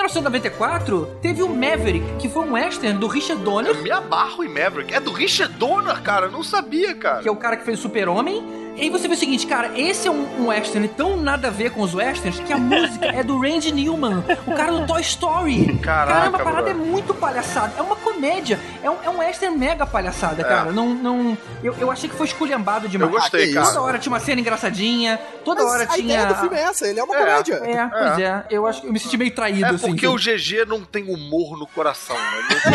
[0.00, 4.48] 1994, teve o Maverick, que foi um western do Richard Donner, Eu me abarro em
[4.48, 4.94] Maverick.
[4.94, 6.26] É do Richard Donner, cara.
[6.26, 7.22] Eu não sabia, cara.
[7.22, 8.69] que é o cara que fez Super-Homem.
[8.80, 11.50] E aí você vê o seguinte, cara, esse é um, um western tão nada a
[11.50, 15.02] ver com os westerns que a música é do Randy Newman, o cara do Toy
[15.02, 15.76] Story.
[15.82, 16.82] Caraca, Caramba, a parada bro.
[16.82, 17.74] é muito palhaçada.
[17.76, 18.58] É uma comédia.
[18.82, 20.44] É um, é um western mega palhaçada, É.
[20.46, 20.72] cara.
[20.72, 23.12] Não, não, eu, eu achei que foi esculhambado demais.
[23.12, 23.66] Eu gostei, Ah, cara.
[23.66, 26.14] Toda hora tinha uma cena engraçadinha, toda Mas hora a tinha.
[26.14, 27.18] ideia do filme é essa, ele é uma É.
[27.18, 27.54] comédia.
[27.56, 28.44] É, pois é.
[28.50, 29.88] Eu acho que eu me senti meio traído, É assim.
[29.88, 32.48] porque o GG não tem humor no coração, né?
[32.48, 32.72] Não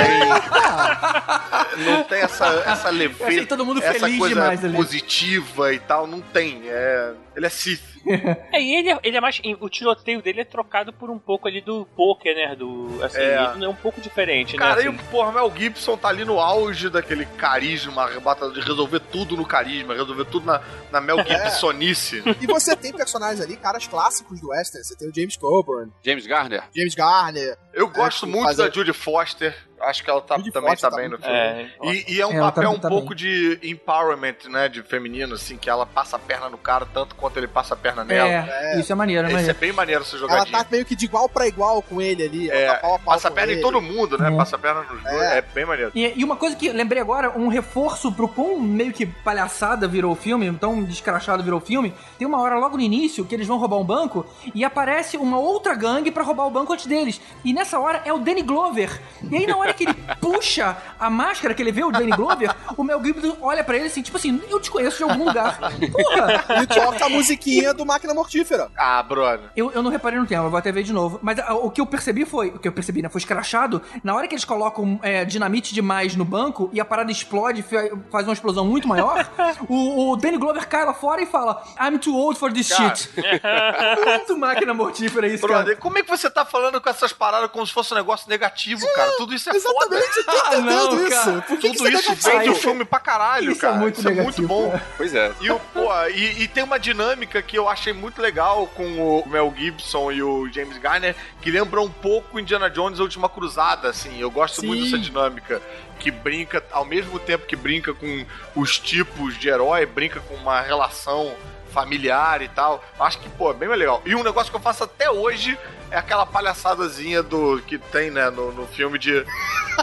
[1.82, 1.94] tem.
[1.96, 3.48] não tem essa, essa Eu achei leveza.
[3.48, 4.76] todo mundo essa feliz coisa demais ali.
[4.78, 5.95] positiva e tal.
[6.08, 6.70] Não tem.
[6.70, 7.95] É, ele é Sith.
[8.52, 9.42] É, e ele, é- ele é mais.
[9.60, 12.56] O tiroteio dele é trocado por um pouco ali do poker, né?
[12.56, 13.00] Do.
[13.04, 13.52] Assim, É.
[13.56, 14.84] ele é um pouco diferente, Cara, né?
[14.86, 15.00] e o assim.
[15.12, 18.08] porra, Mel Gibson tá ali no auge daquele carisma,
[18.54, 20.62] de resolver tudo no carisma, resolver tudo na,
[20.92, 22.24] na Mel Gibsonice.
[22.42, 24.84] E você tem personagens ali, caras clássicos do Western.
[24.84, 26.64] Você tem o James Coburn, James Garner.
[26.76, 27.58] James Garner.
[27.74, 29.56] Eu gosto É, muito fazer- da Judy Foster.
[29.82, 31.38] Acho que ela tá, Judy também Foster tá tá bem no muito filme.
[31.38, 33.18] É, E, e é um Ela papel tá- um tá pouco bem.
[33.18, 34.70] de empowerment, né?
[34.70, 37.78] De feminino, assim, que ela passa a perna no cara tanto quanto ele passa a
[37.78, 38.30] perna nela.
[38.30, 40.58] É, isso é maneiro, é Esse é bem maneiro essa Ela jogadinha.
[40.64, 42.50] tá meio que de igual pra igual com ele ali.
[42.50, 43.62] É, ela tá pau a pau passa a perna em ele.
[43.62, 44.32] todo mundo, né?
[44.32, 44.36] É.
[44.36, 45.06] Passa a perna nos dois.
[45.06, 45.38] É.
[45.38, 45.42] É.
[45.42, 45.92] bem maneiro.
[45.96, 50.12] E, e uma coisa que lembrei agora, um reforço pro quão meio que palhaçada virou
[50.12, 53.48] o filme, tão descrachado virou o filme, tem uma hora logo no início que eles
[53.48, 57.22] vão roubar um banco e aparece uma outra gangue pra roubar o banco antes deles.
[57.44, 59.00] E nessa hora é o Danny Glover.
[59.30, 62.54] E aí na hora que ele puxa a máscara, que ele vê o Danny Glover,
[62.78, 65.58] o Mel Gibson olha pra ele assim, tipo assim, eu te conheço de algum lugar.
[65.92, 66.62] Porra!
[66.64, 68.70] E toca a musiquinha do Máquina Mortífera.
[68.78, 69.50] Ah, brother.
[69.56, 71.20] Eu, eu não reparei no tema, eu vou até ver de novo.
[71.22, 73.10] Mas ah, o que eu percebi foi, o que eu percebi, né?
[73.10, 73.82] Foi escrachado.
[74.04, 77.90] Na hora que eles colocam é, dinamite demais no banco e a parada explode, fa-
[78.12, 79.28] faz uma explosão muito maior,
[79.70, 82.96] o, o Danny Glover cai lá fora e fala: I'm too old for this Cara.
[82.96, 83.10] shit.
[84.06, 85.60] muito máquina mortífera isso, cara.
[85.64, 88.30] Brother, como é que você tá falando com essas paradas como se fosse um negócio
[88.30, 89.12] negativo, cara?
[89.18, 89.98] Tudo isso é foda.
[89.98, 91.10] Exatamente, tô Ah, não, isso.
[91.10, 91.42] cara.
[91.42, 92.56] Por que que Tudo você isso tá vem do negativo?
[92.56, 93.80] filme pra caralho, Isso é cara.
[93.82, 94.72] muito isso é muito negativo, bom.
[94.72, 94.84] cara.
[94.98, 95.32] Pois é.
[95.42, 99.28] E, o, pô, e, e tem uma dinâmica que eu achei muito legal com o
[99.28, 103.90] Mel Gibson e o James Garner, que lembra um pouco Indiana Jones A Última Cruzada,
[103.90, 104.20] assim.
[104.20, 104.68] Eu gosto Sim.
[104.68, 105.62] muito dessa dinâmica.
[106.00, 108.26] Que brinca, ao mesmo tempo que brinca com
[108.56, 111.36] os tipos de herói, brinca com uma relação
[111.72, 112.84] familiar e tal.
[113.00, 114.02] Acho que, pô, é bem legal.
[114.06, 115.58] E um negócio que eu faço até hoje
[115.92, 119.24] é aquela palhaçadazinha do que tem, né, no, no filme de,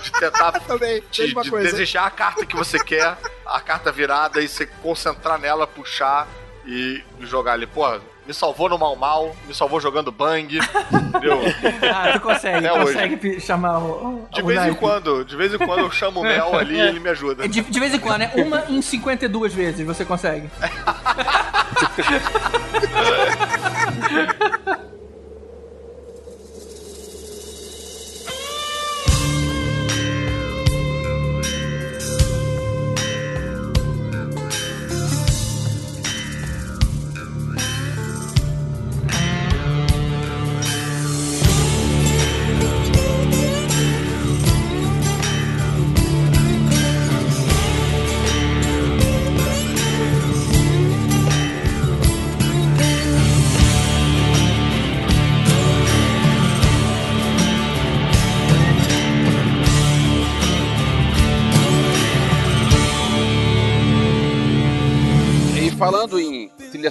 [0.03, 4.49] de tentar Também, de, de desejar a carta que você quer, a carta virada, e
[4.49, 6.27] você concentrar nela, puxar
[6.67, 7.67] e jogar ali.
[7.67, 7.87] Pô,
[8.27, 11.41] me salvou no mal mal, me salvou jogando bang, entendeu?
[11.93, 14.27] Ah, tu consegue, Até consegue chamar o.
[14.33, 16.81] De o vez em quando, de vez em quando eu chamo o Mel ali e
[16.81, 17.49] ele me ajuda.
[17.49, 18.33] De, de vez em quando, né?
[18.37, 20.49] Uma em 52 vezes você consegue.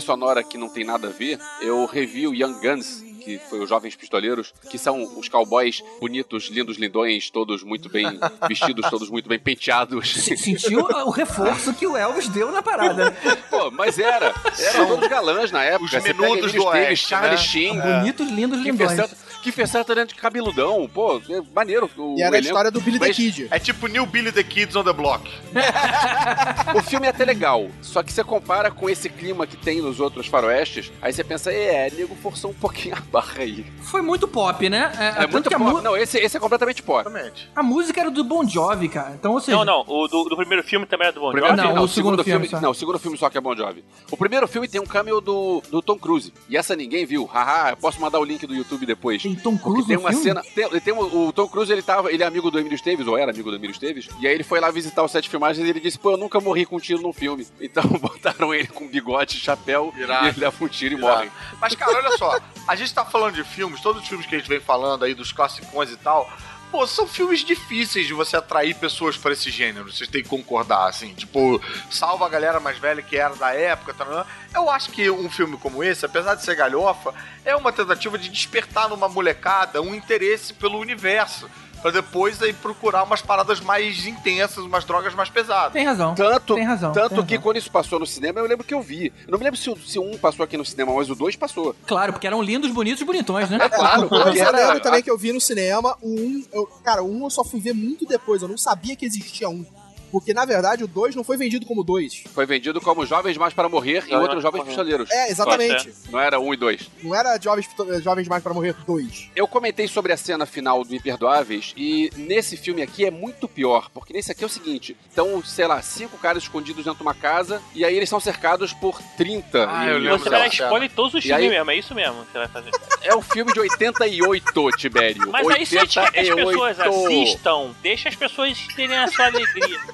[0.02, 3.70] sonora que não tem nada a ver, eu revi o Young Guns, que foi os
[3.70, 8.20] Jovens Pistoleiros, que são os cowboys bonitos, lindos, lindões, todos muito bem
[8.50, 10.12] vestidos, todos muito bem penteados.
[10.12, 13.12] Se- Sentiu o reforço que o Elvis deu na parada.
[13.50, 14.34] Pô, mas era.
[14.58, 15.98] Eram todos galãs na época.
[15.98, 17.38] Os menudos do Oeste, Charlie né?
[17.38, 19.00] Sheen, Bonitos, lindos, lindões.
[19.42, 20.90] Sutherland- Kiefer Sutherland de cabeludão.
[20.94, 21.90] Pô, é maneiro.
[21.98, 23.48] O, E era o a história do Billy the Kid.
[23.52, 25.30] É tipo New Billy the Kids on the Block.
[26.76, 30.00] O filme é até legal, só que você compara com esse clima que tem nos
[30.00, 33.66] outros faroestes, aí você pensa, é, nego forçou um pouquinho a barra aí.
[33.82, 34.92] Foi muito pop, né?
[34.98, 35.70] É, É muito que pop.
[35.70, 37.02] mu- Não, esse, esse é completamente pop.
[37.08, 37.50] Exatamente.
[37.56, 39.12] a música era do Bon Jovi, cara.
[39.16, 39.84] Então, ou seja, Não, não.
[39.88, 41.62] O do, do primeiro filme também era do Bon O primeiro Jovi?
[41.62, 42.62] Não, filme, não, o segundo filme só.
[42.62, 43.84] Não, o segundo filme só que é Bon Jovi.
[44.10, 46.34] O primeiro filme tem um cameo do, do Tom Cruise.
[46.50, 47.26] E essa ninguém viu.
[47.26, 49.24] Haha, eu posso mandar o link do YouTube depois.
[49.36, 50.24] Tem Tom Cruise tem no uma filme?
[50.26, 50.44] cena.
[50.56, 52.12] Tem, tem o, o Tom Cruise, ele tava.
[52.12, 54.08] Ele é amigo do Emílio Esteves, ou era amigo do Emílio Esteves.
[54.20, 56.18] E aí ele foi lá visitar o set de filmagens e ele disse: Pô, eu
[56.18, 57.48] nunca morri com um tiro num filme.
[57.62, 60.26] Então botaram ele com bigode, chapéu, Irado.
[60.26, 61.16] e ele leva um tiro e Irado.
[61.20, 61.32] morre.
[61.60, 62.40] Mas, cara, olha só.
[62.68, 65.14] A gente tá falando de filmes, todos os filmes que a gente vem falando aí,
[65.14, 66.30] dos classicões e tal.
[66.72, 69.92] Pô, são filmes difíceis de você atrair pessoas para esse gênero.
[69.92, 71.14] Vocês têm que concordar, assim.
[71.14, 73.94] Tipo, salva a galera mais velha que era da época.
[73.94, 74.26] Tá,
[74.56, 78.30] eu acho que um filme como esse, apesar de ser galhofa, é uma tentativa de
[78.30, 81.50] despertar numa molecada um interesse pelo universo.
[81.82, 85.74] Pra depois aí procurar umas paradas mais intensas, umas drogas mais pesadas.
[85.74, 86.14] Tem razão.
[86.16, 87.42] Tanto, Tem razão, tanto tem que razão.
[87.44, 89.08] quando isso passou no cinema, eu lembro que eu vi.
[89.26, 91.36] Eu não me lembro se, o- se um passou aqui no cinema, mas o dois
[91.36, 91.76] passou.
[91.88, 93.58] Claro, porque eram lindos, bonitos e bonitões, né?
[93.62, 94.58] É claro, porque eu era.
[94.58, 95.98] lembro também que eu vi no cinema.
[96.02, 98.42] O um, eu- cara, o um eu só fui ver muito depois.
[98.42, 99.66] Eu não sabia que existia um.
[100.12, 102.24] Porque, na verdade, o 2 não foi vendido como 2.
[102.34, 104.64] Foi vendido como Jovens Mais para Morrer e outros Jovens.
[104.66, 105.10] Pistoleiros.
[105.10, 105.92] É, exatamente.
[106.10, 106.90] Não era um e dois.
[107.02, 107.70] Não era Jovens,
[108.04, 109.30] Jovens Mais para Morrer 2.
[109.36, 113.90] Eu comentei sobre a cena final do Imperdoáveis e nesse filme aqui é muito pior,
[113.94, 117.14] porque nesse aqui é o seguinte: estão, sei lá, cinco caras escondidos dentro de uma
[117.14, 119.68] casa e aí eles são cercados por 30.
[119.70, 122.26] Ah, e- eu lembro Você vai spoiler todos os filmes aí- mesmo, é isso mesmo
[122.26, 122.72] que você vai fazer.
[123.04, 125.28] É o filme de 88, Tibério.
[125.32, 126.76] Mas aí se a gente quer que as 88.
[126.76, 129.80] pessoas assistam, deixa as pessoas terem a sua alegria.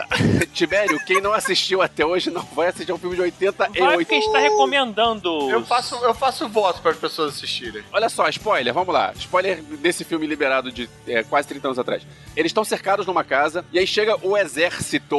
[0.52, 3.80] Tibério, quem não assistiu até hoje não vai assistir um filme de 88.
[3.84, 5.50] Vai porque a gente tá recomendando.
[5.50, 7.82] Eu faço, eu faço voto para as pessoas assistirem.
[7.92, 9.12] Olha só, spoiler, vamos lá.
[9.16, 12.02] Spoiler desse filme liberado de é, quase 30 anos atrás.
[12.36, 15.16] Eles estão cercados numa casa e aí chega o exército.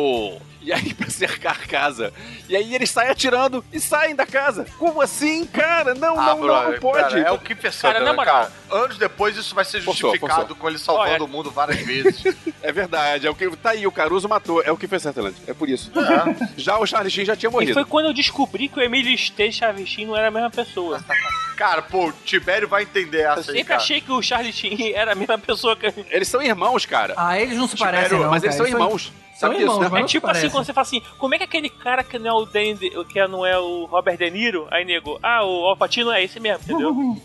[0.64, 2.14] E aí, pra cercar a casa.
[2.48, 4.66] E aí eles saem atirando e saem da casa.
[4.80, 5.94] Como assim, cara?
[5.94, 7.16] Não, não, não, não brother, pode.
[7.16, 8.50] cara, é o que Cara, na moral.
[8.72, 10.56] Anos depois isso vai ser Forçou, justificado forçou.
[10.56, 11.24] com ele salvando Olha.
[11.24, 12.24] o mundo várias vezes.
[12.64, 13.50] É verdade, é o que.
[13.58, 14.63] Tá aí, o Caruso matou.
[14.66, 15.36] É o que fez Sutherland.
[15.48, 15.92] É por isso.
[16.58, 17.74] Já o Charlie Sheen já tinha E morrido.
[17.74, 21.04] foi quando eu descobri que o Emílio Esteves Chavichin não era a mesma pessoa.
[21.58, 23.82] cara, pô, o Tibério vai entender Eu essa aí, sempre cara.
[23.82, 25.94] achei que o Charlie Sheen era a mesma pessoa que.
[26.10, 27.14] Eles são irmãos, cara.
[27.18, 28.30] Ah, eles não se Tibério, parecem, não.
[28.30, 28.70] mas eles cara.
[28.70, 29.04] são irmãos.
[29.04, 29.14] são
[29.50, 29.90] Sabe disso, irmãos, né?
[29.90, 30.50] mas É não se tipo assim, parecem.
[30.52, 32.78] quando você fala assim, como é que aquele cara que não é o Danny,
[33.12, 36.64] que não é o Robert De Niro, aí nego, ah, o Alpatino é esse mesmo,
[36.64, 37.18] entendeu?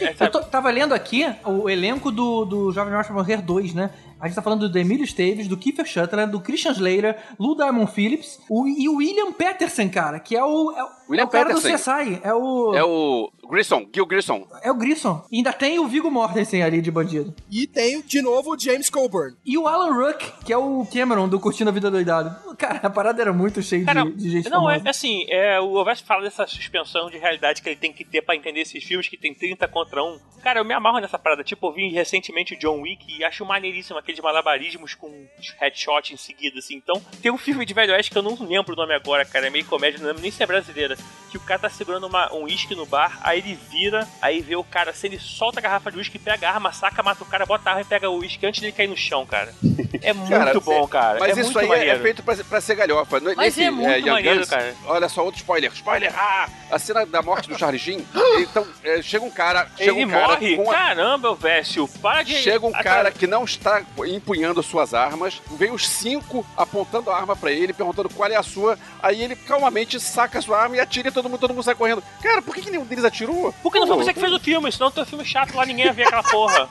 [0.00, 3.90] É, Eu tô- tava lendo aqui o elenco do, do Jovem pra Morrer 2, né?
[4.22, 7.90] A gente tá falando do Emílio Esteves, do Kiefer Sutherland, do Christian Slater, Lou Diamond
[7.90, 11.28] Phillips o, e o William Peterson, cara, que é o, é, o- William é o
[11.28, 11.68] cara Peterson.
[11.68, 12.20] do CSI.
[12.22, 14.46] É o, É o Grissom, Gil Grissom.
[14.62, 15.26] é o Grissom.
[15.30, 17.34] E ainda tem o Viggo Mortensen ali de bandido.
[17.50, 19.36] E tem, de novo, o James Coburn.
[19.44, 22.54] E o Alan Ruck, que é o Cameron do Curtindo a Vida Doidado.
[22.56, 24.90] Cara, a parada era muito cheia Cara, de, de gente não, é famosa.
[24.90, 28.36] assim, é, o Ovest fala dessa suspensão de realidade que ele tem que ter pra
[28.36, 30.18] entender esses filmes que tem 30 contra 1.
[30.42, 31.42] Cara, eu me amarro nessa parada.
[31.44, 35.26] Tipo, eu vi recentemente o John Wick e acho maneiríssimo aqueles malabarismos com
[35.58, 36.74] headshot em seguida, assim.
[36.76, 39.46] Então, tem um filme de Velho Oeste que eu não lembro o nome agora, cara,
[39.46, 40.96] é meio comédia, não lembro nem se é brasileira.
[41.30, 44.54] Que o cara tá segurando uma- um uísque no bar, aí ele vira, aí vê
[44.54, 47.26] o cara, se ele solta a garrafa de uísque, pega a arma, saca, mata o
[47.26, 49.52] cara, bota a arma e pega o uísque antes dele cair no chão, cara.
[50.04, 51.20] É muito Cara, bom, cara.
[51.20, 51.90] Mas é isso aí é- maneiro.
[51.96, 53.20] é feito pra, pra ser galhofa.
[53.20, 54.74] Mas Nesse, é muito Young maneiro, Guns, cara.
[54.86, 55.70] Olha só, outro spoiler.
[55.72, 56.12] Spoiler!
[56.18, 56.48] Ah!
[56.72, 58.04] A cena da morte do Charlie Sheen.
[58.40, 59.68] então, é, chega um cara.
[59.76, 60.56] Chega Ele um cara morre?
[60.56, 62.34] com a- Caramba, Vécio, para de...
[62.34, 67.34] Chega um cara que não está empunhando suas armas, vem os cinco apontando a arma
[67.36, 70.80] pra ele, perguntando qual é a sua, aí ele calmamente saca a sua arma e
[70.80, 72.02] atira e todo mundo, todo mundo sai correndo.
[72.22, 73.52] Cara, por que, que nenhum deles atirou?
[73.62, 74.70] Por que não foi você que fez o filme?
[74.72, 76.68] Senão teu filme chato lá, ninguém ia ver aquela porra.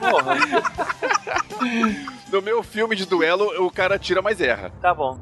[0.00, 0.36] Porra,
[2.30, 4.72] No meu filme de duelo, o cara atira, mas erra.
[4.80, 5.18] tá bom.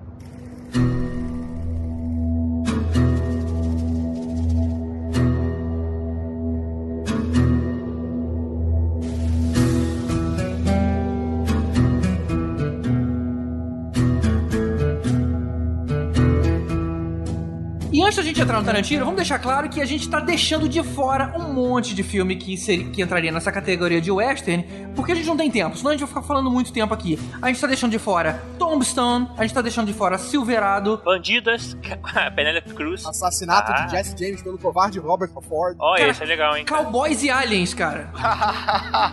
[18.13, 20.83] Antes da gente entrar no Tarantino, vamos deixar claro que a gente tá deixando de
[20.83, 25.15] fora um monte de filme que, seria, que entraria nessa categoria de western, porque a
[25.15, 27.19] gente não tem tempo, senão a gente vai ficar falando muito tempo aqui.
[27.41, 31.75] A gente tá deixando de fora Tombstone, a gente tá deixando de fora Silverado, Bandidas,
[32.37, 33.07] Penelope Cruz.
[33.07, 33.87] Assassinato Ah.
[33.87, 35.75] de Jesse James pelo covarde Robert Ford.
[35.79, 36.67] Olha, Cara, esse é legal, hein?
[36.67, 38.11] Cowboys e Aliens, cara.
[38.15, 39.13] a,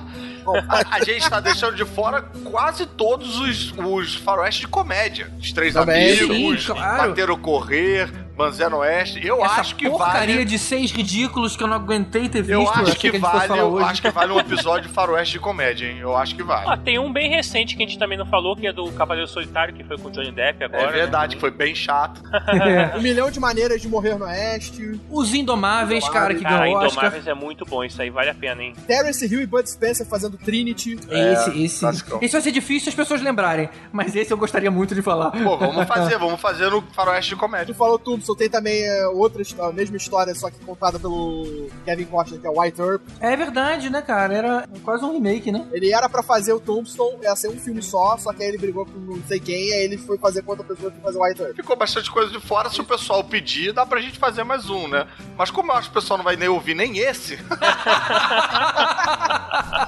[0.91, 2.21] a gente tá deixando de fora
[2.51, 5.31] quase todos os, os faroeste de comédia.
[5.39, 6.19] Os Três Também.
[6.19, 7.09] Amigos, Sim, claro.
[7.09, 9.19] Bater o Correr, Banzé no Oeste.
[9.21, 10.45] Eu Essa acho que porcaria vale...
[10.45, 12.53] de seis ridículos que eu não aguentei ter visto.
[12.53, 13.85] Eu acho que fosse vale, eu hoje.
[13.85, 15.97] acho que vale um episódio faroeste de comédia, hein?
[15.99, 16.65] Eu acho que vale.
[16.69, 19.27] Ah, tem um bem recente que a gente também não falou, que é do Cavaleiro
[19.29, 20.83] Solitário, que foi com o Johnny Depp agora.
[20.83, 21.35] É verdade, né?
[21.35, 22.21] que foi bem chato.
[22.97, 24.99] Um milhão de maneiras de morrer no Oeste.
[25.09, 26.91] Os Indomáveis, cara, que Ah, ganhou Oscar.
[26.91, 28.73] Indomáveis é muito bom, isso aí vale a pena, hein?
[28.87, 30.97] Terence Hill e Bud Spencer fazendo Trinity.
[31.09, 31.79] Esse, esse.
[31.79, 32.19] classicão.
[32.21, 35.31] Esse vai ser difícil as pessoas lembrarem, mas esse eu gostaria muito de falar.
[35.31, 37.73] Pô, vamos fazer, vamos fazer no faroeste de comédia.
[37.73, 37.99] Tu falou
[38.29, 42.39] Thompson, tem também é, outra história, a mesma história, só que contada pelo Kevin Costner,
[42.39, 43.01] que é White Earp.
[43.19, 44.33] É verdade, né, cara?
[44.33, 45.67] Era quase um remake, né?
[45.71, 48.57] Ele era pra fazer o Tombstone, ia ser um filme só, só que aí ele
[48.57, 51.19] brigou com não sei quem, aí ele foi fazer com outra pessoa que foi fazer
[51.19, 51.55] White Earp.
[51.55, 52.69] Ficou bastante coisa de fora.
[52.69, 55.07] Se o pessoal pedir, dá pra gente fazer mais um, né?
[55.37, 57.35] Mas como eu acho que o pessoal não vai nem ouvir nem esse,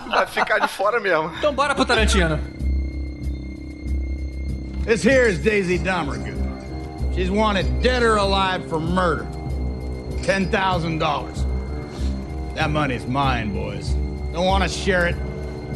[0.09, 1.31] vai ficar de fora mesmo.
[1.37, 2.39] Então bora pro Tarantino.
[4.85, 6.40] This here is Daisy Domergue.
[7.13, 9.27] She's wanted dead or alive for murder.
[10.21, 12.55] $10,000.
[12.55, 13.89] That money's mine, boys.
[14.33, 15.15] Don't want to share it.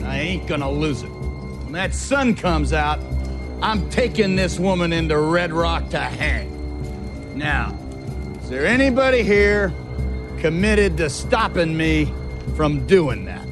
[0.04, 1.10] I ain't gonna lose it.
[1.10, 3.00] When that sun comes out,
[3.62, 6.52] I'm taking this woman into Red Rock to hang.
[7.36, 7.78] Now,
[8.42, 9.74] is there anybody here
[10.38, 12.14] committed to stopping me
[12.56, 13.46] from doing that?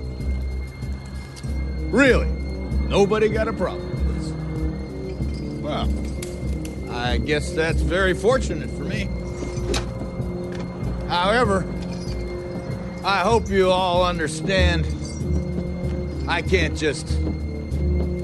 [1.89, 2.29] Really?
[2.87, 3.92] Nobody got a problem
[7.03, 9.09] I guess that's very fortunate for me.
[11.09, 11.67] However,
[13.03, 14.87] I hope you all understand
[16.29, 17.19] I can't just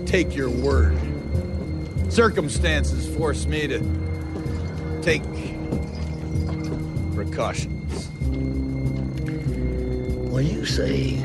[0.05, 0.97] take your word.
[2.07, 3.79] Circumstances force me to
[5.01, 5.23] take
[7.13, 8.07] precautions.
[10.31, 11.21] When you say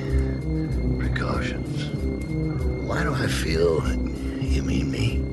[0.98, 1.84] precautions,
[2.82, 3.88] why do I feel
[4.42, 5.23] you mean me?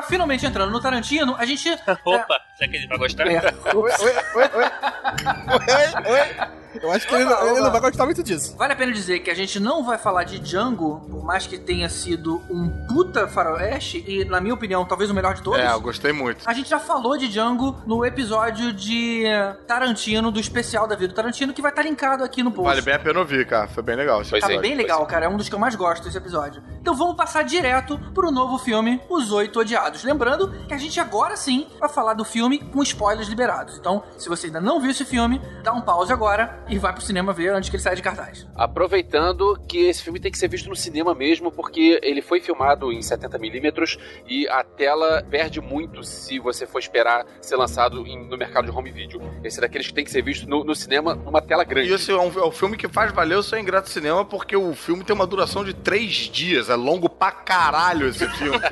[0.00, 1.70] Agora, finalmente entrando no Tarantino, a gente.
[2.04, 3.26] Opa, será que ele vai gostar?
[3.28, 3.40] É,
[3.74, 4.64] Oi, oi, oi, oi.
[6.06, 6.59] oi, oi.
[6.80, 8.54] Eu acho que ele, não- ele não vai gostar muito disso.
[8.56, 11.58] Vale a pena dizer que a gente não vai falar de Django, por mais que
[11.58, 15.60] tenha sido um puta faroeste, e na minha opinião, talvez o melhor de todos.
[15.60, 16.48] É, eu gostei muito.
[16.48, 19.24] A gente já falou de Django no episódio de
[19.66, 22.68] Tarantino, do especial da vida do Tarantino, que vai estar linkado aqui no post.
[22.68, 23.68] Vale bem a pena ouvir, cara.
[23.68, 24.20] Foi bem legal.
[24.22, 24.68] esse Pois Tá episódio.
[24.68, 25.26] bem legal, cara.
[25.26, 26.62] É um dos que eu mais gosto desse episódio.
[26.80, 30.02] Então vamos passar direto pro novo filme, Os Oito Odiados.
[30.04, 33.76] Lembrando que a gente agora sim vai falar do filme com spoilers liberados.
[33.78, 37.02] Então, se você ainda não viu esse filme, dá um pause agora e vai pro
[37.02, 38.46] cinema ver antes que ele saia de cartaz.
[38.54, 42.92] Aproveitando que esse filme tem que ser visto no cinema mesmo, porque ele foi filmado
[42.92, 43.98] em 70mm
[44.28, 48.70] e a tela perde muito se você for esperar ser lançado em- no mercado de
[48.70, 49.20] home video.
[49.42, 51.90] Esse é daqueles que tem que ser visto no, no cinema numa tela grande.
[51.90, 54.24] E esse é um, é um filme que faz valer o seu ingresso de cinema,
[54.24, 56.70] porque o filme tem uma duração de três dias.
[56.70, 58.58] É longo pra caralho esse filme.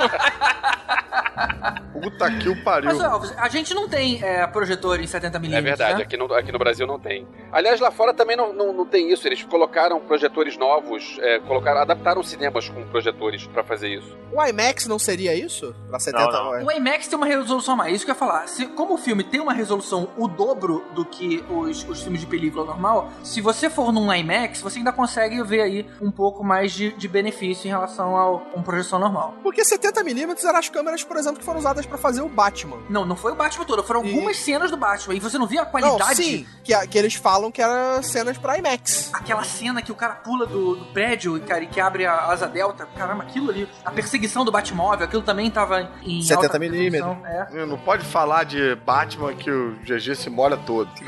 [1.93, 2.95] Puta que o pariu.
[2.97, 5.53] Mas, a gente não tem é, projetor em 70mm.
[5.53, 6.03] É verdade, né?
[6.03, 7.27] aqui, no, aqui no Brasil não tem.
[7.51, 9.27] Aliás, lá fora também não, não, não tem isso.
[9.27, 14.17] Eles colocaram projetores novos, é, colocaram, adaptaram cinemas com projetores pra fazer isso.
[14.33, 15.75] O IMAX não seria isso?
[15.89, 16.67] Pra 70 Não, horas?
[16.67, 18.47] O IMAX tem uma resolução a mais, isso que eu ia falar.
[18.49, 22.27] Se, como o filme tem uma resolução o dobro do que os, os filmes de
[22.27, 26.73] película normal, se você for num IMAX, você ainda consegue ver aí um pouco mais
[26.73, 29.35] de, de benefício em relação ao uma projeção normal.
[29.43, 32.79] Porque 70mm eram as câmeras, por exemplo, que foram usadas pra fazer o Batman.
[32.91, 35.15] Não, não foi o Batman todo, foram E- algumas cenas do Batman.
[35.15, 36.17] E você não via a Não, qualidade.
[36.23, 37.63] sim, que, a- que eles falam que
[38.03, 39.11] cenas pra IMAX.
[39.13, 42.47] Aquela cena que o cara pula do, do prédio cara, e que abre a asa
[42.47, 42.87] delta.
[42.97, 43.69] Caramba, aquilo ali.
[43.85, 47.17] A perseguição do Batmóvel, aquilo também tava em 70 alta milímetros.
[47.25, 47.67] É.
[47.67, 50.91] Não pode falar de Batman que o GG se molha todo.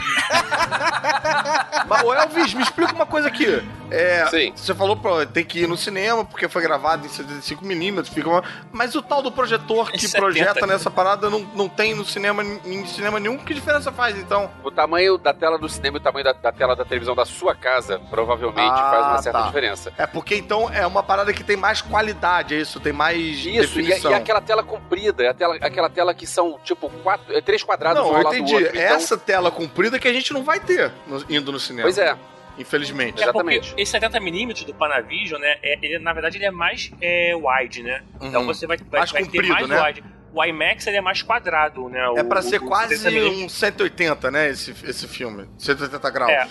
[1.86, 3.62] Mas, Elvis, me explica uma coisa aqui.
[3.90, 4.52] É, Sim.
[4.54, 8.44] Você falou pra tem que ir no cinema porque foi gravado em 75mm, fica uma...
[8.72, 10.18] mas o tal do projetor que 70.
[10.18, 13.38] projeta nessa parada não, não tem no cinema, em cinema nenhum.
[13.38, 14.50] Que diferença faz então?
[14.62, 17.24] O tamanho da tela do cinema e o tamanho da, da tela da televisão da
[17.24, 19.46] sua casa provavelmente Ah, faz uma certa tá.
[19.46, 19.92] diferença.
[19.96, 22.78] É porque então é uma parada que tem mais qualidade, é isso?
[22.78, 24.10] Tem mais Isso, e, definição.
[24.10, 27.62] e aquela tela comprida, é a tela- aquela tela que são tipo quatro, é, três
[27.62, 28.54] quadrados Não, um eu entendi.
[28.54, 28.68] outro.
[28.68, 31.84] Então, Essa tela comprida que a gente não vai ter no- indo no cinema.
[31.84, 32.14] Pois é.
[32.58, 33.20] infelizmente.
[33.20, 33.72] É Exatamente.
[33.78, 35.56] esse 70mm do Panavision, né?
[35.62, 38.02] é- ele, na verdade, ele é mais é, wide, né?
[38.20, 38.46] Então Uhum.
[38.48, 39.82] você vai, vai, Mais vai ter comprido, mais né?
[39.86, 40.04] wide.
[40.32, 41.98] O IMAX ele é mais quadrado, né?
[42.00, 43.44] É O- o- ser o quase 70mm.
[43.44, 45.48] um 180, né, esse, esse filme.
[45.58, 46.30] 180 graus.
[46.30, 46.46] É.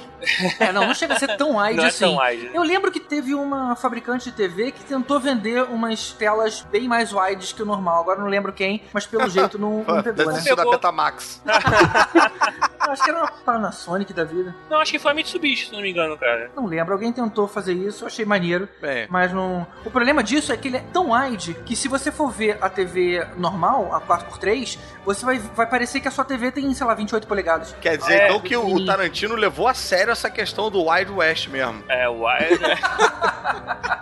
[0.59, 1.99] É, não, não chega a ser tão wide Não é assim.
[2.05, 2.51] tão wide.
[2.53, 7.13] Eu lembro que teve uma fabricante de TV que tentou vender umas telas bem mais
[7.13, 8.01] wides que o normal.
[8.01, 10.55] Agora não lembro quem, mas pelo jeito não, não pegou, Deve né?
[10.55, 10.65] da.
[10.65, 11.41] Betamax.
[12.79, 14.55] Acho que era uma Panasonic da vida.
[14.69, 16.49] Não, acho que foi a Mitsubishi, se não me engano, cara.
[16.55, 16.93] Não lembro.
[16.93, 18.67] Alguém tentou fazer isso, eu achei maneiro.
[18.81, 19.67] Bem, Mas não.
[19.85, 22.67] O problema disso é que ele é tão wide que se você for ver a
[22.69, 26.93] TV normal, a 4x3, você vai, vai parecer que a sua TV tem, sei lá,
[26.93, 27.75] 28 polegadas.
[27.81, 31.11] quer dizer É, então que o, o Tarantino levou a sério essa questão do Wild
[31.11, 31.83] West mesmo.
[31.87, 32.59] É, o wide.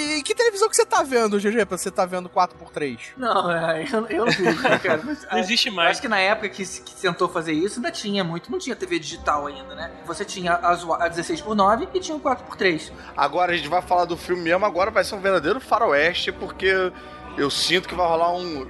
[0.00, 1.64] E que televisão que você tá vendo, GG?
[1.66, 2.98] Pra você tá vendo 4x3?
[3.16, 5.00] Não, é, eu, eu não vi, cara.
[5.02, 5.90] Mas, Não existe Eu mais.
[5.92, 8.48] acho que na época que, se- que tentou fazer isso, ainda tinha muito.
[8.52, 9.90] Não tinha TV digital ainda, né?
[10.06, 12.92] Você tinha as, wa- a 16x9 e tinha o 4x3.
[13.16, 16.92] Agora a gente vai falar do filme mesmo, agora vai ser um verdadeiro faroeste, porque
[17.38, 18.66] eu sinto que vai rolar um.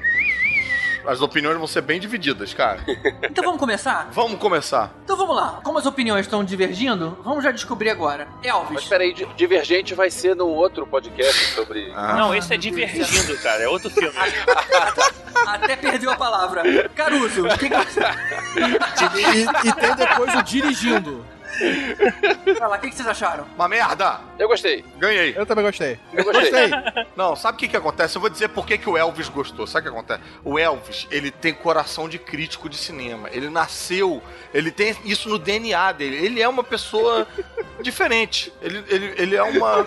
[1.06, 2.80] As opiniões vão ser bem divididas, cara.
[3.30, 4.08] Então vamos começar?
[4.12, 4.90] Vamos começar.
[5.04, 5.60] Então vamos lá.
[5.62, 8.28] Como as opiniões estão divergindo, vamos já descobrir agora.
[8.36, 8.84] Mas Elvis.
[8.84, 11.90] peraí, Di- Divergente vai ser num outro podcast sobre.
[11.96, 12.14] Ah.
[12.14, 13.62] Não, esse é Divergindo, cara.
[13.62, 14.12] É outro filme.
[15.46, 16.88] Até perdeu a palavra.
[16.94, 18.00] Caruso, o que, que você.
[18.56, 21.24] E, e tem depois o dirigindo.
[22.58, 23.46] Vai lá, o que, que vocês acharam?
[23.54, 24.20] Uma merda!
[24.38, 24.84] Eu gostei.
[24.98, 25.34] Ganhei.
[25.36, 25.98] Eu também gostei.
[26.12, 26.70] Eu gostei.
[27.16, 28.16] Não, sabe o que que acontece?
[28.16, 29.66] Eu vou dizer por que, que o Elvis gostou.
[29.66, 30.20] Sabe o que acontece?
[30.44, 33.28] O Elvis, ele tem coração de crítico de cinema.
[33.32, 34.22] Ele nasceu,
[34.54, 36.16] ele tem isso no DNA dele.
[36.24, 37.26] Ele é uma pessoa
[37.80, 38.52] diferente.
[38.62, 39.86] Ele, ele, ele é uma.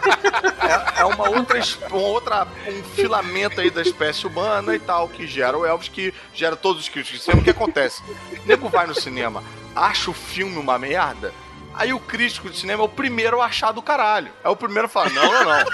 [0.97, 2.47] É, é uma outra, es- uma outra.
[2.67, 6.81] Um filamento aí da espécie humana e tal, que gera o Elvis, que gera todos
[6.83, 7.41] os críticos de cinema.
[7.41, 8.01] O que acontece?
[8.43, 9.43] O nego vai no cinema,
[9.75, 11.33] acha o filme uma merda.
[11.73, 14.31] Aí o crítico de cinema é o primeiro a achar do caralho.
[14.43, 15.65] É o primeiro a falar: não, não, não.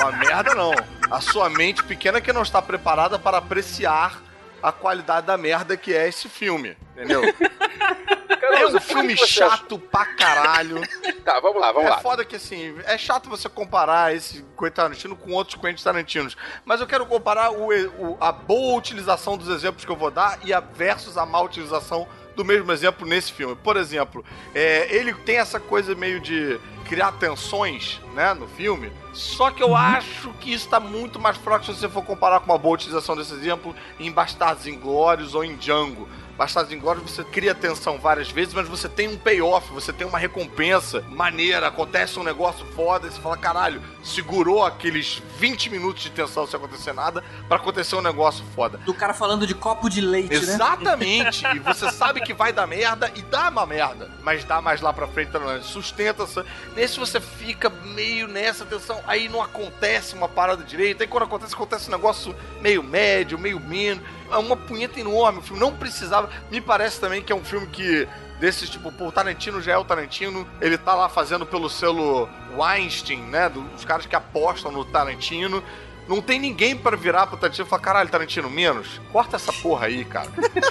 [0.00, 0.72] Uma merda não.
[1.10, 4.20] A sua mente pequena que não está preparada para apreciar
[4.62, 6.76] a qualidade da merda que é esse filme.
[6.92, 7.22] Entendeu?
[8.56, 10.80] É um filme acha- chato pra caralho.
[11.24, 11.98] Tá, vamos lá, vamos é lá.
[11.98, 16.36] foda que assim, é chato você comparar esse Quentin Tarantino com outros Quentin Tarantinos.
[16.64, 20.38] Mas eu quero comparar o, o- a boa utilização dos exemplos que eu vou dar
[20.44, 23.54] e a versus a má utilização do mesmo exemplo nesse filme.
[23.56, 24.24] Por exemplo,
[24.54, 28.92] é, ele tem essa coisa meio de criar tensões, né, no filme.
[29.12, 32.46] Só que eu acho que isso tá muito mais fraco se você for comparar com
[32.46, 36.08] uma boa utilização desse exemplo em Bastardos Inglórios ou em Django.
[36.36, 40.18] Bastardos Inglórios você cria tensão várias vezes, mas você tem um payoff, você tem uma
[40.18, 46.10] recompensa maneira, acontece um negócio foda, e você fala, caralho, segurou aqueles 20 minutos de
[46.10, 48.78] tensão sem acontecer nada pra acontecer um negócio foda.
[48.78, 50.36] Do cara falando de copo de leite, né?
[50.36, 51.44] Exatamente.
[51.54, 54.10] E você sabe que vai dar merda e dá uma merda.
[54.22, 55.62] Mas dá mais lá pra frente, não.
[55.62, 56.24] Sustenta.
[56.24, 56.44] essa-
[56.74, 59.00] Nesse você fica meio nessa tensão.
[59.06, 61.04] Aí não acontece uma parada direita.
[61.04, 64.02] Aí quando acontece, acontece um negócio meio médio, meio menos.
[64.30, 65.38] É uma punheta enorme.
[65.38, 66.23] O filme não precisava.
[66.50, 68.08] Me parece também que é um filme que.
[68.40, 72.28] Desses, tipo, pô, o Tarantino já é o Tarantino, ele tá lá fazendo pelo selo
[72.58, 73.48] Weinstein, né?
[73.48, 75.62] Dos caras que apostam no Tarantino.
[76.06, 79.00] Não tem ninguém pra virar pro Tarantino e falar, caralho, Tarantino, menos.
[79.10, 80.28] Corta essa porra aí, cara.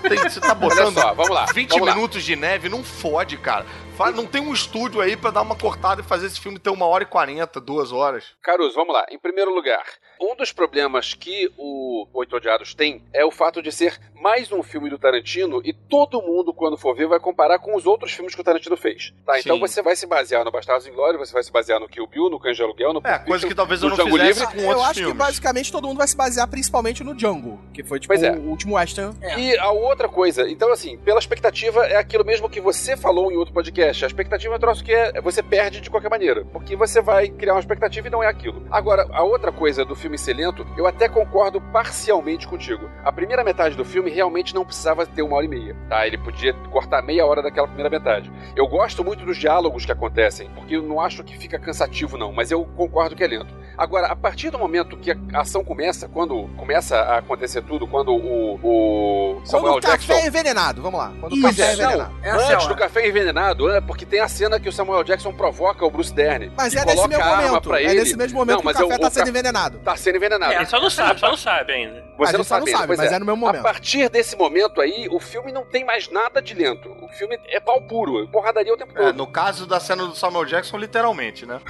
[0.08, 1.46] Tem- você tá botando só, vamos lá.
[1.46, 1.96] 20 vamos lá.
[1.96, 3.66] minutos de neve, não fode, cara.
[4.14, 6.86] Não tem um estúdio aí pra dar uma cortada e fazer esse filme ter uma
[6.86, 8.26] hora e quarenta, duas horas.
[8.44, 9.06] Caruso, vamos lá.
[9.10, 9.84] Em primeiro lugar,
[10.22, 14.64] um dos problemas que o Oito Odiados tem é o fato de ser mais um
[14.64, 18.34] filme do Tarantino e todo mundo, quando for ver, vai comparar com os outros filmes
[18.34, 19.14] que o Tarantino fez.
[19.26, 19.38] Tá?
[19.38, 19.60] Então Sim.
[19.60, 22.40] você vai se basear no Bastardos Inglórios, você vai se basear no Kill Bill, no
[22.40, 24.56] Cães de Aluguel, no É, coisa que talvez eu não Django fizesse Livre.
[24.56, 25.12] com Eu outros acho filmes.
[25.12, 28.32] que basicamente todo mundo vai se basear principalmente no Django, que foi tipo Pois é.
[28.32, 29.14] o último western.
[29.22, 29.38] É.
[29.38, 33.36] E a outra coisa, então assim, pela expectativa é aquilo mesmo que você falou em
[33.36, 34.06] outro podcast.
[34.06, 37.28] A expectativa é um troço que é, você perde de qualquer maneira, porque você vai
[37.28, 38.66] criar uma expectativa e não é aquilo.
[38.72, 42.90] Agora, a outra coisa do filme ser lento, eu até concordo parcialmente contigo.
[43.04, 46.08] A primeira metade do filme realmente não precisava ter uma hora e meia, tá?
[46.08, 48.32] Ele podia cortar meia hora daquela primeira metade.
[48.56, 52.32] Eu gosto muito dos diálogos que acontecem, porque eu não acho que fica cansativo não,
[52.32, 53.54] mas eu concordo que é lento.
[53.78, 58.14] Agora, a partir do momento que a ação começa, quando começa a acontecer tudo, quando
[58.14, 61.12] o, o Quando Samuel o café Jackson é envenenado, vamos lá.
[61.20, 61.84] Quando o Isso, café é não.
[61.86, 62.14] envenenado.
[62.22, 62.68] Essa é a Antes hora.
[62.76, 66.14] do café envenenado, é porque tem a cena que o Samuel Jackson provoca o Bruce
[66.14, 66.52] Dern.
[66.56, 67.70] Mas é nesse mesmo a momento.
[67.70, 69.30] pra É nesse mesmo momento Não, que o mas café o- tá o sendo ca-
[69.30, 69.80] envenenado.
[69.80, 70.54] Tá sendo envenenado.
[70.54, 72.00] É, só não sabe, só não sabe ainda.
[72.14, 73.16] A Você gente não só sabe, não sabe, mas é.
[73.16, 73.64] é no mesmo A momento.
[73.64, 76.96] partir desse momento aí, o filme não tem mais nada de lento.
[77.02, 79.16] O filme é pau puro, porradaria o tempo É, todo.
[79.18, 81.60] no caso da cena do Samuel Jackson, literalmente, né?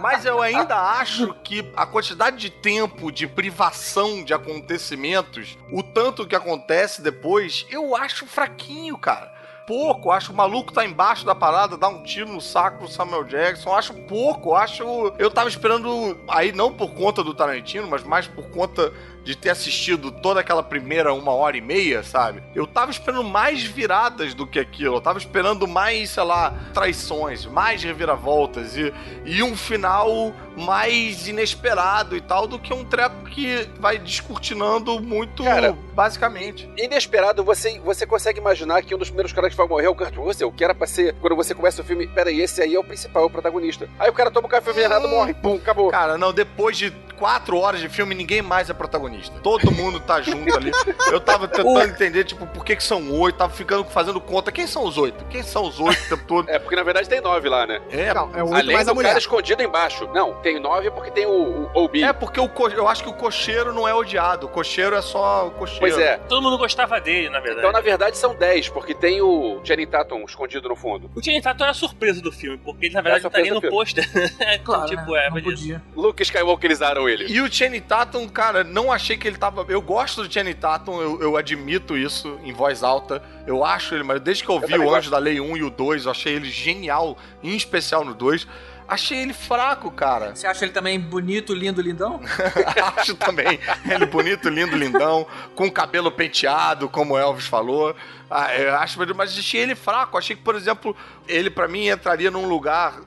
[0.00, 6.26] Mas eu ainda acho que a quantidade de tempo de privação de acontecimentos, o tanto
[6.26, 9.32] que acontece depois, eu acho fraquinho, cara.
[9.66, 10.10] pouco.
[10.10, 13.72] Acho o maluco tá embaixo da parada, dá um tiro no saco do Samuel Jackson.
[13.74, 14.54] Acho pouco.
[14.54, 14.82] Acho.
[15.18, 16.18] Eu tava esperando.
[16.28, 18.92] Aí não por conta do Tarantino, mas mais por conta
[19.24, 22.42] de ter assistido toda aquela primeira uma hora e meia, sabe?
[22.54, 24.96] Eu tava esperando mais viradas do que aquilo.
[24.96, 28.92] Eu tava esperando mais, sei lá, traições, mais reviravoltas e,
[29.24, 35.44] e um final mais inesperado e tal do que um treco que vai descortinando muito
[35.44, 36.68] Cara, basicamente.
[36.76, 39.94] Inesperado, você, você consegue imaginar que um dos primeiros caras que vai morrer é o
[39.94, 42.78] Kurt Russell, que era pra ser, quando você começa o filme, peraí, esse aí é
[42.78, 43.88] o principal, é o protagonista.
[43.98, 45.90] Aí o cara toma o café envenenado, morre, pum, acabou.
[45.90, 49.09] Cara, não, depois de quatro horas de filme, ninguém mais é protagonista.
[49.42, 50.70] Todo mundo tá junto ali.
[51.10, 54.50] Eu tava tentando entender, tipo, por que, que são oito, tava ficando fazendo conta.
[54.52, 55.24] Quem são os oito?
[55.26, 56.48] Quem são os oito o tempo todo?
[56.48, 57.80] É, porque na verdade tem nove lá, né?
[57.90, 59.08] É, Não, é o oito Além mais do a mulher.
[59.08, 60.06] cara escondido embaixo.
[60.14, 61.30] Não, tem nove porque tem o,
[61.74, 62.02] o OB.
[62.02, 64.46] é porque o co- eu acho que o cocheiro não é odiado.
[64.46, 65.80] O cocheiro é só o cocheiro.
[65.80, 66.16] Pois é.
[66.28, 67.60] Todo mundo gostava dele, na verdade.
[67.60, 71.10] Então, na verdade, são dez, porque tem o Channing Tatum escondido no fundo.
[71.14, 73.50] O Channing Tatum era a surpresa do filme, porque ele, na verdade, É tá nem
[73.52, 74.08] no pôster.
[74.64, 75.26] Claro, tipo, né?
[75.26, 75.82] é, não podia.
[75.96, 77.26] Luke Skywalkerizaram ele.
[77.28, 79.64] E o Channing Tatum, cara, não achei que ele tava.
[79.68, 83.22] Eu gosto do Channing Tatum, eu, eu admito isso em voz alta.
[83.46, 84.98] Eu acho ele, mas desde que eu vi também o gosto.
[84.98, 88.46] Anjo da Lei 1 e o 2, eu achei ele genial, em especial no 2.
[88.90, 90.34] Achei ele fraco, cara.
[90.34, 92.20] Você acha ele também bonito, lindo, lindão?
[92.96, 97.94] Acho também ele bonito, lindo, lindão, com cabelo penteado, como o Elvis falou.
[98.28, 100.18] Ah, eu acho, mas achei ele fraco.
[100.18, 100.96] Achei que, por exemplo,
[101.28, 103.00] ele pra mim entraria num lugar.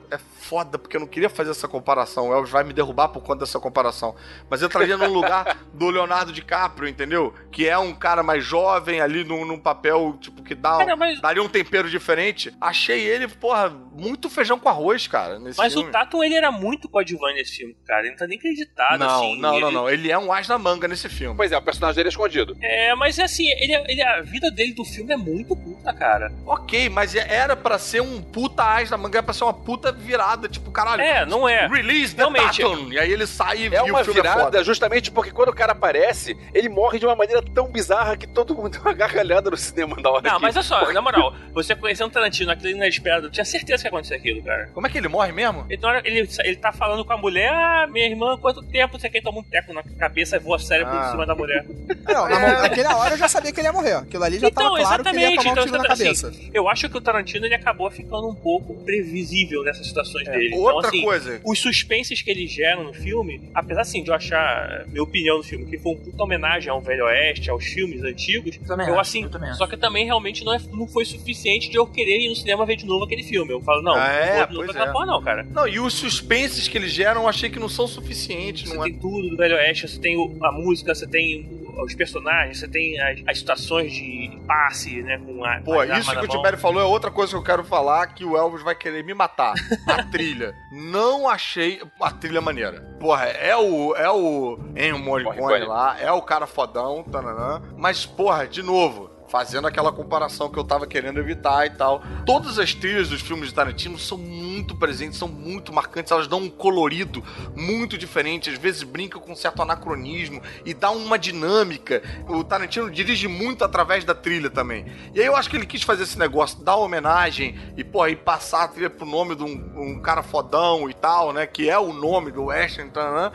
[0.54, 2.30] É foda, porque eu não queria fazer essa comparação.
[2.30, 4.16] O Elvis vai me derrubar por conta dessa comparação.
[4.50, 7.34] Mas entraria num lugar do Leonardo DiCaprio, entendeu?
[7.52, 11.20] Que é um cara mais jovem ali num, num papel, tipo, que dá, Cara, mas-
[11.20, 12.54] daria um tempero diferente.
[12.62, 15.90] Achei ele, porra, muito feijão com arroz, cara, nesse Mas filme.
[15.90, 18.02] o Tatum, ele era muito coadjuvante nesse filme, cara.
[18.02, 19.40] Ele não tá nem acreditado, Não, assim.
[19.40, 19.90] não, não, Ele- não.
[19.90, 21.36] Ele é um as na manga nesse filme.
[21.36, 22.56] Pois é, o personagem dele é escondido.
[22.62, 26.32] É, mas assim, ele, ele, a vida dele do filme é muito curta, cara.
[26.46, 29.92] Ok, mas era pra ser um puta as na manga, era pra ser uma puta
[29.92, 31.02] virada, tipo, caralho.
[31.02, 31.68] É, não é.
[31.68, 32.24] Release the.
[32.24, 32.92] Tatum.
[32.92, 34.64] E aí ele sai e É uma o filme é virada foda.
[34.64, 38.56] justamente porque quando o cara aparece, ele morre de uma maneira tão bizarra que todo
[38.56, 41.76] mundo deu uma gargalhada no cinema na hora Não, mas olha só, na moral, você
[41.76, 44.70] conhecendo Tarantino, aquilo inesperado, eu tinha certeza que ia acontecer aquilo, cara.
[44.74, 45.66] Como é que ele morre mesmo?
[45.84, 49.22] Hora- ele, ele tá falando com a mulher, ah, minha irmã, quanto tempo você quer
[49.22, 51.08] tomar um teco na cabeça e voa cérebro Ah.
[51.08, 51.66] em cima da mulher?
[52.08, 53.94] Não, na mão- naquela hora eu já sabia que ele ia morrer.
[53.94, 55.94] Aquilo ali já Então, tava claro que ele ia exatamente, tomar um então, tiro na
[55.94, 56.50] assim, cabeça.
[56.54, 60.48] Eu acho que o Tarantino ele acabou ficando um pouco previsível nessas situações dele.
[60.56, 61.42] então, Outra assim, coisa.
[61.46, 65.44] os suspenses que ele gera no filme, apesar assim de eu achar, minha opinião do
[65.44, 69.02] filme, que foi uma puta homenagem ao Velho Oeste, aos filmes antigos, Também eu acho,
[69.02, 72.30] assim, eu só que também realmente não, é- não foi suficiente de eu querer ir
[72.30, 73.52] no cinema ver de novo aquele filme.
[73.52, 74.48] Eu falo, não, Ah, é?
[74.48, 74.92] não vou é.
[74.92, 75.44] porra não, cara.
[75.44, 78.70] Não, e os suspenses que eles geram, eu achei que não são suficientes.
[78.70, 78.90] Você Não é...
[78.90, 82.68] tem tudo do Velho Oeste, você tem o- a música, você tem os personagens, você
[82.68, 86.28] tem as, as situações de passe, né, com a Pô, isso que o.
[86.28, 89.14] Tibério falou é outra coisa que eu quero falar, que o Elvis vai querer me
[89.14, 89.54] matar.
[89.88, 90.54] A trilha.
[90.72, 92.82] Não achei a trilha maneira.
[93.00, 94.58] Porra, é o, é o
[94.98, 95.66] Morricone Morricone.
[95.66, 97.62] lá, é o cara fodão, tananã.
[97.78, 102.04] Mas, porra, de novo, fazendo aquela comparação que eu tava querendo evitar e tal.
[102.24, 106.38] Todas as trilhas dos filmes de Tarantino são muito presentes, são muito marcantes, elas dão
[106.38, 107.24] um colorido
[107.56, 112.04] muito diferente, às vezes brinca com um certo anacronismo e dá uma dinâmica.
[112.28, 114.86] O Tarantino dirige muito através da trilha também.
[115.16, 118.16] E aí eu acho que ele quis fazer esse negócio, dar homenagem e, pô, e
[118.16, 121.48] passar a trilha pro nome de um, um cara fodão e tal, né?
[121.48, 123.32] Que é o nome do Western, tananã.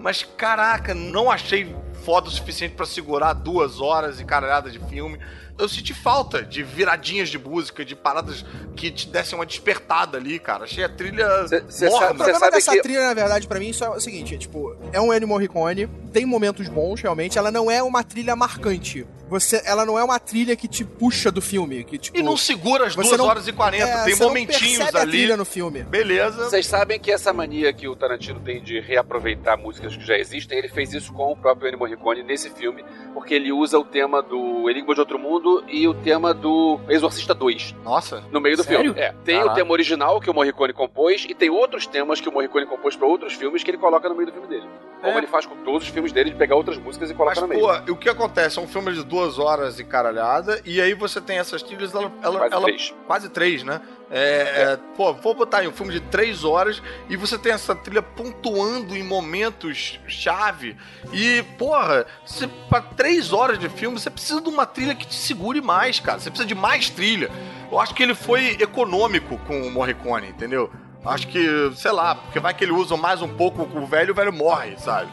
[0.00, 1.74] Mas, caraca, não achei
[2.04, 5.18] foda o suficiente pra segurar duas horas e caralhada de filme.
[5.58, 8.42] Eu senti falta de viradinhas de música, de paradas
[8.74, 10.64] que te dessem uma despertada ali, cara.
[10.64, 12.12] Achei a trilha Cê- cê morna.
[12.12, 14.38] O problema sabe dessa que- trilha, na verdade, pra mim, só é o seguinte: é,
[14.38, 17.36] tipo, é um Ennio Morricone, tem momentos bons, realmente.
[17.36, 19.06] Ela não é uma trilha marcante.
[19.30, 21.84] Você, ela não é uma trilha que te puxa do filme.
[21.84, 23.84] Que, tipo, E não segura as você 2 não- horas e 40.
[23.88, 25.10] é, Tem você não momentinhos percebe a ali.
[25.12, 25.82] trilha no filme.
[25.84, 26.50] Beleza.
[26.50, 30.58] Vocês sabem que essa mania que o Tarantino tem de reaproveitar músicas que já existem,
[30.58, 32.84] ele fez isso com o próprio Ennio Morricone nesse filme,
[33.14, 37.32] porque ele usa o tema do Enigma de Outro Mundo e o tema do Exorcista
[37.34, 38.22] 2 Nossa.
[38.32, 38.80] no meio do Sério?
[38.94, 39.00] filme.
[39.00, 39.52] É, tem Caraca.
[39.52, 42.96] o tema original que o Morricone compôs e tem outros temas que o Morricone compôs
[42.96, 44.66] para outros filmes que ele coloca no meio do filme dele.
[45.00, 45.18] Como É.
[45.18, 47.48] ele faz com todos os filmes dele, de pegar outras músicas e colocar Mas, no
[47.48, 47.84] meio.
[47.84, 48.58] pô, o que acontece?
[48.58, 52.10] É um filme de duas horas e caralhada, e aí você tem essas trilhas, ela,
[52.22, 52.94] ela, Quase ela- três.
[53.06, 53.80] quase três, né?
[54.10, 57.74] É, é, pô, vou botar aí um filme de três horas e você tem essa
[57.76, 60.76] trilha pontuando em momentos chave.
[61.12, 65.14] E, porra, você, pra três horas de filme, você precisa de uma trilha que te
[65.14, 66.18] segure mais, cara.
[66.18, 67.30] Você precisa de mais trilha.
[67.70, 70.72] Eu acho que ele foi econômico com o Morricone, entendeu?
[71.04, 74.14] Acho que, sei lá, porque vai que ele usa mais um pouco o velho, o
[74.14, 75.10] velho morre, sabe?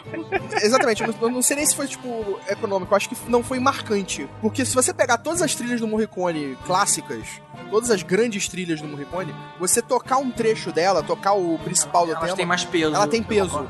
[0.62, 4.28] Exatamente, eu não, sei nem se foi, tipo, econômico, eu acho que não foi marcante.
[4.40, 7.40] Porque se você pegar todas as trilhas do Morricone clássicas,
[7.70, 12.12] todas as grandes trilhas do Morricone, você tocar um trecho dela, tocar o principal do
[12.12, 12.94] Elas tema, têm mais peso.
[12.94, 13.66] ela tem peso.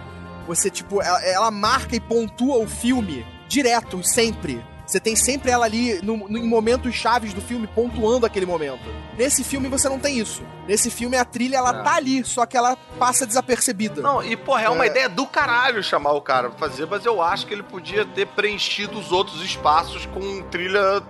[0.48, 4.64] Você, tipo, ela, ela marca e pontua o filme direto, sempre.
[4.93, 8.82] Você tem sempre ela ali no, no- em momentos chaves do filme pontuando aquele momento.
[9.16, 10.43] Nesse filme você não tem isso.
[10.69, 11.82] Nesse filme a trilha ela É.
[11.82, 14.02] tá ali, só que ela passa desapercebida.
[14.02, 14.89] Não, e porra, é uma É.
[14.89, 18.27] ideia do caralho chamar o cara pra fazer, mas eu acho que ele podia ter
[18.27, 21.02] preenchido os outros espaços com trilha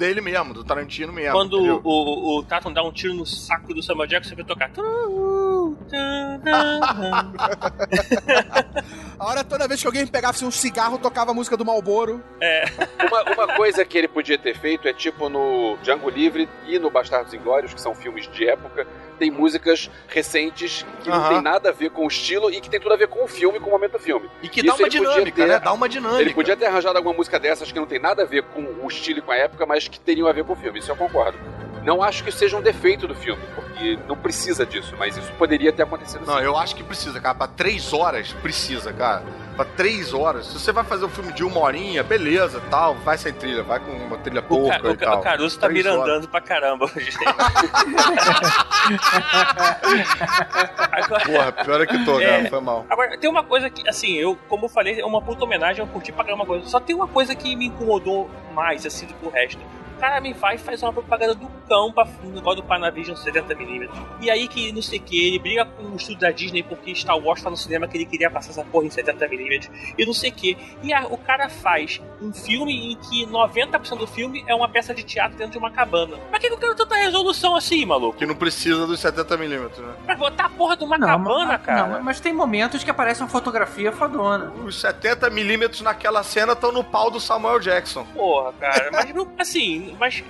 [0.00, 1.32] dele mesmo, do Tarantino mesmo.
[1.32, 1.82] Quando entendeu?
[1.84, 4.70] o, o, Tatum dá um tiro no saco do Samuel Jackson, você vai tocar.
[9.20, 12.24] A hora toda vez que alguém pegasse um cigarro, tocava a música do Malboro.
[13.06, 16.90] Uma, uma coisa que ele podia ter feito é tipo no Django Livre e no
[16.90, 18.86] Bastardos Inglórios, que são filmes de época,
[19.20, 21.28] tem músicas recentes que não Aham.
[21.28, 23.28] tem nada a ver com o estilo e que tem tudo a ver com o
[23.28, 24.28] filme, com o momento do filme.
[24.42, 25.60] E que Isso dá uma dinâmica, ter- né?
[25.60, 26.22] Dá uma dinâmica.
[26.22, 28.88] Ele podia ter arranjado alguma música dessas que não tem nada a ver com o
[28.88, 30.78] estilo e com a época, mas que teriam a ver com o filme.
[30.78, 31.38] Isso eu concordo.
[31.84, 35.32] Não acho que isso seja um defeito do filme, porque não precisa disso, mas isso
[35.38, 36.44] poderia ter acontecido Não, sim.
[36.44, 37.34] eu acho que precisa, cara.
[37.34, 39.22] Pra três horas, precisa, cara.
[39.56, 40.46] Pra três horas.
[40.46, 43.78] Se você vai fazer um filme de uma horinha, beleza, tal, vai sem trilha, vai
[43.80, 45.18] com uma trilha O, pouca Ca- o e Ca- tal.
[45.18, 45.98] o Caruso tá Três horas.
[46.00, 47.10] mirandando pra caramba hoje.
[50.92, 52.26] Agora, Porra, pior é que tô, É.
[52.26, 52.86] cara, foi mal.
[52.88, 55.90] Agora, tem uma coisa que, assim, eu, como eu falei, é uma puta homenagem, eu
[55.90, 56.66] curti pra caramba uma coisa.
[56.66, 59.60] Só tem uma coisa que me incomodou mais, assim, do que o resto.
[60.00, 63.14] O cara me vai e faz uma propaganda do cão pra no negócio do Panavision
[63.14, 63.90] 70mm.
[64.22, 66.94] E aí que não sei o que, ele briga com o estúdio da Disney porque
[66.94, 70.14] Star Wars tá no cinema que ele queria passar essa porra em 70mm e não
[70.14, 70.56] sei o que.
[70.82, 74.94] E a- o cara faz um filme em que 90% do filme é uma peça
[74.94, 76.16] de teatro dentro de uma cabana.
[76.30, 78.16] Pra que que eu quero tanta resolução assim, maluco?
[78.18, 79.94] Que não precisa dos 70mm, né?
[80.06, 81.86] Pra botar a porra de uma Não, cabana, mas, cara.
[81.86, 84.50] não, mas tem momentos que aparece uma fotografia fodona.
[84.64, 88.04] Os 70mm naquela cena estão no pau do Samuel Jackson.
[88.14, 90.22] Porra, cara, mas não, assim, mas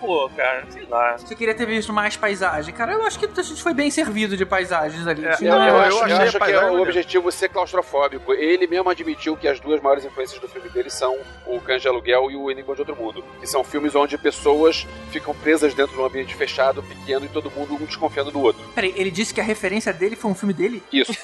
[0.00, 1.16] pô, cara, sei lá.
[1.18, 2.74] Você queria ter visto mais paisagem.
[2.74, 5.24] Cara, eu acho que a gente foi bem servido de paisagens ali.
[5.26, 8.32] É, Eu, eu eu acho, eu acho que é o objetivo ser claustrofóbico.
[8.34, 11.16] Ele mesmo admitiu que as duas maiores influências do filme dele são
[11.46, 13.24] o Cães de Aluguel e o Enigma de Outro Mundo.
[13.40, 17.50] Que são filmes onde pessoas ficam presas dentro de um ambiente fechado, pequeno, e todo
[17.50, 18.62] mundo um desconfiando do outro.
[18.74, 20.82] Peraí, ele disse que a referência dele foi um filme dele?
[20.92, 21.18] Isso, isso.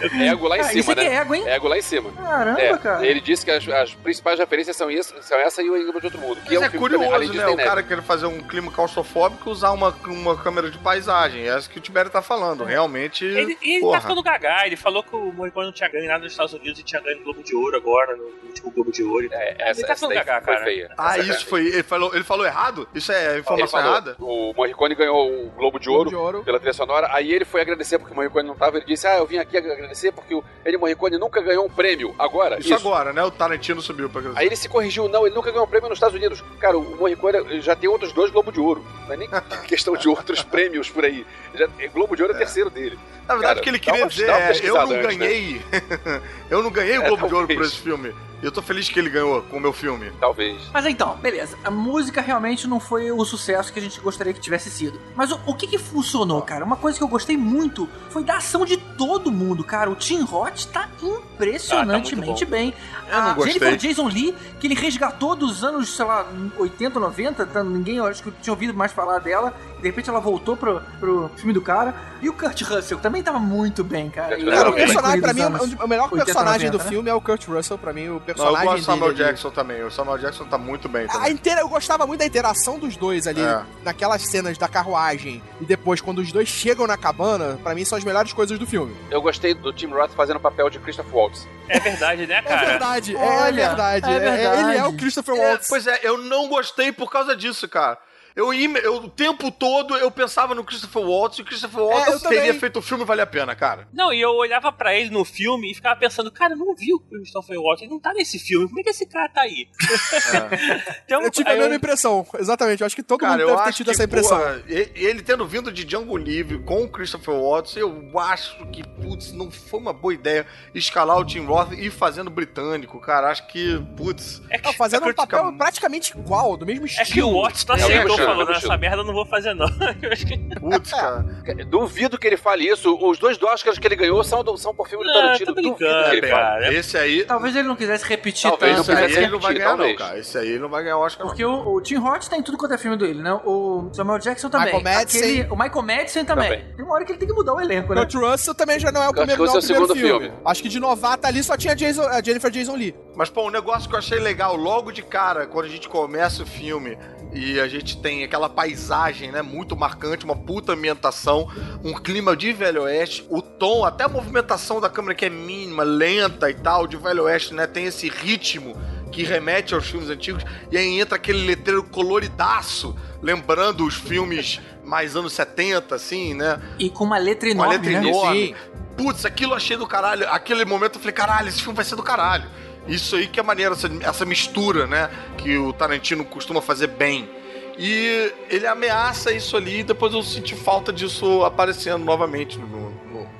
[0.00, 0.28] Ele...
[0.28, 1.14] Ego lá em Cara, isso cima, aqui né?
[1.14, 1.44] é ego, hein?
[1.46, 2.10] Ego lá em cima.
[2.12, 3.06] Caramba, É, cara.
[3.06, 6.06] ele disse que as, as principais referências são, isso, são essa e o Enigma de
[6.06, 6.40] Outro Mundo.
[6.42, 7.46] Que Mas é, é, um curioso, né?
[7.46, 7.68] O neve.
[7.68, 11.48] cara querer fazer um clima claustrofóbico e usar uma, uma câmera de paisagem.
[11.48, 12.64] É isso que o Tibério tá falando.
[12.64, 13.24] Realmente.
[13.24, 13.96] Ele, ele porra.
[13.96, 16.78] tá ficando gagá, ele falou que o Morricone não tinha ganho nada nos Estados Unidos
[16.80, 19.28] e tinha ganho no Globo de Ouro agora, no último Globo de Ouro.
[19.32, 20.64] É, essa, Ele tá ficando gagá, cara.
[20.64, 20.90] feia.
[20.96, 21.66] Ah, Essa- isso foi.
[21.66, 22.88] Ele falou, ele falou errado?
[22.94, 24.16] Isso é informação falou, errada?
[24.18, 26.42] o Morricone ganhou o Globo de Ouro de ouro.
[26.42, 29.18] pela trilha sonora, aí ele foi agradecer porque o Morricone não tava, ele disse, ah,
[29.18, 33.12] eu vim aqui agradecer porque o Ennio Morricone nunca ganhou um prêmio, agora, Isso, agora,
[33.12, 33.22] né?
[33.22, 35.96] O Tarantino subiu pra Aí ele se corrigiu, não, ele nunca ganhou um prêmio nos
[35.96, 36.42] Estados Unidos.
[36.58, 39.28] Cara, o Morricone já tem outros dois Globo de Ouro, não é nem
[39.66, 41.26] questão de outros prêmios por aí.
[41.54, 42.98] Já, Globo de Ouro é, terceiro dele.
[43.28, 45.26] Na verdade, Cara, o que ele queria uma- dizer é: eu não antes, né?
[45.26, 45.62] ganhei.
[46.50, 48.14] eu não ganhei o É, Globo de Ouro por esse filme.
[48.42, 50.10] E eu tô feliz que ele ganhou com o meu filme.
[50.18, 50.56] Talvez.
[50.72, 51.58] Mas então, beleza.
[51.62, 54.98] A música realmente não foi o sucesso que a gente gostaria que tivesse sido.
[55.14, 56.64] Mas o, o que que funcionou, cara?
[56.64, 59.90] Uma coisa que eu gostei muito foi da ação de todo mundo, cara.
[59.90, 62.74] O Tim Roth tá impressionantemente Ah, tá bem.
[63.10, 63.52] Eu não a gostei.
[63.54, 68.22] Jennifer Jason Lee, que ele resgatou dos anos, sei lá, 80, 90, tá, ninguém, acho
[68.22, 69.52] que tinha ouvido mais falar dela.
[69.80, 71.94] De repente ela voltou pro, pro filme do cara.
[72.22, 74.36] E o Kurt Russell também tava muito bem, cara.
[74.36, 75.40] Cara, era o personagem, pra mim,
[75.82, 76.90] o melhor 80, personagem 90, do né?
[76.90, 77.78] filme é o Kurt Russell.
[77.78, 79.14] Pra mim, o Não, eu personagem gosto do Samuel.
[79.14, 79.82] Jackson também.
[79.84, 81.32] O Samuel Jackson tá muito bem A também.
[81.32, 83.62] inteira, eu gostava muito da interação dos dois ali, É.
[83.82, 85.42] naquelas cenas da carruagem.
[85.60, 88.66] E depois, quando os dois chegam na cabana, pra mim são as melhores coisas do
[88.66, 88.94] filme.
[89.10, 91.48] Eu gostei do Tim Roth fazendo o papel de Christopher Waltz.
[91.68, 92.66] É verdade, né, É cara?
[92.66, 94.10] verdade, é Olha, verdade.
[94.10, 94.60] é É- verdade.
[94.70, 95.68] Ele é o Christopher É, Waltz.
[95.68, 97.96] pois é, eu não gostei por causa disso, cara.
[98.36, 102.28] Eu, eu o tempo todo eu pensava no Christopher Waltz e o Christopher Waltz É,
[102.28, 102.60] teria também.
[102.60, 103.88] feito o filme valer a pena, cara.
[103.92, 106.92] Não, e eu olhava pra ele no filme e ficava pensando, cara, eu não vi
[106.94, 109.68] o Christopher Waltz, ele não tá nesse filme, como é que esse cara tá aí?
[111.04, 112.80] então, Eu tive a aí mesma impressão, exatamente.
[112.80, 114.38] Eu acho que todo Cara, mundo eu deve ter acho tido que, essa impressão.
[114.38, 119.32] porra, ele tendo vindo de Django Livre com o Christopher Waltz, eu acho que, putz,
[119.32, 123.28] não foi uma boa ideia escalar o Tim Roth e ir fazendo britânico, cara.
[123.30, 124.42] Acho que, putz...
[124.50, 127.42] é que, Não, fazendo é um papel praticamente igual, do mesmo é que o estilo.
[127.42, 128.78] Watts tá É o sem mesmo cochilo, falou, nessa cochilo.
[128.78, 129.66] merda eu não vou fazer, não.
[130.60, 131.24] Putz, cara.
[131.66, 132.96] Duvido que ele fale isso.
[133.00, 135.54] Os dois Oscars que ele ganhou são, são por filme do Não, Tarantino.
[135.54, 136.30] Duvido que ele fale.
[136.32, 136.74] cara.
[136.74, 137.24] Esse aí.
[137.24, 138.92] Talvez ele não quisesse repetir Talvez tanto.
[138.92, 139.18] Esse aí né?
[139.22, 140.18] ele não vai ganhar, não, cara.
[140.18, 141.20] Esse aí ele não vai ganhar o Oscar.
[141.26, 141.28] não.
[141.28, 143.32] Porque o, o Tim Roth tá em tudo quanto é filme dele, né?
[143.44, 144.74] O Samuel Jackson também.
[144.74, 145.20] Michael Madsen.
[145.20, 146.50] Aquele- o Michael Madsen também.
[146.50, 146.74] Também.
[146.76, 148.00] Tem uma hora que ele tem que mudar o elenco, né?
[148.02, 149.98] Kurt Russell também já não é o primeiro, não é o é o primeiro segundo
[150.00, 150.26] filme.
[150.26, 150.40] filme.
[150.44, 152.94] Acho que de novata ali só tinha Jason, a Jennifer Jason Lee.
[153.16, 156.42] Mas, pô, um negócio que eu achei legal, logo de cara, quando a gente começa
[156.42, 156.96] o filme
[157.32, 161.48] e a gente tem aquela paisagem, né, muito marcante, uma puta ambientação,
[161.84, 165.82] um clima de Velho Oeste, o tom, até a movimentação da câmera que é mínima,
[165.82, 168.76] lenta e tal, de Velho Oeste, né, tem esse ritmo
[169.12, 175.14] que remete aos filmes antigos, e aí entra aquele letreiro coloridaço, lembrando os filmes mais
[175.14, 178.08] anos 70, assim, né, E com uma letra com a enorme, letra né?
[178.08, 178.56] enorme.
[178.96, 180.28] Putz, aquilo achei do caralho.
[180.28, 182.44] Aquele momento eu falei, caralho, esse filme vai ser do caralho.
[182.90, 185.08] Isso aí que é maneiro, essa, essa mistura, né?
[185.38, 187.30] Que o Tarantino costuma fazer bem.
[187.78, 192.89] E ele ameaça isso ali e depois eu senti falta disso aparecendo novamente no,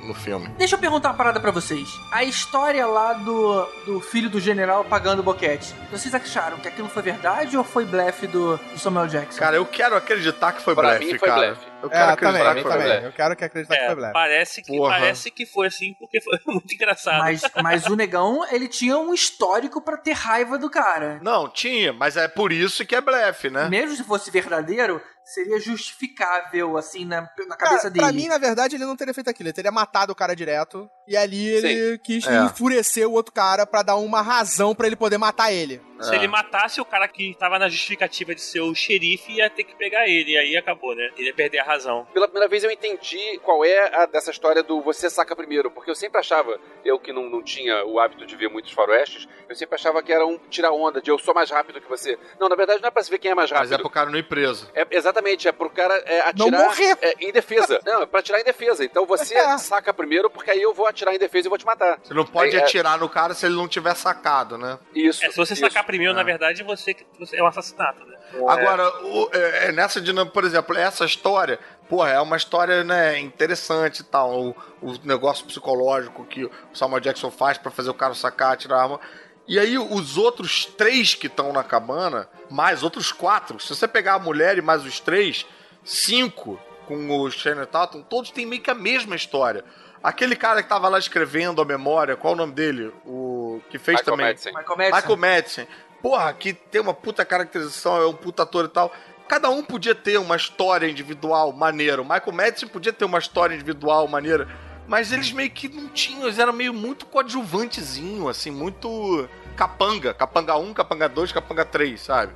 [0.07, 0.49] no, filme.
[0.59, 1.89] Deixa eu perguntar uma parada pra vocês.
[2.13, 5.75] A história lá do, do filho do general pagando boquete.
[5.91, 9.39] Vocês acharam que aquilo foi verdade ou foi blefe do, do Samuel Jackson?
[9.39, 11.41] Cara, eu quero acreditar que foi Pra blefe, mim foi cara.
[11.41, 11.67] blefe.
[11.83, 12.87] Eu quero É, acreditar também, que foi também.
[12.89, 13.07] blefe.
[13.07, 14.13] Eu quero que acreditar que É, foi Black.
[14.13, 14.91] parece que, Porra.
[14.99, 17.19] parece que foi assim, porque foi muito engraçado.
[17.21, 21.19] Mas, mas o negão, ele tinha um histórico pra ter raiva do cara.
[21.23, 23.69] Não, tinha, mas é por isso que é blefe, né?
[23.69, 25.01] Mesmo se fosse verdadeiro,
[25.33, 28.05] seria justificável, assim, na, na cabeça Cara, dele.
[28.07, 29.49] pra mim, na verdade, ele não teria feito aquilo.
[29.49, 30.91] Ele teria matado o cara direto.
[31.11, 32.45] E ali ele quis É.
[32.45, 35.83] enfurecer o outro cara pra dar uma razão pra ele poder matar ele.
[36.01, 39.65] Se ele matasse o cara que tava na justificativa de ser o xerife, ia ter
[39.65, 40.31] que pegar ele.
[40.33, 41.11] E aí acabou, né?
[41.19, 42.07] Ele ia perder a razão.
[42.15, 45.91] Pela primeira vez eu entendi qual é a dessa história do você saca primeiro, porque
[45.91, 49.55] eu sempre achava, eu que não, não tinha o hábito de ver muitos faroestes, eu
[49.55, 52.17] sempre achava que era um tirar onda, de eu sou mais rápido que você.
[52.39, 53.75] Não, na verdade não é pra se ver quem é mais Mas rápido.
[53.75, 54.71] é pro cara não ir preso.
[54.75, 56.97] É, exatamente, é pro cara é, Não atirar morrer.
[57.03, 57.79] é, em defesa.
[57.85, 58.83] Não, é pra atirar em defesa.
[58.85, 59.59] Então você É.
[59.59, 61.99] saca primeiro, porque aí eu vou atirar em defesa e vou te matar.
[62.03, 62.63] Você não pode É, é.
[62.63, 64.79] atirar no cara se ele não tiver sacado, né?
[64.95, 65.25] Isso.
[65.25, 65.63] É, se você isso.
[65.63, 66.25] sacar primeiro, na É.
[66.25, 68.17] verdade, você, você é um assassinato, né?
[68.49, 71.59] Agora, o- é, é nessa dinâmica, por exemplo, essa história,
[71.89, 74.31] porra, é uma história, né, interessante e tal.
[74.41, 78.77] O, o negócio psicológico que o Samuel Jackson faz pra fazer o cara sacar, tirar
[78.77, 79.01] a arma.
[79.49, 84.15] E aí, os outros três que estão na cabana, mais outros quatro, se você pegar
[84.15, 85.45] a mulher e mais os três,
[85.85, 89.65] cinco com o Shannon Tatum, todos têm meio que a mesma história.
[90.03, 92.93] Aquele cara que tava lá escrevendo a memória, qual o nome dele?
[93.05, 94.27] O que fez Michael também.
[94.33, 94.53] Madsen.
[94.55, 94.95] Michael Madsen.
[94.97, 95.69] Michael Madsen.
[96.01, 98.91] Porra, que tem uma puta caracterização, é um puta ator e tal.
[99.29, 102.01] Cada um podia ter uma história individual maneira.
[102.01, 104.49] O Michael Madsen podia ter uma história individual maneira.
[104.89, 110.13] Mas eles meio que não tinham, eles eram meio muito coadjuvantezinho, assim, muito capanga.
[110.15, 112.33] Capanga 1, capanga 2, capanga 3, sabe?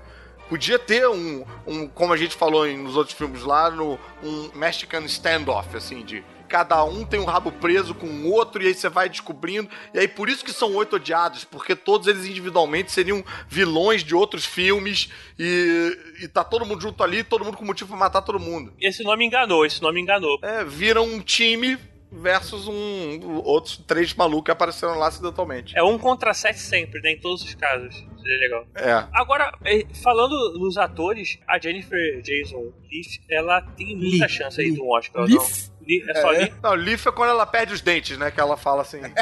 [0.49, 4.51] Podia ter um, um como a gente falou em- nos outros filmes lá, no, um
[4.55, 6.23] Mexican standoff, assim, de
[6.55, 9.69] cada um tem um rabo preso com o outro e aí você vai descobrindo.
[9.93, 14.15] E aí por isso que são oito odiados, porque todos eles individualmente seriam vilões de
[14.15, 18.23] outros filmes e, e tá todo mundo junto ali, todo mundo com motivo pra matar
[18.23, 18.73] todo mundo.
[18.81, 20.39] Esse nome enganou, esse nome enganou.
[20.43, 21.77] É, viram um time
[22.13, 25.77] versus um outros três malucos que apareceram lá acidentalmente.
[25.77, 27.13] É um contra sete sempre, né?
[27.13, 27.97] Em todos os casos.
[28.23, 28.67] Seria legal.
[28.77, 29.09] É.
[29.13, 34.29] Agora, eh, falando nos atores, a Jennifer Jason Leigh, ela tem muita Lee.
[34.29, 35.25] chance aí do Oscar.
[35.25, 35.35] Leigh?
[35.35, 35.74] Não?
[35.86, 36.55] Lee- é só Lee?
[36.62, 38.31] Não, Leaf é quando ela perde os dentes, né?
[38.31, 39.01] Que ela fala assim.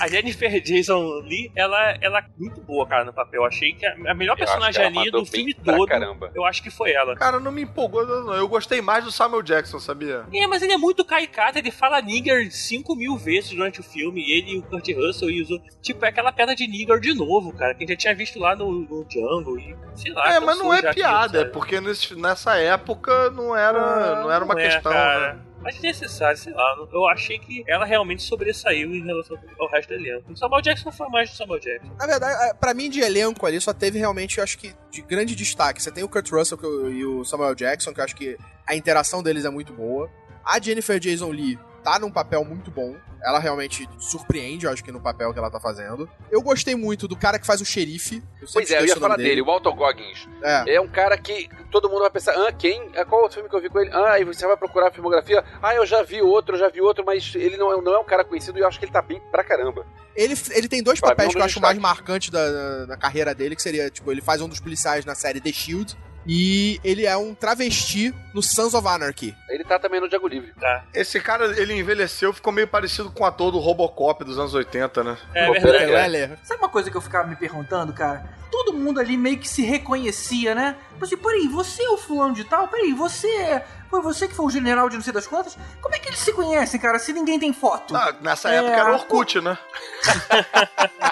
[0.00, 3.42] A Jennifer Jason Lee, ela, ela é muito boa, cara, no papel.
[3.42, 6.30] Eu achei que a a melhor Eu personagem ali do filme todo, caramba.
[6.34, 7.14] eu acho que foi ela.
[7.16, 8.32] Cara, não me empolgou, não.
[8.34, 10.24] Eu gostei mais do Samuel Jackson, sabia?
[10.32, 14.20] É, mas ele é muito caricato, ele fala nigger 5 mil vezes durante o filme,
[14.22, 15.76] e ele e o Kurt Russell e os outros.
[15.82, 18.38] Tipo, é aquela pedra de nigger de novo, cara, que a gente já tinha visto
[18.38, 20.34] lá no, no Django e sei lá.
[20.34, 24.44] é, mas não é piada, aquilo, é porque nesse- nessa época não era, não era
[24.44, 24.90] uma Não é, questão.
[24.92, 25.34] cara.
[25.34, 25.40] né?
[25.62, 26.86] Mas necessário, sei lá.
[26.92, 30.32] Eu achei que ela realmente sobressaiu em relação ao resto do elenco.
[30.32, 31.94] O Samuel Jackson foi mais do Samuel Jackson.
[31.98, 35.02] Na verdade, é, pra mim, de elenco ali, só teve realmente, eu acho que, de
[35.02, 35.82] grande destaque.
[35.82, 36.58] Você tem o Kurt Russell
[36.90, 38.36] e o Samuel Jackson, que eu acho que
[38.66, 40.10] a interação deles é muito boa.
[40.44, 42.96] A Jennifer Jason Lee tá num papel muito bom.
[43.24, 46.10] Ela realmente surpreende, eu acho que no papel que ela tá fazendo.
[46.28, 48.20] Eu gostei muito do cara que faz o xerife.
[48.52, 50.28] Pois é, eu ia o falar dele, o Walter Goggins.
[50.42, 50.74] É.
[50.74, 52.90] É um cara que todo mundo vai pensar, ah, quem?
[52.96, 53.90] Ah, Qual outro filme que eu vi com ele?
[53.92, 55.44] Ah, aí você vai procurar a filmografia.
[55.62, 57.98] Ah, eu já vi outro, eu já vi outro, mas ele não é, não é
[58.00, 59.86] um cara conhecido e eu acho que ele tá bem pra caramba.
[60.16, 61.98] Ele, ele tem dois Pra mim, papéis que eu acho mais destaques.
[62.00, 65.14] marcantes da, da, da carreira dele, que seria, tipo, ele faz um dos policiais na
[65.14, 65.96] série The Shield,
[66.26, 69.36] E ele é um travesti no Sons of Anarchy.
[69.48, 70.52] Ele tá também no Django Livre.
[70.58, 70.84] Tá.
[70.94, 75.02] Esse cara, ele envelheceu, ficou meio parecido com o ator do Robocop dos anos 80,
[75.02, 75.16] né?
[75.34, 75.78] É Pô, verdade.
[75.78, 76.38] pera- Weller.
[76.44, 78.24] Sabe uma coisa que eu ficava me perguntando, cara?
[78.50, 80.76] Todo mundo ali meio que se reconhecia, né?
[80.92, 82.68] Tipo assim, peraí, você é o fulano de tal?
[82.68, 83.62] Peraí, você.
[83.90, 85.56] Foi você que foi o general de não sei das quantas?
[85.80, 87.94] Como é que eles se conhecem, cara, se ninguém tem foto?
[87.96, 89.58] Ah, nessa É, época era Orkut, né?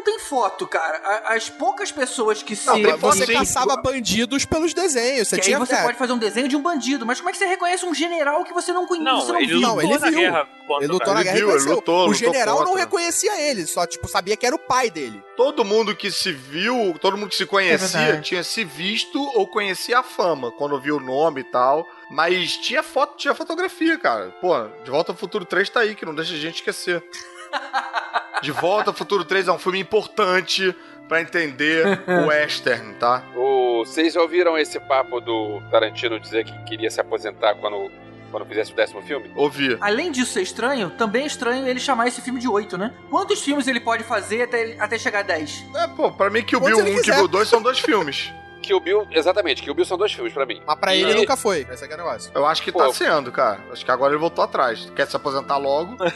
[0.00, 0.98] Não tem foto, cara.
[1.26, 2.66] As poucas pessoas que se.
[2.66, 3.34] Não, Você sim.
[3.34, 5.28] caçava bandidos pelos desenhos.
[5.28, 7.28] Você que tinha aí você é, pode fazer um desenho de um bandido, mas como
[7.28, 9.04] é que você reconhece um general que você não conhece?
[9.04, 9.60] Não, você não ele viu?
[9.60, 10.18] Não, lutou ele na viu.
[10.20, 10.48] guerra
[10.80, 13.66] Ele lutou na Ele guerra e viu, ele lutou, o lutou general não reconhecia ele,
[13.66, 15.22] só tipo sabia que era o pai dele.
[15.36, 18.22] Todo mundo que se viu, todo mundo que se É conhecia, verdade.
[18.22, 21.86] tinha se visto ou conhecia a fama, quando viu o nome e tal.
[22.10, 24.30] Mas tinha foto, tinha fotografia, cara.
[24.40, 27.04] Pô, De Volta ao Futuro 3 tá aí, que não deixa a gente esquecer.
[28.42, 30.74] De Volta ao Futuro 3 é um filme importante
[31.08, 33.22] pra entender o western, tá?
[33.34, 37.90] O- Vocês já ouviram esse papo do Tarantino dizer que queria se aposentar quando,
[38.30, 39.30] quando fizesse o décimo filme?
[39.34, 39.76] Ouvi.
[39.80, 42.92] Além disso ser estranho, também é estranho ele chamar esse filme de 8, né?
[43.10, 45.64] Quantos filmes ele pode fazer até, até chegar a 10?
[45.76, 47.16] É, pô, pra mim que o Bill ele 1 e quiser.
[47.16, 48.32] Bill 2 são dois filmes.
[48.60, 50.60] Kill Bill, exatamente, Kill Bill são dois filmes pra mim.
[50.66, 51.66] Mas pra E- ele nunca foi.
[51.70, 52.30] Esse aqui é o negócio.
[52.34, 52.78] Eu acho que Pô.
[52.78, 53.60] tá sendo, cara.
[53.72, 54.90] Acho que agora ele voltou atrás.
[54.94, 55.96] Quer se aposentar logo.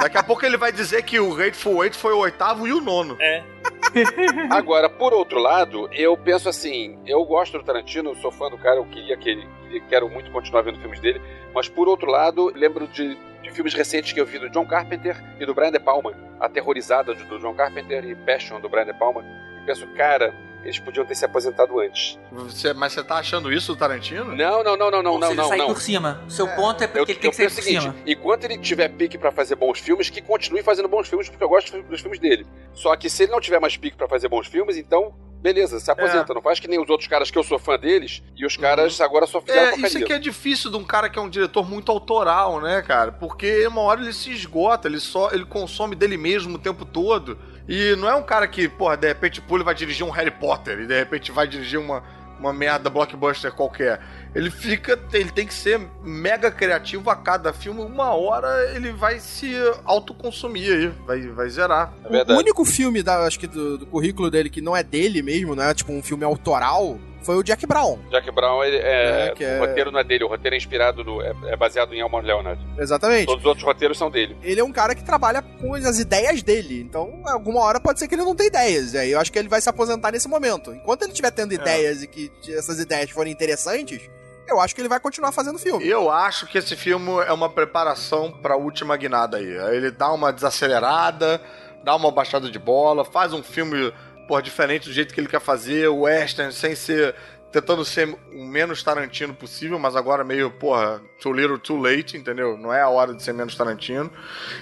[0.00, 2.80] Daqui a pouco ele vai dizer que o Hateful Eight foi o oitavo e o
[2.80, 3.16] nono.
[4.50, 8.76] Agora, por outro lado, eu penso assim, eu gosto do Tarantino, sou fã do cara,
[8.76, 9.48] eu queria que ele,
[9.88, 11.20] quero muito continuar vendo filmes dele,
[11.54, 15.16] mas por outro lado, lembro de, de filmes recentes que eu vi do John Carpenter
[15.40, 18.94] e do Brian De Palma, Aterrorizada do do John Carpenter e Passion do Brian De
[18.94, 19.24] Palma,
[19.60, 20.32] e penso, cara,
[20.64, 22.18] eles podiam ter se aposentado antes.
[22.32, 24.34] Você- mas você tá achando isso do Tarantino?
[24.36, 25.66] Não, não, não, não, não, Ou não, seja, não, sair não.
[25.68, 26.22] por cima.
[26.26, 27.94] O seu ponto é Eu, porque ele tem eu que sair por o seguinte, cima.
[28.06, 31.48] enquanto ele tiver pique pra fazer bons filmes, que continue fazendo bons filmes, porque eu
[31.48, 32.46] gosto dos filmes dele.
[32.74, 35.90] Só que se ele não tiver mais pique pra fazer bons filmes, então, beleza, se
[35.90, 36.34] aposenta.
[36.34, 39.00] Não faz que nem os outros caras que eu sou fã deles, e os caras
[39.00, 39.86] agora só fizeram É, porcaria.
[39.86, 43.12] isso aqui é difícil de um cara que é um diretor muito autoral, né, cara?
[43.12, 47.38] Porque uma hora ele se esgota, ele só ele consome dele mesmo o tempo todo.
[47.68, 50.30] E não é um cara que, porra, de repente pula e vai dirigir um Harry
[50.30, 52.02] Potter e de repente vai dirigir uma,
[52.40, 54.00] uma merda blockbuster qualquer.
[54.34, 57.82] Ele fica, ele tem que ser mega criativo a cada filme.
[57.82, 59.52] Uma hora ele vai se
[59.84, 61.92] autoconsumir aí, vai, vai zerar.
[62.04, 65.22] É O único filme, da, acho que do, do currículo dele que não é dele
[65.22, 67.98] mesmo, não é tipo um filme autoral, foi o Jack Brown.
[68.10, 70.56] Jack Brown, ele é, É, que o é- roteiro não é dele, o roteiro é
[70.58, 71.20] inspirado no.
[71.20, 72.60] É, é baseado em Elmore Leonard.
[72.78, 73.26] Exatamente.
[73.26, 74.36] Todos os outros roteiros são dele.
[74.42, 76.80] Ele é um cara que trabalha com as ideias dele.
[76.80, 78.94] Então, alguma hora pode ser que ele não tenha ideias.
[78.94, 80.72] E aí eu acho que ele vai se aposentar nesse momento.
[80.72, 84.00] Enquanto ele estiver tendo ideias e que essas ideias forem interessantes,
[84.46, 85.86] eu acho que ele vai continuar fazendo filme.
[85.86, 89.58] Eu acho que esse filme é uma preparação pra última guinada aí.
[89.58, 91.40] Aí Ele dá uma desacelerada,
[91.84, 93.92] dá uma baixada de bola, faz um filme,
[94.28, 97.14] por diferente do jeito que ele quer fazer, o western, sem ser
[97.50, 102.58] tentando ser o menos Tarantino possível, mas agora meio, porra, too little, too late, entendeu?
[102.58, 104.12] Não é a hora de ser menos Tarantino.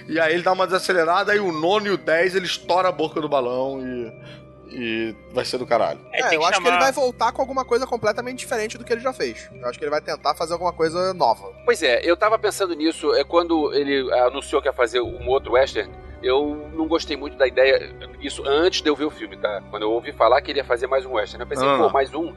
[0.07, 2.91] E aí ele dá uma desacelerada, aí o nono e o 10 ele estoura a
[2.93, 5.99] boca do balão e e vai ser do caralho.
[6.11, 8.77] É, É, eu que acho que ele chamar- vai voltar com alguma coisa completamente diferente
[8.77, 9.49] do que ele já fez.
[9.53, 11.53] Eu acho que ele vai tentar fazer alguma coisa nova.
[11.63, 15.53] Pois é, eu tava pensando nisso, é quando ele anunciou que ia fazer um outro
[15.53, 15.89] western,
[16.23, 17.91] eu não gostei muito da ideia,
[18.21, 19.61] isso antes de eu ver o filme, tá?
[19.69, 21.77] Quando eu ouvi falar que ele ia fazer mais um western, eu pensei, Ah.
[21.77, 22.33] pô, mais um?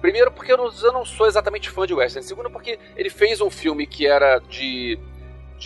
[0.00, 3.40] Primeiro porque eu não, eu não sou exatamente fã de western, segundo porque ele fez
[3.40, 4.98] um filme que era de,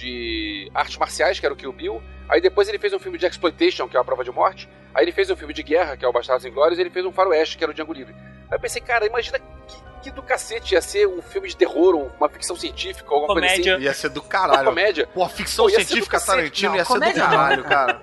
[0.00, 3.26] de artes marciais, que era o Kill Bill, aí depois ele fez um filme de
[3.26, 6.04] exploitation, que é a prova de morte, aí ele fez um filme de guerra, que
[6.04, 8.14] é o Bastardos Inglórios, e ele fez um faroeste, que era o Django Livre.
[8.50, 9.46] Aí eu pensei, cara, imagina que,
[10.02, 13.74] que do cacete ia ser um filme de terror, uma ficção científica, alguma coisa Comédia.
[13.76, 13.84] assim.
[13.84, 14.64] Ia ser do Uma caralho.
[14.68, 15.06] comédia.
[15.12, 16.20] Pô, a ficção Pô, ia ser do científica.
[16.20, 17.12] Tarantino Não, ia ser do não.
[17.12, 18.02] caralho, cara.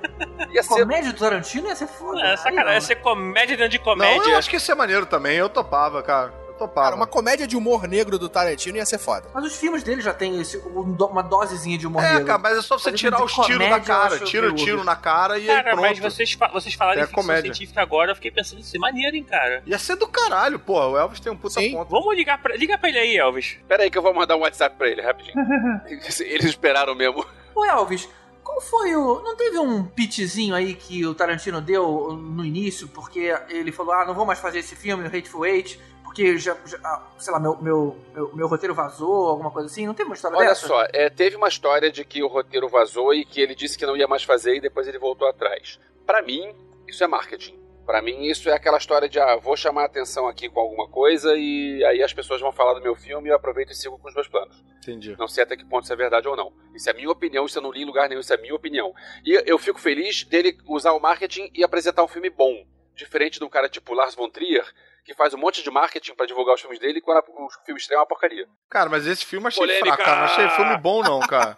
[0.52, 2.22] Ia ser Comédia do Tarantino ia ser foda.
[2.22, 2.74] É, sacanagem, não.
[2.74, 4.30] ia ser comédia dentro de Não, comédia.
[4.32, 5.38] eu acho que ia ser maneiro também.
[5.38, 6.34] Eu topava, cara.
[6.68, 6.86] Topava.
[6.88, 9.28] Cara, uma comédia de humor negro do Tarantino ia ser foda.
[9.34, 12.26] Mas os filmes dele já tem esse, um uma dosezinha de humor É, negro.
[12.28, 14.20] cara, mas é só você Mas tirar de os tiros da cara.
[14.20, 15.82] Tira o tiro na cara e aí Cara, pronto.
[15.82, 17.54] mas vocês, fa vocês falaram É em ficção comédia.
[17.54, 19.62] científica agora, eu fiquei pensando é maneiro, hein, cara.
[19.66, 20.80] Ia ser do caralho, pô.
[20.80, 21.72] O Elvis tem um puta Sim.
[21.74, 21.90] ponto.
[21.90, 23.58] Vamos ligar pra, liga pra ele aí, Elvis.
[23.68, 25.36] Pera aí que eu vou mandar um WhatsApp pra ele, rapidinho.
[26.20, 27.26] Eles, esperaram mesmo.
[27.56, 28.08] Ô Elvis,
[28.44, 29.22] qual foi o.
[29.22, 34.06] Não teve um pitchzinho aí que o Tarantino deu no início, porque ele falou: ah,
[34.06, 35.80] não vou mais fazer esse filme, o Hateful Eight,
[36.14, 39.88] porque já, já ah, sei lá, meu, meu, meu, meu roteiro vazou, alguma coisa assim?
[39.88, 40.68] Não teve uma história Olha dessa?
[40.68, 43.86] só, é, teve uma história de que o roteiro vazou e que ele disse que
[43.86, 45.80] não ia mais fazer e depois ele voltou atrás.
[46.06, 46.54] Pra mim,
[46.88, 47.60] isso é marketing.
[47.84, 50.88] Pra mim, isso é aquela história de, ah, vou chamar a atenção aqui com alguma
[50.88, 53.98] coisa e aí as pessoas vão falar do meu filme e eu aproveito e sigo
[53.98, 54.64] com os meus planos.
[54.84, 55.16] Entendi.
[55.18, 56.54] Não sei até que ponto isso é verdade ou não.
[56.76, 58.94] Isso é minha opinião, isso eu não li em lugar nenhum, isso é minha opinião.
[59.26, 62.64] E eu fico feliz dele usar o marketing e apresentar um filme bom.
[62.96, 64.64] Diferente de um cara tipo Lars von Trier,
[65.04, 67.80] que faz um monte de marketing pra divulgar os filmes dele e quando o filme
[67.80, 68.48] estreia é uma porcaria.
[68.70, 69.86] Cara, mas esse filme eu achei Polêmica.
[69.88, 70.18] fraco, cara.
[70.18, 71.56] Não achei filme bom, não, cara.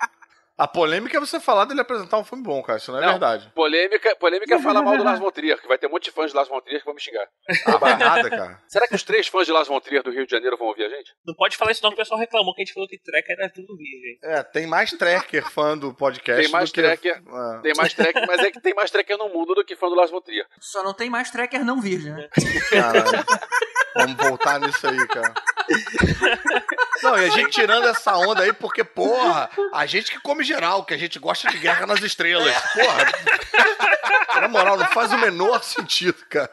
[0.57, 2.77] A polêmica é você falar dele apresentar um filme bom, cara.
[2.79, 3.09] Isso não é Não.
[3.11, 3.51] verdade.
[3.53, 6.11] Polêmica, polêmica é falar mal do Lars von Trier, que vai ter um monte de
[6.11, 7.27] fãs de Lars von Trier que vão me xingar.
[7.65, 8.61] Ah, vai nada, cara.
[8.67, 10.85] Será que os três fãs de Lars von Trier do Rio de Janeiro vão ouvir
[10.85, 11.13] a gente?
[11.25, 13.29] Não pode falar isso não, que o pessoal reclamou que a gente falou que Trek
[13.31, 14.17] era tudo virgem.
[14.23, 16.81] É, tem mais tracker fã do podcast Tem mais do que...
[16.81, 17.15] tracker.
[17.17, 17.61] É.
[17.61, 19.95] Tem mais track, mas é que tem mais tracker no mundo do que fã do
[19.95, 20.45] Lars von Trier.
[20.61, 22.29] Só não tem mais tracker não virgem, né?
[22.69, 23.25] Caralho.
[23.95, 25.33] Vamos voltar nisso aí, cara.
[27.03, 30.83] Não, e a gente tirando essa onda aí, porque, porra, a gente que come geral,
[30.85, 32.53] que a gente gosta de guerra nas estrelas.
[32.73, 34.41] Porra.
[34.41, 36.49] Na moral, não faz o menor sentido, cara.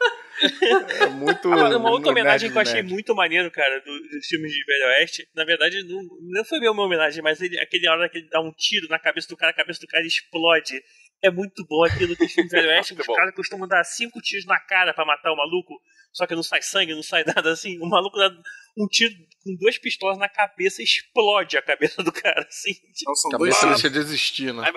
[0.99, 1.51] É muito.
[1.51, 4.85] Agora, uma outra homenagem que eu achei muito maneiro, cara, do- dos filmes de Velho
[4.87, 8.27] Oeste, na verdade, não, não foi mesmo uma homenagem, mas ele, aquele hora que ele
[8.29, 10.83] dá um tiro na cabeça do cara, a cabeça do cara explode.
[11.23, 14.45] É muito bom aquilo que os filmes Velho Oeste, os caras costumam dar cinco tiros
[14.45, 15.73] na cara pra matar o maluco,
[16.11, 17.79] só que não sai sangue, não sai nada assim.
[17.79, 18.29] O maluco dá
[18.77, 19.13] um tiro
[19.43, 22.73] com duas pistolas na cabeça e explode a cabeça do cara, assim.
[22.73, 24.69] Tipo, Então são Cabeça deixa de existir, né?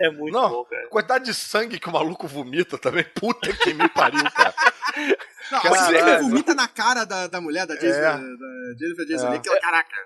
[0.00, 0.88] é muito Não, bom, cara.
[0.88, 3.04] quantidade de sangue que o maluco vomita também.
[3.14, 4.54] Puta que me pariu, cara.
[5.52, 5.98] Não, Caralho.
[5.98, 8.16] assim, ele vomita na cara da, da mulher, da, Jennifer, É.
[8.16, 9.30] da Jennifer Jason É.
[9.30, 9.96] Leigh, que caraca.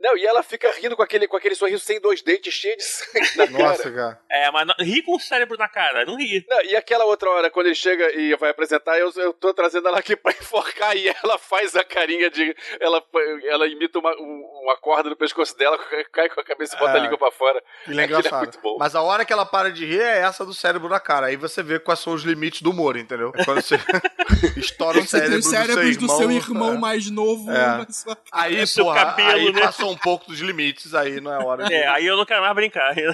[0.00, 2.84] Não, e ela fica rindo com aquele, com aquele sorriso sem dois dentes, cheio de
[2.84, 3.58] sangue na cara.
[3.64, 4.20] Nossa, cara.
[4.30, 6.44] É, mas não, ri com o cérebro na cara, não ri.
[6.48, 9.88] Não, e aquela outra hora, quando ele chega e vai apresentar, eu, eu tô trazendo
[9.88, 12.54] ela aqui pra enforcar e ela faz a carinha de.
[12.80, 13.02] Ela,
[13.48, 15.78] ela imita uma, um- uma corda no pescoço dela,
[16.12, 17.00] cai com a cabeça e bota a É.
[17.00, 17.62] língua pra fora.
[17.86, 18.40] Ele é Aquilo é engraçado.
[18.42, 18.76] muito bom.
[18.78, 21.26] Mas a hora que ela para de rir é essa do cérebro na cara.
[21.26, 23.32] Aí você vê quais são os limites do humor, entendeu?
[23.44, 23.76] Quando você
[24.56, 26.78] estoura o Você tem cérebro, os cérebros do seu irmão, é.
[26.78, 27.50] mais novo.
[27.50, 27.54] É.
[27.78, 29.60] na sua- Aí, É seu porra, cabelo, aí né?
[29.62, 31.74] passou um pouco dos limites, aí não é hora de...
[31.74, 32.96] É, aí eu não quero mais brincar.
[32.96, 33.08] É.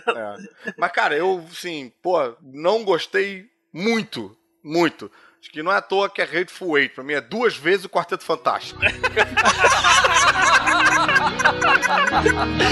[0.76, 5.10] Mas, cara, eu, assim, pô, não gostei muito, muito.
[5.40, 6.94] Acho que não é à toa que é Hateful Eight.
[6.94, 8.80] Pra mim é duas vezes o Quarteto Fantástico.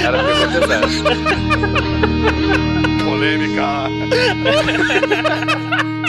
[0.03, 0.19] Era
[0.49, 0.87] pesado.
[3.05, 3.63] Polêmica.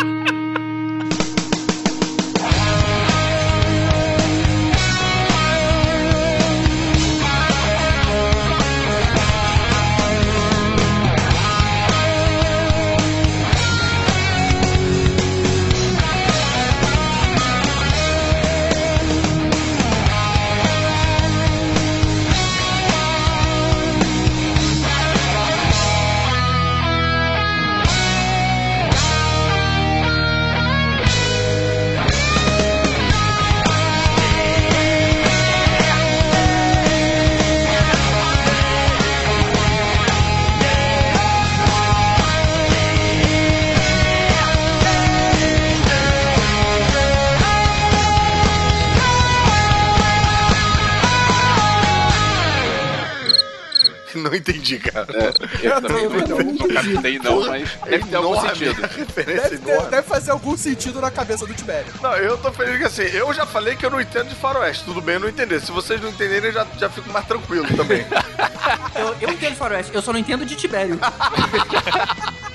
[54.49, 55.07] entendi, cara.
[55.61, 58.81] Eu também não, não captei, não, mas deve ter algum sentido.
[59.15, 59.89] Deve, ter- enorme.
[59.89, 61.91] deve fazer algum sentido na cabeça do Tibério.
[62.01, 64.83] Não, eu tô feliz que assim, eu já falei que eu não entendo de faroeste.
[64.83, 65.59] Tudo bem eu não entender.
[65.61, 68.05] Se vocês não entenderem, eu já, já fico mais tranquilo também.
[68.95, 70.97] Eu, eu entendo faroeste, eu só não entendo de Tibério.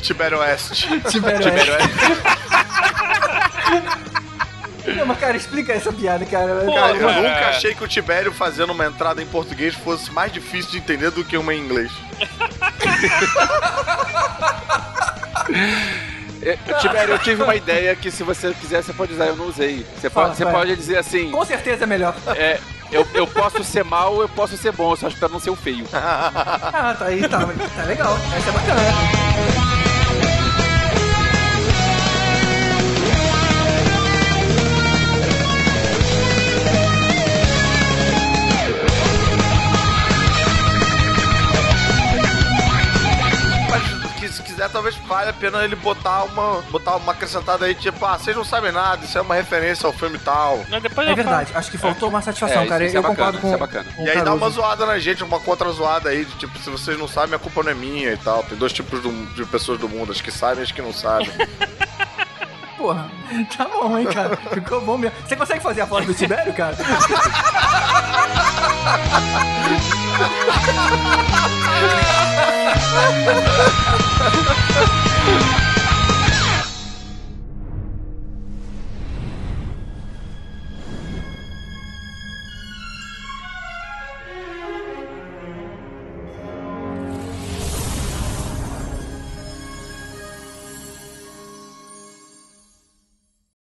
[0.00, 0.88] Tibério Oeste.
[1.10, 1.46] Tibério
[4.96, 6.64] Não, mas cara, explica essa piada, cara.
[6.64, 10.70] Cara, eu nunca achei que o Tibério fazendo uma entrada em português fosse mais difícil
[10.72, 11.90] de entender do que uma em inglês.
[16.42, 19.46] É, Tibério, eu tive uma ideia que se você quiser, você pode usar, eu não
[19.46, 19.84] usei.
[19.96, 22.14] Você Fala, pode, você pode dizer assim, Com certeza é melhor.
[22.36, 22.60] é,
[22.92, 25.56] eu, eu posso ser mal, eu posso ser bom, eu só espero não ser o
[25.56, 25.84] feio.
[25.92, 28.16] Ah, tá aí, tá, tá legal.
[28.36, 29.67] Essa é bacana.
[44.58, 48.36] Quiser, talvez valha a pena ele botar uma, botar uma acrescentada aí, tipo, ah, vocês
[48.36, 50.64] não sabem nada, isso é uma referência ao filme tal.
[50.68, 52.84] Não, depois É verdade, acho que faltou uma satisfação, É, isso- cara.
[52.84, 53.46] isso é eu bacana, concordo com.
[53.46, 53.92] isso é bacana.
[53.96, 56.68] com E aí dá uma zoada na gente, uma contra zoada aí, de tipo, se
[56.70, 58.42] vocês não sabem, a culpa não é minha e tal.
[58.42, 60.92] Tem dois tipos do- de pessoas do mundo, as que sabem e as que não
[60.92, 61.30] sabem.
[62.78, 63.10] porra.
[63.56, 64.36] Tá bom, hein, cara.
[64.36, 65.16] Ficou bom mesmo.
[65.26, 66.76] Você consegue fazer a foto do Tibério, cara?